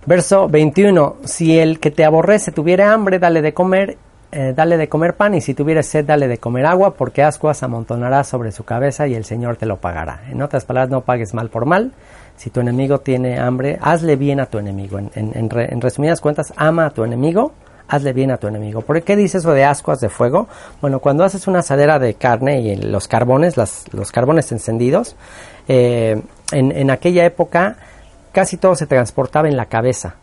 Verso 0.07 0.49
21. 0.49 1.17
Si 1.25 1.59
el 1.59 1.79
que 1.79 1.91
te 1.91 2.07
aborrece 2.07 2.53
tuviera 2.53 2.93
hambre, 2.93 3.19
dale 3.19 3.43
de 3.43 3.53
comer, 3.53 3.99
eh, 4.33 4.55
dale 4.57 4.79
de 4.79 4.89
comer 4.89 5.15
pan, 5.15 5.35
y 5.35 5.43
si 5.43 5.53
tuviera 5.53 5.83
sed, 5.83 6.07
dale 6.07 6.27
de 6.27 6.39
comer 6.39 6.65
agua, 6.65 6.95
porque 6.95 7.23
ascuas 7.23 7.63
amontonará 7.63 8.25
sobre 8.25 8.53
su 8.53 8.65
cabeza 8.65 9.07
y 9.07 9.15
el 9.15 9.27
Señor 9.27 9.57
te 9.57 9.67
lo 9.67 9.77
pagará. 9.77 10.23
En 10.31 10.41
otras 10.41 10.65
palabras, 10.65 10.91
no 10.91 11.03
pagues 11.03 11.35
mal 11.35 11.51
por 11.51 11.67
mal. 11.67 11.93
Si 12.41 12.49
tu 12.49 12.61
enemigo 12.61 13.01
tiene 13.01 13.39
hambre, 13.39 13.79
hazle 13.83 14.17
bien 14.17 14.41
a 14.41 14.47
tu 14.47 14.57
enemigo. 14.57 14.99
En, 14.99 15.11
en 15.15 15.81
resumidas 15.83 16.23
cuentas, 16.23 16.55
ama 16.57 16.87
a 16.87 16.91
tu 16.91 17.05
enemigo 17.05 17.53
hazle 17.87 18.13
bien 18.13 18.31
a 18.31 18.39
tu 18.39 18.47
enemigo. 18.47 18.81
¿Por 18.83 19.03
qué 19.03 19.17
dice 19.17 19.39
eso 19.39 19.53
de 19.53 19.65
ascuas 19.65 20.01
de 20.01 20.09
fuego? 20.09 20.49
Bueno, 20.81 21.01
cuando 21.01 21.25
haces 21.25 21.49
una 21.49 21.59
asadera 21.59 21.99
de 21.99 22.15
carne 22.15 22.61
y 22.61 22.77
los 22.77 23.09
carbones, 23.09 23.57
los 23.57 24.13
carbones 24.13 24.53
encendidos, 24.53 25.17
eh, 25.69 26.23
en, 26.53 26.91
aquella 26.91 27.25
época 27.25 27.77
casi 28.33 28.57
todo 28.57 28.75
se 28.77 28.87
transportaba 28.87 29.49
en 29.49 29.57
la 29.57 29.67
cabeza. 29.67 30.15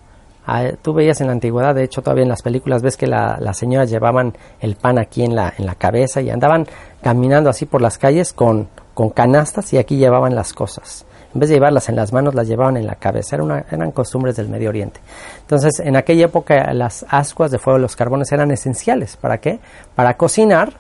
Ah, 0.46 0.72
tú 0.82 0.94
veías 0.94 1.20
en 1.20 1.28
la 1.28 1.34
antigüedad, 1.34 1.76
de 1.76 1.84
hecho 1.84 2.02
todavía 2.02 2.24
en 2.24 2.30
las 2.30 2.42
películas 2.42 2.82
ves 2.82 2.96
que 2.96 3.06
las 3.06 3.58
señoras 3.58 3.90
llevaban 3.90 4.34
el 4.62 4.78
pan 4.78 4.98
aquí 4.98 5.24
en 5.24 5.36
la, 5.36 5.54
en 5.58 5.66
la 5.66 5.76
cabeza 5.76 6.22
y 6.22 6.30
andaban 6.30 6.66
caminando 7.02 7.50
así 7.50 7.66
por 7.66 7.82
las 7.82 7.98
calles 7.98 8.32
con, 8.32 8.70
con 8.94 9.10
canastas 9.10 9.74
y 9.74 9.78
aquí 9.78 9.98
llevaban 9.98 10.36
las 10.36 10.54
cosas 10.54 11.06
en 11.34 11.40
vez 11.40 11.50
de 11.50 11.56
llevarlas 11.56 11.90
en 11.90 11.96
las 11.96 12.14
manos, 12.14 12.36
las 12.36 12.48
llevaban 12.48 12.78
en 12.78 12.88
la 12.88 12.96
cabeza. 12.96 13.38
eran 13.72 13.92
costumbres 13.92 14.36
del 14.36 14.50
Medio 14.50 14.70
Oriente. 14.70 15.00
Entonces, 15.42 15.80
en 15.80 15.96
aquella 15.96 16.26
época, 16.26 16.74
las 16.74 17.06
ascuas 17.10 17.52
de 17.52 17.60
fuego, 17.60 17.80
los 17.80 17.96
carbones 17.96 18.32
eran 18.32 18.52
esenciales. 18.52 19.18
¿Para 19.18 19.40
qué? 19.40 19.60
Para 19.96 20.16
cocinar, 20.16 20.74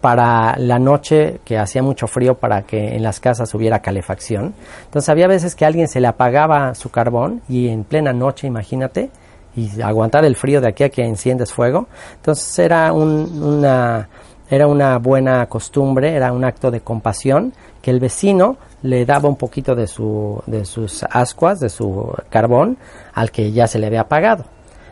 para 0.00 0.56
la 0.56 0.78
noche 0.78 1.40
que 1.44 1.58
hacía 1.58 1.82
mucho 1.82 2.06
frío, 2.06 2.34
para 2.34 2.62
que 2.62 2.94
en 2.96 3.02
las 3.02 3.20
casas 3.20 3.52
hubiera 3.54 3.80
calefacción. 3.80 4.54
Entonces, 4.84 5.08
había 5.08 5.26
veces 5.26 5.54
que 5.54 5.64
a 5.64 5.68
alguien 5.68 5.88
se 5.88 6.00
le 6.00 6.06
apagaba 6.06 6.74
su 6.74 6.90
carbón 6.90 7.42
y 7.48 7.68
en 7.68 7.84
plena 7.84 8.12
noche, 8.12 8.46
imagínate, 8.46 9.10
y 9.56 9.82
aguantar 9.82 10.24
el 10.24 10.36
frío 10.36 10.60
de 10.60 10.68
aquí 10.68 10.84
a 10.84 10.90
que 10.90 11.04
enciendes 11.04 11.52
fuego. 11.52 11.88
Entonces, 12.16 12.58
era 12.58 12.92
una 12.92 14.08
era 14.50 14.66
una 14.66 14.98
buena 14.98 15.46
costumbre, 15.46 16.14
era 16.14 16.32
un 16.32 16.44
acto 16.44 16.70
de 16.70 16.80
compasión 16.80 17.52
el 17.88 18.00
vecino 18.00 18.56
le 18.82 19.04
daba 19.04 19.28
un 19.28 19.36
poquito 19.36 19.74
de, 19.74 19.86
su, 19.86 20.42
de 20.46 20.64
sus 20.64 21.02
ascuas, 21.04 21.60
de 21.60 21.68
su 21.68 22.12
carbón, 22.30 22.78
al 23.14 23.30
que 23.30 23.52
ya 23.52 23.66
se 23.66 23.78
le 23.78 23.86
había 23.86 24.02
apagado. 24.02 24.44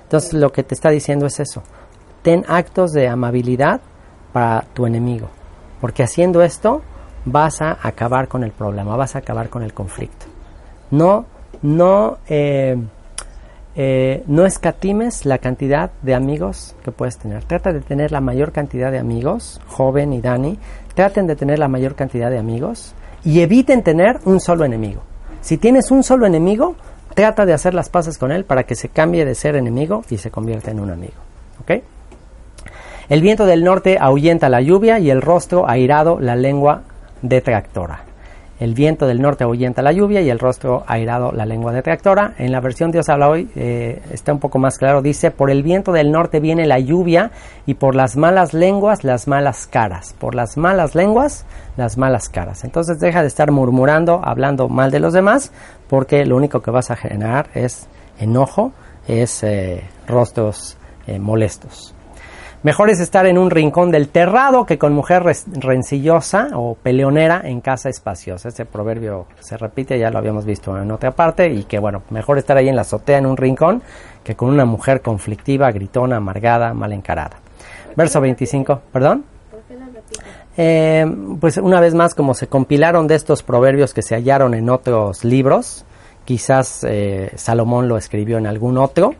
Entonces 0.02 0.34
lo 0.34 0.52
que 0.52 0.62
te 0.62 0.74
está 0.74 0.90
diciendo 0.90 1.26
es 1.26 1.40
eso. 1.40 1.62
Ten 2.22 2.44
actos 2.48 2.92
de 2.92 3.08
amabilidad 3.08 3.80
para 4.32 4.62
tu 4.74 4.86
enemigo, 4.86 5.28
porque 5.80 6.02
haciendo 6.02 6.42
esto 6.42 6.82
vas 7.24 7.60
a 7.62 7.78
acabar 7.82 8.28
con 8.28 8.44
el 8.44 8.52
problema, 8.52 8.96
vas 8.96 9.16
a 9.16 9.18
acabar 9.18 9.48
con 9.48 9.62
el 9.62 9.72
conflicto. 9.72 10.26
No, 10.90 11.26
no, 11.62 12.18
eh, 12.28 12.76
eh, 13.74 14.22
no 14.26 14.46
escatimes 14.46 15.26
la 15.26 15.38
cantidad 15.38 15.90
de 16.02 16.14
amigos 16.14 16.74
que 16.84 16.92
puedes 16.92 17.18
tener. 17.18 17.44
Trata 17.44 17.72
de 17.72 17.80
tener 17.80 18.12
la 18.12 18.20
mayor 18.20 18.52
cantidad 18.52 18.90
de 18.90 18.98
amigos, 18.98 19.60
joven 19.66 20.12
y 20.12 20.20
Dani, 20.20 20.58
traten 20.96 21.26
de 21.26 21.36
tener 21.36 21.58
la 21.58 21.68
mayor 21.68 21.94
cantidad 21.94 22.30
de 22.30 22.38
amigos 22.38 22.94
y 23.22 23.40
eviten 23.42 23.82
tener 23.82 24.18
un 24.24 24.40
solo 24.40 24.64
enemigo. 24.64 25.02
Si 25.42 25.58
tienes 25.58 25.90
un 25.90 26.02
solo 26.02 26.26
enemigo, 26.26 26.74
trata 27.14 27.44
de 27.44 27.52
hacer 27.52 27.74
las 27.74 27.90
paces 27.90 28.16
con 28.16 28.32
él 28.32 28.46
para 28.46 28.64
que 28.64 28.74
se 28.74 28.88
cambie 28.88 29.26
de 29.26 29.34
ser 29.34 29.56
enemigo 29.56 30.04
y 30.08 30.16
se 30.16 30.30
convierta 30.30 30.70
en 30.70 30.80
un 30.80 30.90
amigo. 30.90 31.12
¿Ok? 31.60 31.82
El 33.10 33.20
viento 33.20 33.44
del 33.44 33.62
norte 33.62 33.98
ahuyenta 34.00 34.48
la 34.48 34.62
lluvia 34.62 34.98
y 34.98 35.10
el 35.10 35.20
rostro 35.20 35.68
airado 35.68 36.18
la 36.18 36.34
lengua 36.34 36.82
detractora. 37.20 38.00
El 38.58 38.72
viento 38.74 39.06
del 39.06 39.20
norte 39.20 39.44
ahuyenta 39.44 39.82
la 39.82 39.92
lluvia 39.92 40.22
y 40.22 40.30
el 40.30 40.38
rostro 40.38 40.82
airado 40.86 41.30
la 41.32 41.44
lengua 41.44 41.72
detractora. 41.72 42.34
En 42.38 42.52
la 42.52 42.60
versión 42.60 42.90
Dios 42.90 43.08
habla 43.10 43.28
hoy 43.28 43.50
eh, 43.54 44.00
está 44.12 44.32
un 44.32 44.38
poco 44.38 44.58
más 44.58 44.78
claro. 44.78 45.02
Dice, 45.02 45.30
por 45.30 45.50
el 45.50 45.62
viento 45.62 45.92
del 45.92 46.10
norte 46.10 46.40
viene 46.40 46.64
la 46.64 46.78
lluvia 46.78 47.32
y 47.66 47.74
por 47.74 47.94
las 47.94 48.16
malas 48.16 48.54
lenguas 48.54 49.04
las 49.04 49.28
malas 49.28 49.66
caras. 49.66 50.14
Por 50.18 50.34
las 50.34 50.56
malas 50.56 50.94
lenguas 50.94 51.44
las 51.76 51.98
malas 51.98 52.30
caras. 52.30 52.64
Entonces 52.64 52.98
deja 52.98 53.20
de 53.20 53.28
estar 53.28 53.50
murmurando, 53.50 54.22
hablando 54.24 54.68
mal 54.68 54.90
de 54.90 55.00
los 55.00 55.12
demás, 55.12 55.52
porque 55.88 56.24
lo 56.24 56.36
único 56.36 56.62
que 56.62 56.70
vas 56.70 56.90
a 56.90 56.96
generar 56.96 57.48
es 57.54 57.88
enojo, 58.18 58.72
es 59.06 59.42
eh, 59.42 59.82
rostros 60.06 60.78
eh, 61.06 61.18
molestos. 61.18 61.95
Mejor 62.62 62.90
es 62.90 63.00
estar 63.00 63.26
en 63.26 63.38
un 63.38 63.50
rincón 63.50 63.90
del 63.90 64.08
terrado 64.08 64.66
que 64.66 64.78
con 64.78 64.92
mujer 64.92 65.22
rencillosa 65.24 66.48
o 66.54 66.74
peleonera 66.74 67.42
en 67.44 67.60
casa 67.60 67.88
espaciosa. 67.88 68.48
Este 68.48 68.64
proverbio 68.64 69.26
se 69.40 69.56
repite, 69.56 69.98
ya 69.98 70.10
lo 70.10 70.18
habíamos 70.18 70.44
visto 70.44 70.76
en 70.76 70.90
otra 70.90 71.12
parte, 71.12 71.48
y 71.52 71.64
que 71.64 71.78
bueno, 71.78 72.02
mejor 72.10 72.38
estar 72.38 72.56
ahí 72.56 72.68
en 72.68 72.76
la 72.76 72.82
azotea 72.82 73.18
en 73.18 73.26
un 73.26 73.36
rincón 73.36 73.82
que 74.24 74.34
con 74.34 74.48
una 74.48 74.64
mujer 74.64 75.00
conflictiva, 75.00 75.70
gritona, 75.70 76.16
amargada, 76.16 76.74
mal 76.74 76.92
encarada. 76.92 77.36
Verso 77.94 78.20
25, 78.20 78.80
perdón. 78.92 79.24
Eh, 80.56 81.06
pues 81.38 81.58
una 81.58 81.80
vez 81.80 81.94
más, 81.94 82.14
como 82.14 82.34
se 82.34 82.46
compilaron 82.46 83.06
de 83.06 83.14
estos 83.14 83.42
proverbios 83.42 83.92
que 83.92 84.02
se 84.02 84.14
hallaron 84.14 84.54
en 84.54 84.70
otros 84.70 85.24
libros, 85.24 85.84
quizás 86.24 86.84
eh, 86.88 87.30
Salomón 87.36 87.88
lo 87.88 87.96
escribió 87.96 88.38
en 88.38 88.46
algún 88.46 88.78
otro, 88.78 89.14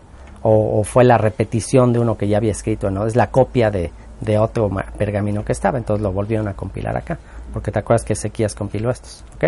o, 0.49 0.85
fue 0.85 1.05
la 1.05 1.19
repetición 1.19 1.93
de 1.93 1.99
uno 1.99 2.17
que 2.17 2.29
ya 2.29 2.37
había 2.37 2.53
escrito, 2.53 2.91
¿no? 2.91 3.07
Es 3.07 3.17
la 3.17 3.31
copia 3.31 3.71
de, 3.71 3.91
otro 4.39 4.71
pergamino 4.97 5.45
que 5.45 5.53
estaba, 5.53 5.79
entonces 5.79 6.03
lo 6.03 6.13
volvieron 6.13 6.49
a 6.49 6.55
compilar 6.55 6.97
acá, 6.97 7.19
porque 7.53 7.71
te 7.71 7.81
acuerdas 7.81 8.05
que 8.05 8.13
Ezequías 8.13 8.55
compiló 8.55 8.91
estos, 8.91 9.25
¿ok? 9.35 9.45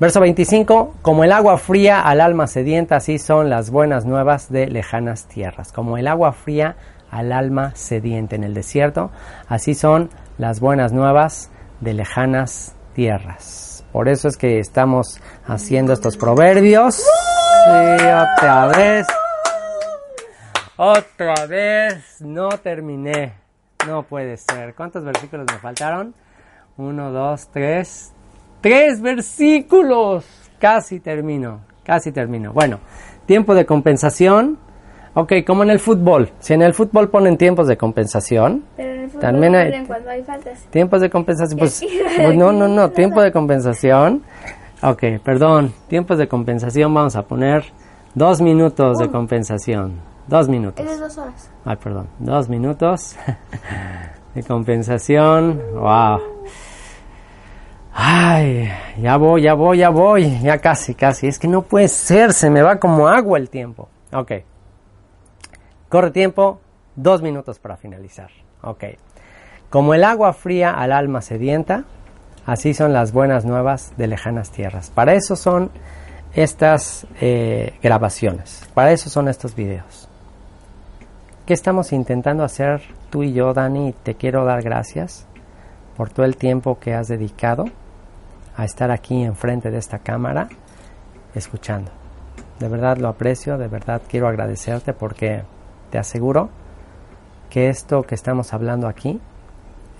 Verso 0.00 0.20
25, 0.20 0.94
como 1.02 1.24
el 1.24 1.32
agua 1.32 1.56
fría 1.58 2.00
al 2.00 2.20
alma 2.20 2.46
sedienta, 2.46 2.96
así 2.96 3.18
son 3.18 3.48
las 3.48 3.70
buenas 3.70 4.04
nuevas 4.04 4.50
de 4.50 4.66
lejanas 4.66 5.26
tierras. 5.26 5.72
Como 5.72 5.96
el 5.96 6.06
agua 6.06 6.32
fría 6.32 6.76
al 7.10 7.32
alma 7.32 7.72
sediente 7.74 8.36
en 8.36 8.44
el 8.44 8.52
desierto, 8.52 9.10
así 9.48 9.74
son 9.74 10.10
las 10.36 10.60
buenas 10.60 10.92
nuevas 10.92 11.50
de 11.80 11.94
lejanas 11.94 12.74
tierras. 12.94 13.84
Por 13.92 14.08
eso 14.08 14.28
es 14.28 14.36
que 14.36 14.58
estamos 14.58 15.18
haciendo 15.46 15.94
estos 15.94 16.18
proverbios. 16.18 16.96
Sí, 16.96 18.04
otra. 18.04 19.25
Otra 20.78 21.46
vez, 21.46 22.20
no 22.20 22.50
terminé. 22.50 23.32
No 23.88 24.02
puede 24.02 24.36
ser. 24.36 24.74
¿Cuántos 24.74 25.04
versículos 25.04 25.46
me 25.50 25.58
faltaron? 25.58 26.14
Uno, 26.76 27.10
dos, 27.12 27.48
tres. 27.50 28.12
Tres 28.60 29.00
versículos. 29.00 30.26
Casi 30.58 31.00
termino. 31.00 31.60
Casi 31.82 32.12
termino. 32.12 32.52
Bueno, 32.52 32.80
tiempo 33.24 33.54
de 33.54 33.64
compensación. 33.64 34.58
Ok, 35.14 35.32
como 35.46 35.62
en 35.62 35.70
el 35.70 35.78
fútbol. 35.78 36.30
Si 36.40 36.52
en 36.52 36.60
el 36.60 36.74
fútbol 36.74 37.08
ponen 37.08 37.38
tiempos 37.38 37.68
de 37.68 37.78
compensación. 37.78 38.64
Pero 38.76 38.92
en 38.92 39.00
el 39.00 39.08
fútbol 39.08 39.20
también 39.22 39.54
hay 39.54 39.70
ponen 39.70 39.86
cuando 39.86 40.10
hay 40.10 40.22
faltas. 40.24 40.58
tiempos 40.66 41.00
de 41.00 41.08
compensación. 41.08 41.58
Pues, 41.58 41.82
pues 42.16 42.36
no, 42.36 42.52
no, 42.52 42.68
no. 42.68 42.90
Tiempo 42.90 43.22
de 43.22 43.32
compensación. 43.32 44.24
Ok, 44.82 45.04
perdón. 45.24 45.72
Tiempos 45.88 46.18
de 46.18 46.28
compensación. 46.28 46.92
Vamos 46.92 47.16
a 47.16 47.22
poner 47.22 47.64
dos 48.14 48.42
minutos 48.42 48.98
de 48.98 49.08
compensación. 49.08 50.15
Dos 50.28 50.48
minutos. 50.48 50.84
Es 50.84 50.98
dos 50.98 51.18
horas. 51.18 51.50
Ay, 51.64 51.76
perdón. 51.76 52.08
Dos 52.18 52.48
minutos 52.48 53.16
de 54.34 54.42
compensación. 54.42 55.62
Wow. 55.74 56.20
Ay, 57.92 58.70
ya 58.98 59.16
voy, 59.16 59.42
ya 59.42 59.54
voy, 59.54 59.78
ya 59.78 59.90
voy. 59.90 60.40
Ya 60.40 60.58
casi, 60.58 60.94
casi. 60.94 61.28
Es 61.28 61.38
que 61.38 61.48
no 61.48 61.62
puede 61.62 61.88
ser. 61.88 62.32
Se 62.32 62.50
me 62.50 62.62
va 62.62 62.78
como 62.78 63.08
agua 63.08 63.38
el 63.38 63.48
tiempo. 63.48 63.88
Ok. 64.12 64.32
Corre 65.88 66.10
tiempo. 66.10 66.60
Dos 66.96 67.22
minutos 67.22 67.58
para 67.58 67.76
finalizar. 67.76 68.30
Ok. 68.62 68.84
Como 69.70 69.94
el 69.94 70.04
agua 70.04 70.32
fría 70.32 70.72
al 70.72 70.92
alma 70.92 71.22
sedienta, 71.22 71.84
así 72.46 72.74
son 72.74 72.92
las 72.92 73.12
buenas 73.12 73.44
nuevas 73.44 73.92
de 73.96 74.06
lejanas 74.06 74.50
tierras. 74.50 74.90
Para 74.90 75.14
eso 75.14 75.36
son 75.36 75.70
estas 76.34 77.06
eh, 77.20 77.78
grabaciones. 77.82 78.68
Para 78.74 78.92
eso 78.92 79.08
son 79.10 79.28
estos 79.28 79.54
videos. 79.54 80.08
¿Qué 81.46 81.54
estamos 81.54 81.92
intentando 81.92 82.42
hacer 82.42 82.82
tú 83.08 83.22
y 83.22 83.32
yo, 83.32 83.54
Dani? 83.54 83.94
Te 84.02 84.16
quiero 84.16 84.44
dar 84.44 84.62
gracias 84.62 85.28
por 85.96 86.10
todo 86.10 86.26
el 86.26 86.36
tiempo 86.36 86.80
que 86.80 86.92
has 86.92 87.06
dedicado 87.06 87.66
a 88.56 88.64
estar 88.64 88.90
aquí 88.90 89.22
enfrente 89.22 89.70
de 89.70 89.78
esta 89.78 90.00
cámara 90.00 90.48
escuchando. 91.36 91.92
De 92.58 92.68
verdad 92.68 92.96
lo 92.96 93.06
aprecio, 93.06 93.58
de 93.58 93.68
verdad 93.68 94.02
quiero 94.08 94.26
agradecerte 94.26 94.92
porque 94.92 95.44
te 95.92 95.98
aseguro 95.98 96.48
que 97.48 97.68
esto 97.68 98.02
que 98.02 98.16
estamos 98.16 98.52
hablando 98.52 98.88
aquí, 98.88 99.20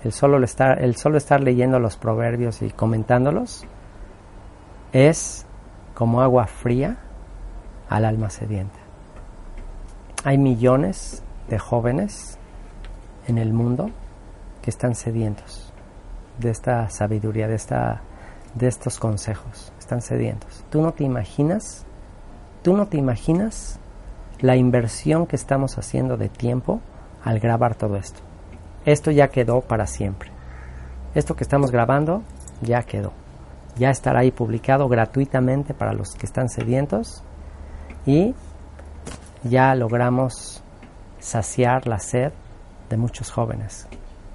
el 0.03 0.11
solo 0.11 0.43
estar, 0.43 0.83
el 0.83 0.97
solo 0.97 1.17
estar 1.17 1.39
leyendo 1.39 1.79
los 1.79 1.95
proverbios 1.95 2.61
y 2.61 2.71
comentándolos, 2.71 3.63
es 4.91 5.45
como 5.93 6.21
agua 6.21 6.47
fría 6.47 6.97
al 7.87 8.03
alma 8.03 8.29
sedienta. 8.29 8.79
Hay 10.25 10.37
millones 10.37 11.23
de 11.49 11.59
jóvenes 11.59 12.37
en 13.27 13.37
el 13.37 13.53
mundo 13.53 13.89
que 14.61 14.69
están 14.69 14.95
sedientos 14.95 15.73
de 16.39 16.49
esta 16.49 16.89
sabiduría, 16.89 17.47
de, 17.47 17.55
esta, 17.55 18.01
de 18.55 18.67
estos 18.67 18.99
consejos. 18.99 19.71
Están 19.79 20.01
sedientos. 20.01 20.63
Tú 20.69 20.81
no 20.81 20.93
te 20.93 21.03
imaginas, 21.03 21.85
tú 22.63 22.75
no 22.75 22.87
te 22.87 22.97
imaginas 22.97 23.79
la 24.39 24.55
inversión 24.55 25.25
que 25.25 25.35
estamos 25.35 25.77
haciendo 25.77 26.17
de 26.17 26.29
tiempo 26.29 26.81
al 27.23 27.39
grabar 27.39 27.75
todo 27.75 27.95
esto. 27.95 28.19
Esto 28.85 29.11
ya 29.11 29.29
quedó 29.29 29.61
para 29.61 29.87
siempre. 29.87 30.31
Esto 31.15 31.35
que 31.35 31.43
estamos 31.43 31.71
grabando 31.71 32.23
ya 32.61 32.83
quedó. 32.83 33.11
Ya 33.77 33.89
estará 33.89 34.19
ahí 34.19 34.31
publicado 34.31 34.87
gratuitamente 34.87 35.73
para 35.73 35.93
los 35.93 36.15
que 36.15 36.25
están 36.25 36.49
sedientos 36.49 37.23
y 38.05 38.33
ya 39.43 39.75
logramos 39.75 40.63
saciar 41.27 41.87
la 41.87 41.99
sed 41.99 42.31
de 42.89 42.97
muchos 42.97 43.31
jóvenes 43.31 43.87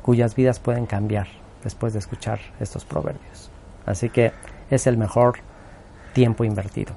cuyas 0.03 0.34
vidas 0.34 0.61
pueden 0.61 0.84
cambiar 0.86 1.28
después 1.64 1.93
de 1.93 2.01
escuchar 2.01 2.40
estos 2.61 2.84
proverbios. 2.84 3.51
Así 3.86 4.11
que 4.11 4.32
es 4.70 4.86
el 4.86 4.99
mejor 4.99 5.38
tiempo 6.12 6.45
invertido. 6.45 6.93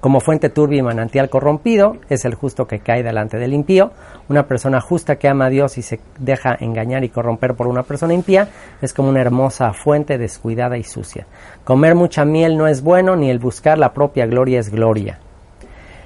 Como 0.00 0.20
fuente 0.20 0.50
turbia 0.50 0.78
y 0.78 0.82
manantial 0.82 1.30
corrompido, 1.30 1.96
es 2.08 2.24
el 2.24 2.34
justo 2.34 2.66
que 2.66 2.80
cae 2.80 3.02
delante 3.02 3.38
del 3.38 3.54
impío. 3.54 3.90
Una 4.28 4.46
persona 4.46 4.80
justa 4.80 5.16
que 5.16 5.28
ama 5.28 5.46
a 5.46 5.50
Dios 5.50 5.78
y 5.78 5.82
se 5.82 5.98
deja 6.18 6.56
engañar 6.60 7.04
y 7.04 7.08
corromper 7.08 7.54
por 7.54 7.66
una 7.66 7.82
persona 7.82 8.14
impía 8.14 8.48
es 8.82 8.92
como 8.92 9.08
una 9.08 9.22
hermosa 9.22 9.72
fuente 9.72 10.18
descuidada 10.18 10.76
y 10.76 10.84
sucia. 10.84 11.26
Comer 11.64 11.94
mucha 11.94 12.24
miel 12.24 12.56
no 12.56 12.68
es 12.68 12.82
bueno, 12.82 13.16
ni 13.16 13.30
el 13.30 13.38
buscar 13.38 13.78
la 13.78 13.94
propia 13.94 14.26
gloria 14.26 14.60
es 14.60 14.70
gloria. 14.70 15.18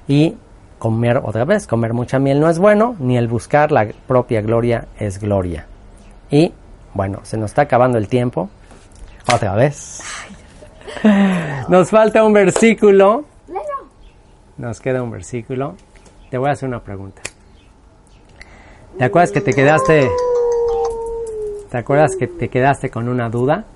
Y 0.06 0.36
comer 0.78 1.20
otra 1.24 1.44
vez, 1.44 1.66
comer 1.66 1.92
mucha 1.92 2.18
miel 2.18 2.40
no 2.40 2.48
es 2.48 2.58
bueno, 2.58 2.96
ni 2.98 3.16
el 3.16 3.28
buscar 3.28 3.72
la 3.72 3.88
propia 4.06 4.40
gloria 4.40 4.88
es 4.98 5.18
gloria. 5.20 5.66
Y 6.30 6.52
bueno, 6.94 7.20
se 7.22 7.36
nos 7.36 7.50
está 7.50 7.62
acabando 7.62 7.98
el 7.98 8.08
tiempo. 8.08 8.48
Otra 9.32 9.54
vez. 9.54 10.02
Nos 11.68 11.90
falta 11.90 12.24
un 12.24 12.32
versículo. 12.32 13.24
Nos 14.56 14.80
queda 14.80 15.02
un 15.02 15.10
versículo. 15.10 15.74
Te 16.30 16.38
voy 16.38 16.48
a 16.48 16.52
hacer 16.52 16.68
una 16.68 16.80
pregunta. 16.80 17.22
¿Te 18.96 19.04
acuerdas 19.04 19.30
que 19.30 19.40
te 19.40 19.52
quedaste 19.52 20.08
¿Te 21.70 21.76
acuerdas 21.76 22.16
que 22.16 22.26
te 22.26 22.48
quedaste 22.48 22.88
con 22.88 23.08
una 23.08 23.28
duda 23.28 23.66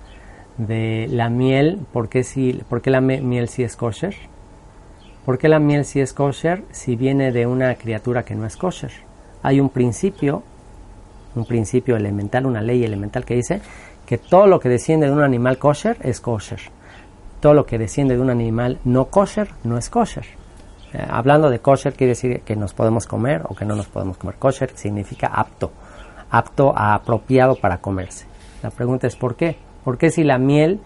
de 0.57 1.09
la 1.11 1.29
miel? 1.29 1.79
¿Por 1.93 2.09
qué, 2.09 2.25
si, 2.25 2.55
por 2.69 2.81
qué 2.81 2.91
la 2.91 3.03
miel 3.03 3.49
sí 3.49 3.63
es 3.63 3.77
kosher? 3.77 4.15
¿Por 5.25 5.39
qué 5.39 5.49
la 5.49 5.61
miel 5.61 5.85
si 5.85 6.01
es 6.01 6.13
kosher 6.13 6.65
si 6.73 6.97
viene 6.97 7.31
de 7.31 7.47
una 7.47 7.77
criatura 7.77 8.25
que 8.25 8.35
no 8.35 8.45
es 8.45 8.57
kosher? 8.57 8.91
Hay 9.43 9.61
un 9.61 9.69
principio, 9.69 10.43
un 11.37 11.45
principio 11.45 11.97
elemental, 11.97 12.45
una 12.45 12.61
ley 12.61 12.85
elemental 12.85 13.25
que 13.25 13.35
dice 13.35 13.61
que 14.05 14.19
todo 14.19 14.49
lo 14.49 14.59
que 14.59 14.69
desciende 14.69 15.07
de 15.07 15.13
un 15.13 15.23
animal 15.23 15.59
kosher 15.59 15.97
es 16.03 16.21
kosher. 16.21 16.61
Todo 17.41 17.55
lo 17.55 17.67
que 17.67 17.79
desciende 17.79 18.17
de 18.17 18.21
un 18.21 18.31
animal 18.31 18.81
no 18.85 19.07
kosher 19.07 19.49
no 19.63 19.79
es 19.79 19.91
kosher. 19.91 20.27
Eh, 20.93 21.07
hablando 21.09 21.51
de 21.51 21.61
kosher 21.61 21.95
quiere 21.95 22.11
decir 22.11 22.41
que 22.41 22.57
nos 22.57 22.75
podemos 22.75 23.07
comer 23.07 23.43
o 23.49 23.55
que 23.55 23.65
no 23.65 23.77
nos 23.77 23.87
podemos 23.87 24.17
comer. 24.17 24.37
Kosher 24.37 24.73
significa 24.75 25.29
apto, 25.29 25.71
apto 26.31 26.77
a 26.77 26.95
apropiado 26.95 27.55
para 27.57 27.79
comerse. 27.79 28.27
La 28.63 28.71
pregunta 28.71 29.07
es 29.07 29.17
¿por 29.17 29.37
qué? 29.37 29.57
¿Por 29.85 29.99
qué 29.99 30.11
si 30.11 30.25
la 30.25 30.39
miel 30.39 30.81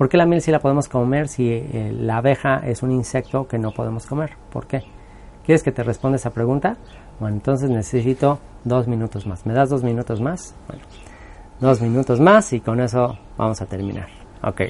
¿Por 0.00 0.08
qué 0.08 0.16
la 0.16 0.24
miel 0.24 0.40
sí 0.40 0.50
la 0.50 0.60
podemos 0.60 0.88
comer 0.88 1.28
si 1.28 1.52
eh, 1.52 1.92
la 1.94 2.16
abeja 2.16 2.62
es 2.64 2.82
un 2.82 2.90
insecto 2.90 3.46
que 3.46 3.58
no 3.58 3.70
podemos 3.70 4.06
comer? 4.06 4.30
¿Por 4.50 4.66
qué? 4.66 4.82
¿Quieres 5.44 5.62
que 5.62 5.72
te 5.72 5.82
responda 5.82 6.16
esa 6.16 6.30
pregunta? 6.30 6.78
Bueno, 7.18 7.36
entonces 7.36 7.68
necesito 7.68 8.38
dos 8.64 8.88
minutos 8.88 9.26
más. 9.26 9.44
¿Me 9.44 9.52
das 9.52 9.68
dos 9.68 9.82
minutos 9.82 10.18
más? 10.18 10.54
Bueno, 10.68 10.82
dos 11.60 11.82
minutos 11.82 12.18
más 12.18 12.50
y 12.54 12.60
con 12.60 12.80
eso 12.80 13.18
vamos 13.36 13.60
a 13.60 13.66
terminar. 13.66 14.06
Ok. 14.42 14.62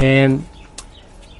Eh, 0.00 0.36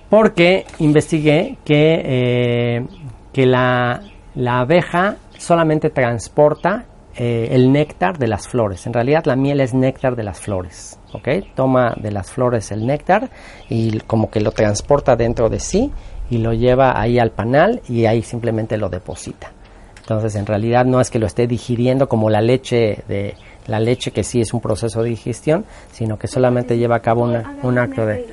porque 0.08 0.64
investigué 0.78 1.58
que, 1.64 2.02
eh, 2.04 2.86
que 3.32 3.46
la, 3.46 4.00
la 4.36 4.60
abeja 4.60 5.16
solamente 5.36 5.90
transporta 5.90 6.84
el 7.16 7.72
néctar 7.72 8.16
de 8.16 8.28
las 8.28 8.46
flores. 8.46 8.86
En 8.86 8.92
realidad 8.92 9.24
la 9.24 9.34
miel 9.34 9.60
es 9.60 9.74
néctar 9.74 10.14
de 10.14 10.22
las 10.22 10.40
flores. 10.40 11.00
¿Ok? 11.12 11.28
Toma 11.54 11.94
de 11.96 12.10
las 12.10 12.30
flores 12.30 12.70
el 12.72 12.86
néctar 12.86 13.30
y 13.68 13.98
como 14.00 14.30
que 14.30 14.40
lo 14.40 14.52
transporta 14.52 15.16
dentro 15.16 15.48
de 15.48 15.60
sí 15.60 15.90
y 16.30 16.38
lo 16.38 16.52
lleva 16.52 17.00
ahí 17.00 17.18
al 17.18 17.30
panal 17.30 17.82
y 17.88 18.06
ahí 18.06 18.22
simplemente 18.22 18.76
lo 18.76 18.88
deposita. 18.88 19.52
Entonces 20.00 20.34
en 20.34 20.46
realidad 20.46 20.84
no 20.84 21.00
es 21.00 21.10
que 21.10 21.18
lo 21.18 21.26
esté 21.26 21.46
digiriendo 21.46 22.08
como 22.08 22.28
la 22.28 22.40
leche 22.40 23.04
de 23.08 23.34
la 23.66 23.78
leche 23.78 24.10
que 24.10 24.24
sí 24.24 24.40
es 24.40 24.52
un 24.52 24.60
proceso 24.60 25.02
de 25.02 25.10
digestión, 25.10 25.64
sino 25.92 26.18
que 26.18 26.26
solamente 26.26 26.76
lleva 26.76 26.96
a 26.96 27.00
cabo 27.00 27.22
un 27.62 27.78
acto 27.78 28.04
de 28.04 28.26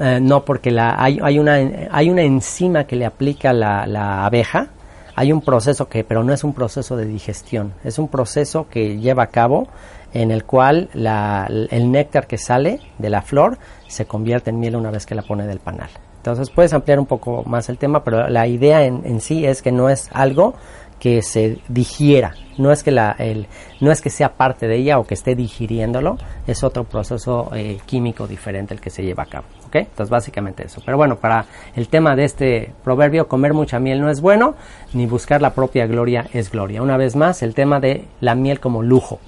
eh, 0.00 0.20
no, 0.20 0.44
porque 0.44 0.70
la, 0.70 0.96
hay, 0.98 1.18
hay, 1.22 1.38
una, 1.38 1.58
hay 1.90 2.10
una 2.10 2.22
enzima 2.22 2.84
que 2.84 2.96
le 2.96 3.04
aplica 3.04 3.52
la, 3.52 3.86
la 3.86 4.24
abeja, 4.24 4.68
hay 5.14 5.32
un 5.32 5.40
proceso 5.40 5.88
que, 5.88 6.04
pero 6.04 6.24
no 6.24 6.32
es 6.32 6.44
un 6.44 6.54
proceso 6.54 6.96
de 6.96 7.06
digestión, 7.06 7.74
es 7.84 7.98
un 7.98 8.08
proceso 8.08 8.68
que 8.68 8.98
lleva 8.98 9.24
a 9.24 9.26
cabo 9.28 9.68
en 10.12 10.30
el 10.30 10.44
cual 10.44 10.90
la, 10.94 11.48
el 11.48 11.90
néctar 11.90 12.26
que 12.26 12.38
sale 12.38 12.80
de 12.98 13.10
la 13.10 13.22
flor 13.22 13.58
se 13.88 14.06
convierte 14.06 14.50
en 14.50 14.60
miel 14.60 14.76
una 14.76 14.90
vez 14.90 15.06
que 15.06 15.14
la 15.14 15.22
pone 15.22 15.46
del 15.46 15.58
panal. 15.58 15.90
Entonces 16.18 16.50
puedes 16.50 16.72
ampliar 16.72 17.00
un 17.00 17.06
poco 17.06 17.42
más 17.46 17.68
el 17.68 17.78
tema, 17.78 18.04
pero 18.04 18.28
la 18.28 18.46
idea 18.46 18.84
en, 18.84 19.02
en 19.04 19.20
sí 19.20 19.44
es 19.44 19.60
que 19.60 19.72
no 19.72 19.88
es 19.88 20.08
algo 20.12 20.54
que 21.02 21.20
se 21.20 21.58
digiera, 21.66 22.36
no 22.58 22.70
es 22.70 22.84
que 22.84 22.92
la, 22.92 23.16
el, 23.18 23.48
no 23.80 23.90
es 23.90 24.00
que 24.00 24.08
sea 24.08 24.34
parte 24.34 24.68
de 24.68 24.76
ella 24.76 25.00
o 25.00 25.04
que 25.04 25.14
esté 25.14 25.34
digiriéndolo, 25.34 26.16
es 26.46 26.62
otro 26.62 26.84
proceso 26.84 27.50
eh, 27.56 27.80
químico 27.86 28.28
diferente 28.28 28.72
el 28.72 28.80
que 28.80 28.88
se 28.88 29.02
lleva 29.02 29.24
a 29.24 29.26
cabo, 29.26 29.46
¿ok? 29.66 29.74
Entonces 29.74 30.10
básicamente 30.10 30.64
eso. 30.64 30.80
Pero 30.84 30.96
bueno, 30.96 31.16
para 31.16 31.46
el 31.74 31.88
tema 31.88 32.14
de 32.14 32.22
este 32.22 32.72
proverbio, 32.84 33.26
comer 33.26 33.52
mucha 33.52 33.80
miel 33.80 34.00
no 34.00 34.10
es 34.10 34.20
bueno, 34.20 34.54
ni 34.92 35.06
buscar 35.06 35.42
la 35.42 35.54
propia 35.54 35.88
gloria 35.88 36.28
es 36.32 36.52
gloria. 36.52 36.80
Una 36.80 36.96
vez 36.96 37.16
más, 37.16 37.42
el 37.42 37.52
tema 37.52 37.80
de 37.80 38.04
la 38.20 38.36
miel 38.36 38.60
como 38.60 38.80
lujo, 38.80 39.18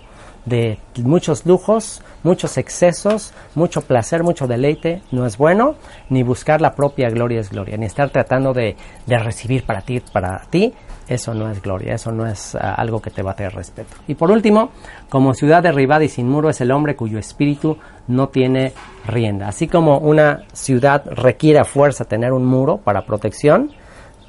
de 0.45 0.79
muchos 1.03 1.45
lujos, 1.45 2.03
muchos 2.23 2.57
excesos, 2.57 3.33
mucho 3.57 3.81
placer, 3.81 4.23
mucho 4.23 4.47
deleite, 4.47 5.03
no 5.11 5.27
es 5.27 5.39
bueno, 5.39 5.75
ni 6.09 6.23
buscar 6.23 6.61
la 6.61 6.77
propia 6.77 7.11
gloria 7.11 7.41
es 7.41 7.51
gloria, 7.51 7.77
ni 7.77 7.87
estar 7.87 8.11
tratando 8.11 8.53
de, 8.53 8.77
de 9.07 9.19
recibir 9.19 9.65
para 9.65 9.81
ti, 9.81 10.01
para 10.01 10.39
ti, 10.51 10.73
eso 11.09 11.35
no 11.35 11.51
es 11.51 11.61
gloria, 11.61 11.95
eso 11.95 12.13
no 12.13 12.27
es 12.27 12.55
ah, 12.55 12.75
algo 12.75 13.01
que 13.01 13.11
te 13.11 13.23
va 13.23 13.33
a 13.33 13.37
tener 13.37 13.55
respeto. 13.55 13.95
Y 14.07 14.15
por 14.15 14.31
último, 14.31 14.71
como 15.09 15.35
ciudad 15.35 15.63
derribada 15.63 16.05
y 16.05 16.09
sin 16.09 16.29
muro 16.29 16.49
es 16.49 16.61
el 16.61 16.71
hombre 16.71 16.97
cuyo 16.97 17.19
espíritu 17.19 17.79
no 18.09 18.29
tiene 18.29 18.73
rienda. 19.07 19.49
Así 19.49 19.69
como 19.69 19.99
una 19.99 20.45
ciudad 20.53 21.05
requiere 21.07 21.65
fuerza 21.65 22.05
tener 22.05 22.33
un 22.33 22.45
muro 22.45 22.79
para 22.79 23.05
protección, 23.05 23.71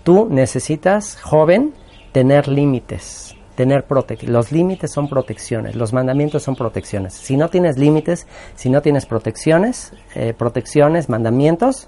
tú 0.03 0.27
necesitas, 0.29 1.19
joven, 1.21 1.73
tener 2.11 2.47
límites. 2.47 3.35
Tener 3.55 3.85
los 4.27 4.51
límites 4.51 4.91
son 4.91 5.07
protecciones, 5.07 5.75
los 5.75 5.93
mandamientos 5.93 6.43
son 6.43 6.57
protecciones. 6.57 7.13
Si 7.13 7.37
no 7.37 7.49
tienes 7.49 7.77
límites, 7.77 8.27
si 8.55 8.69
no 8.69 8.81
tienes 8.81 9.05
protecciones, 9.05 9.93
eh, 10.13 10.33
protecciones, 10.33 11.07
mandamientos, 11.07 11.87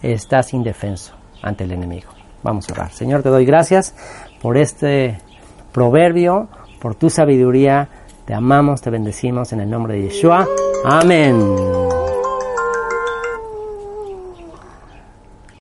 estás 0.00 0.54
indefenso 0.54 1.14
ante 1.42 1.64
el 1.64 1.72
enemigo. 1.72 2.10
Vamos 2.44 2.68
a 2.70 2.72
orar. 2.72 2.92
Señor, 2.92 3.24
te 3.24 3.30
doy 3.30 3.44
gracias 3.44 3.94
por 4.40 4.56
este 4.56 5.18
proverbio, 5.72 6.48
por 6.80 6.94
tu 6.94 7.10
sabiduría. 7.10 7.88
Te 8.24 8.34
amamos, 8.34 8.82
te 8.82 8.90
bendecimos 8.90 9.52
en 9.52 9.60
el 9.60 9.70
nombre 9.70 9.94
de 9.94 10.02
Yeshua. 10.02 10.46
Amén. 10.84 11.87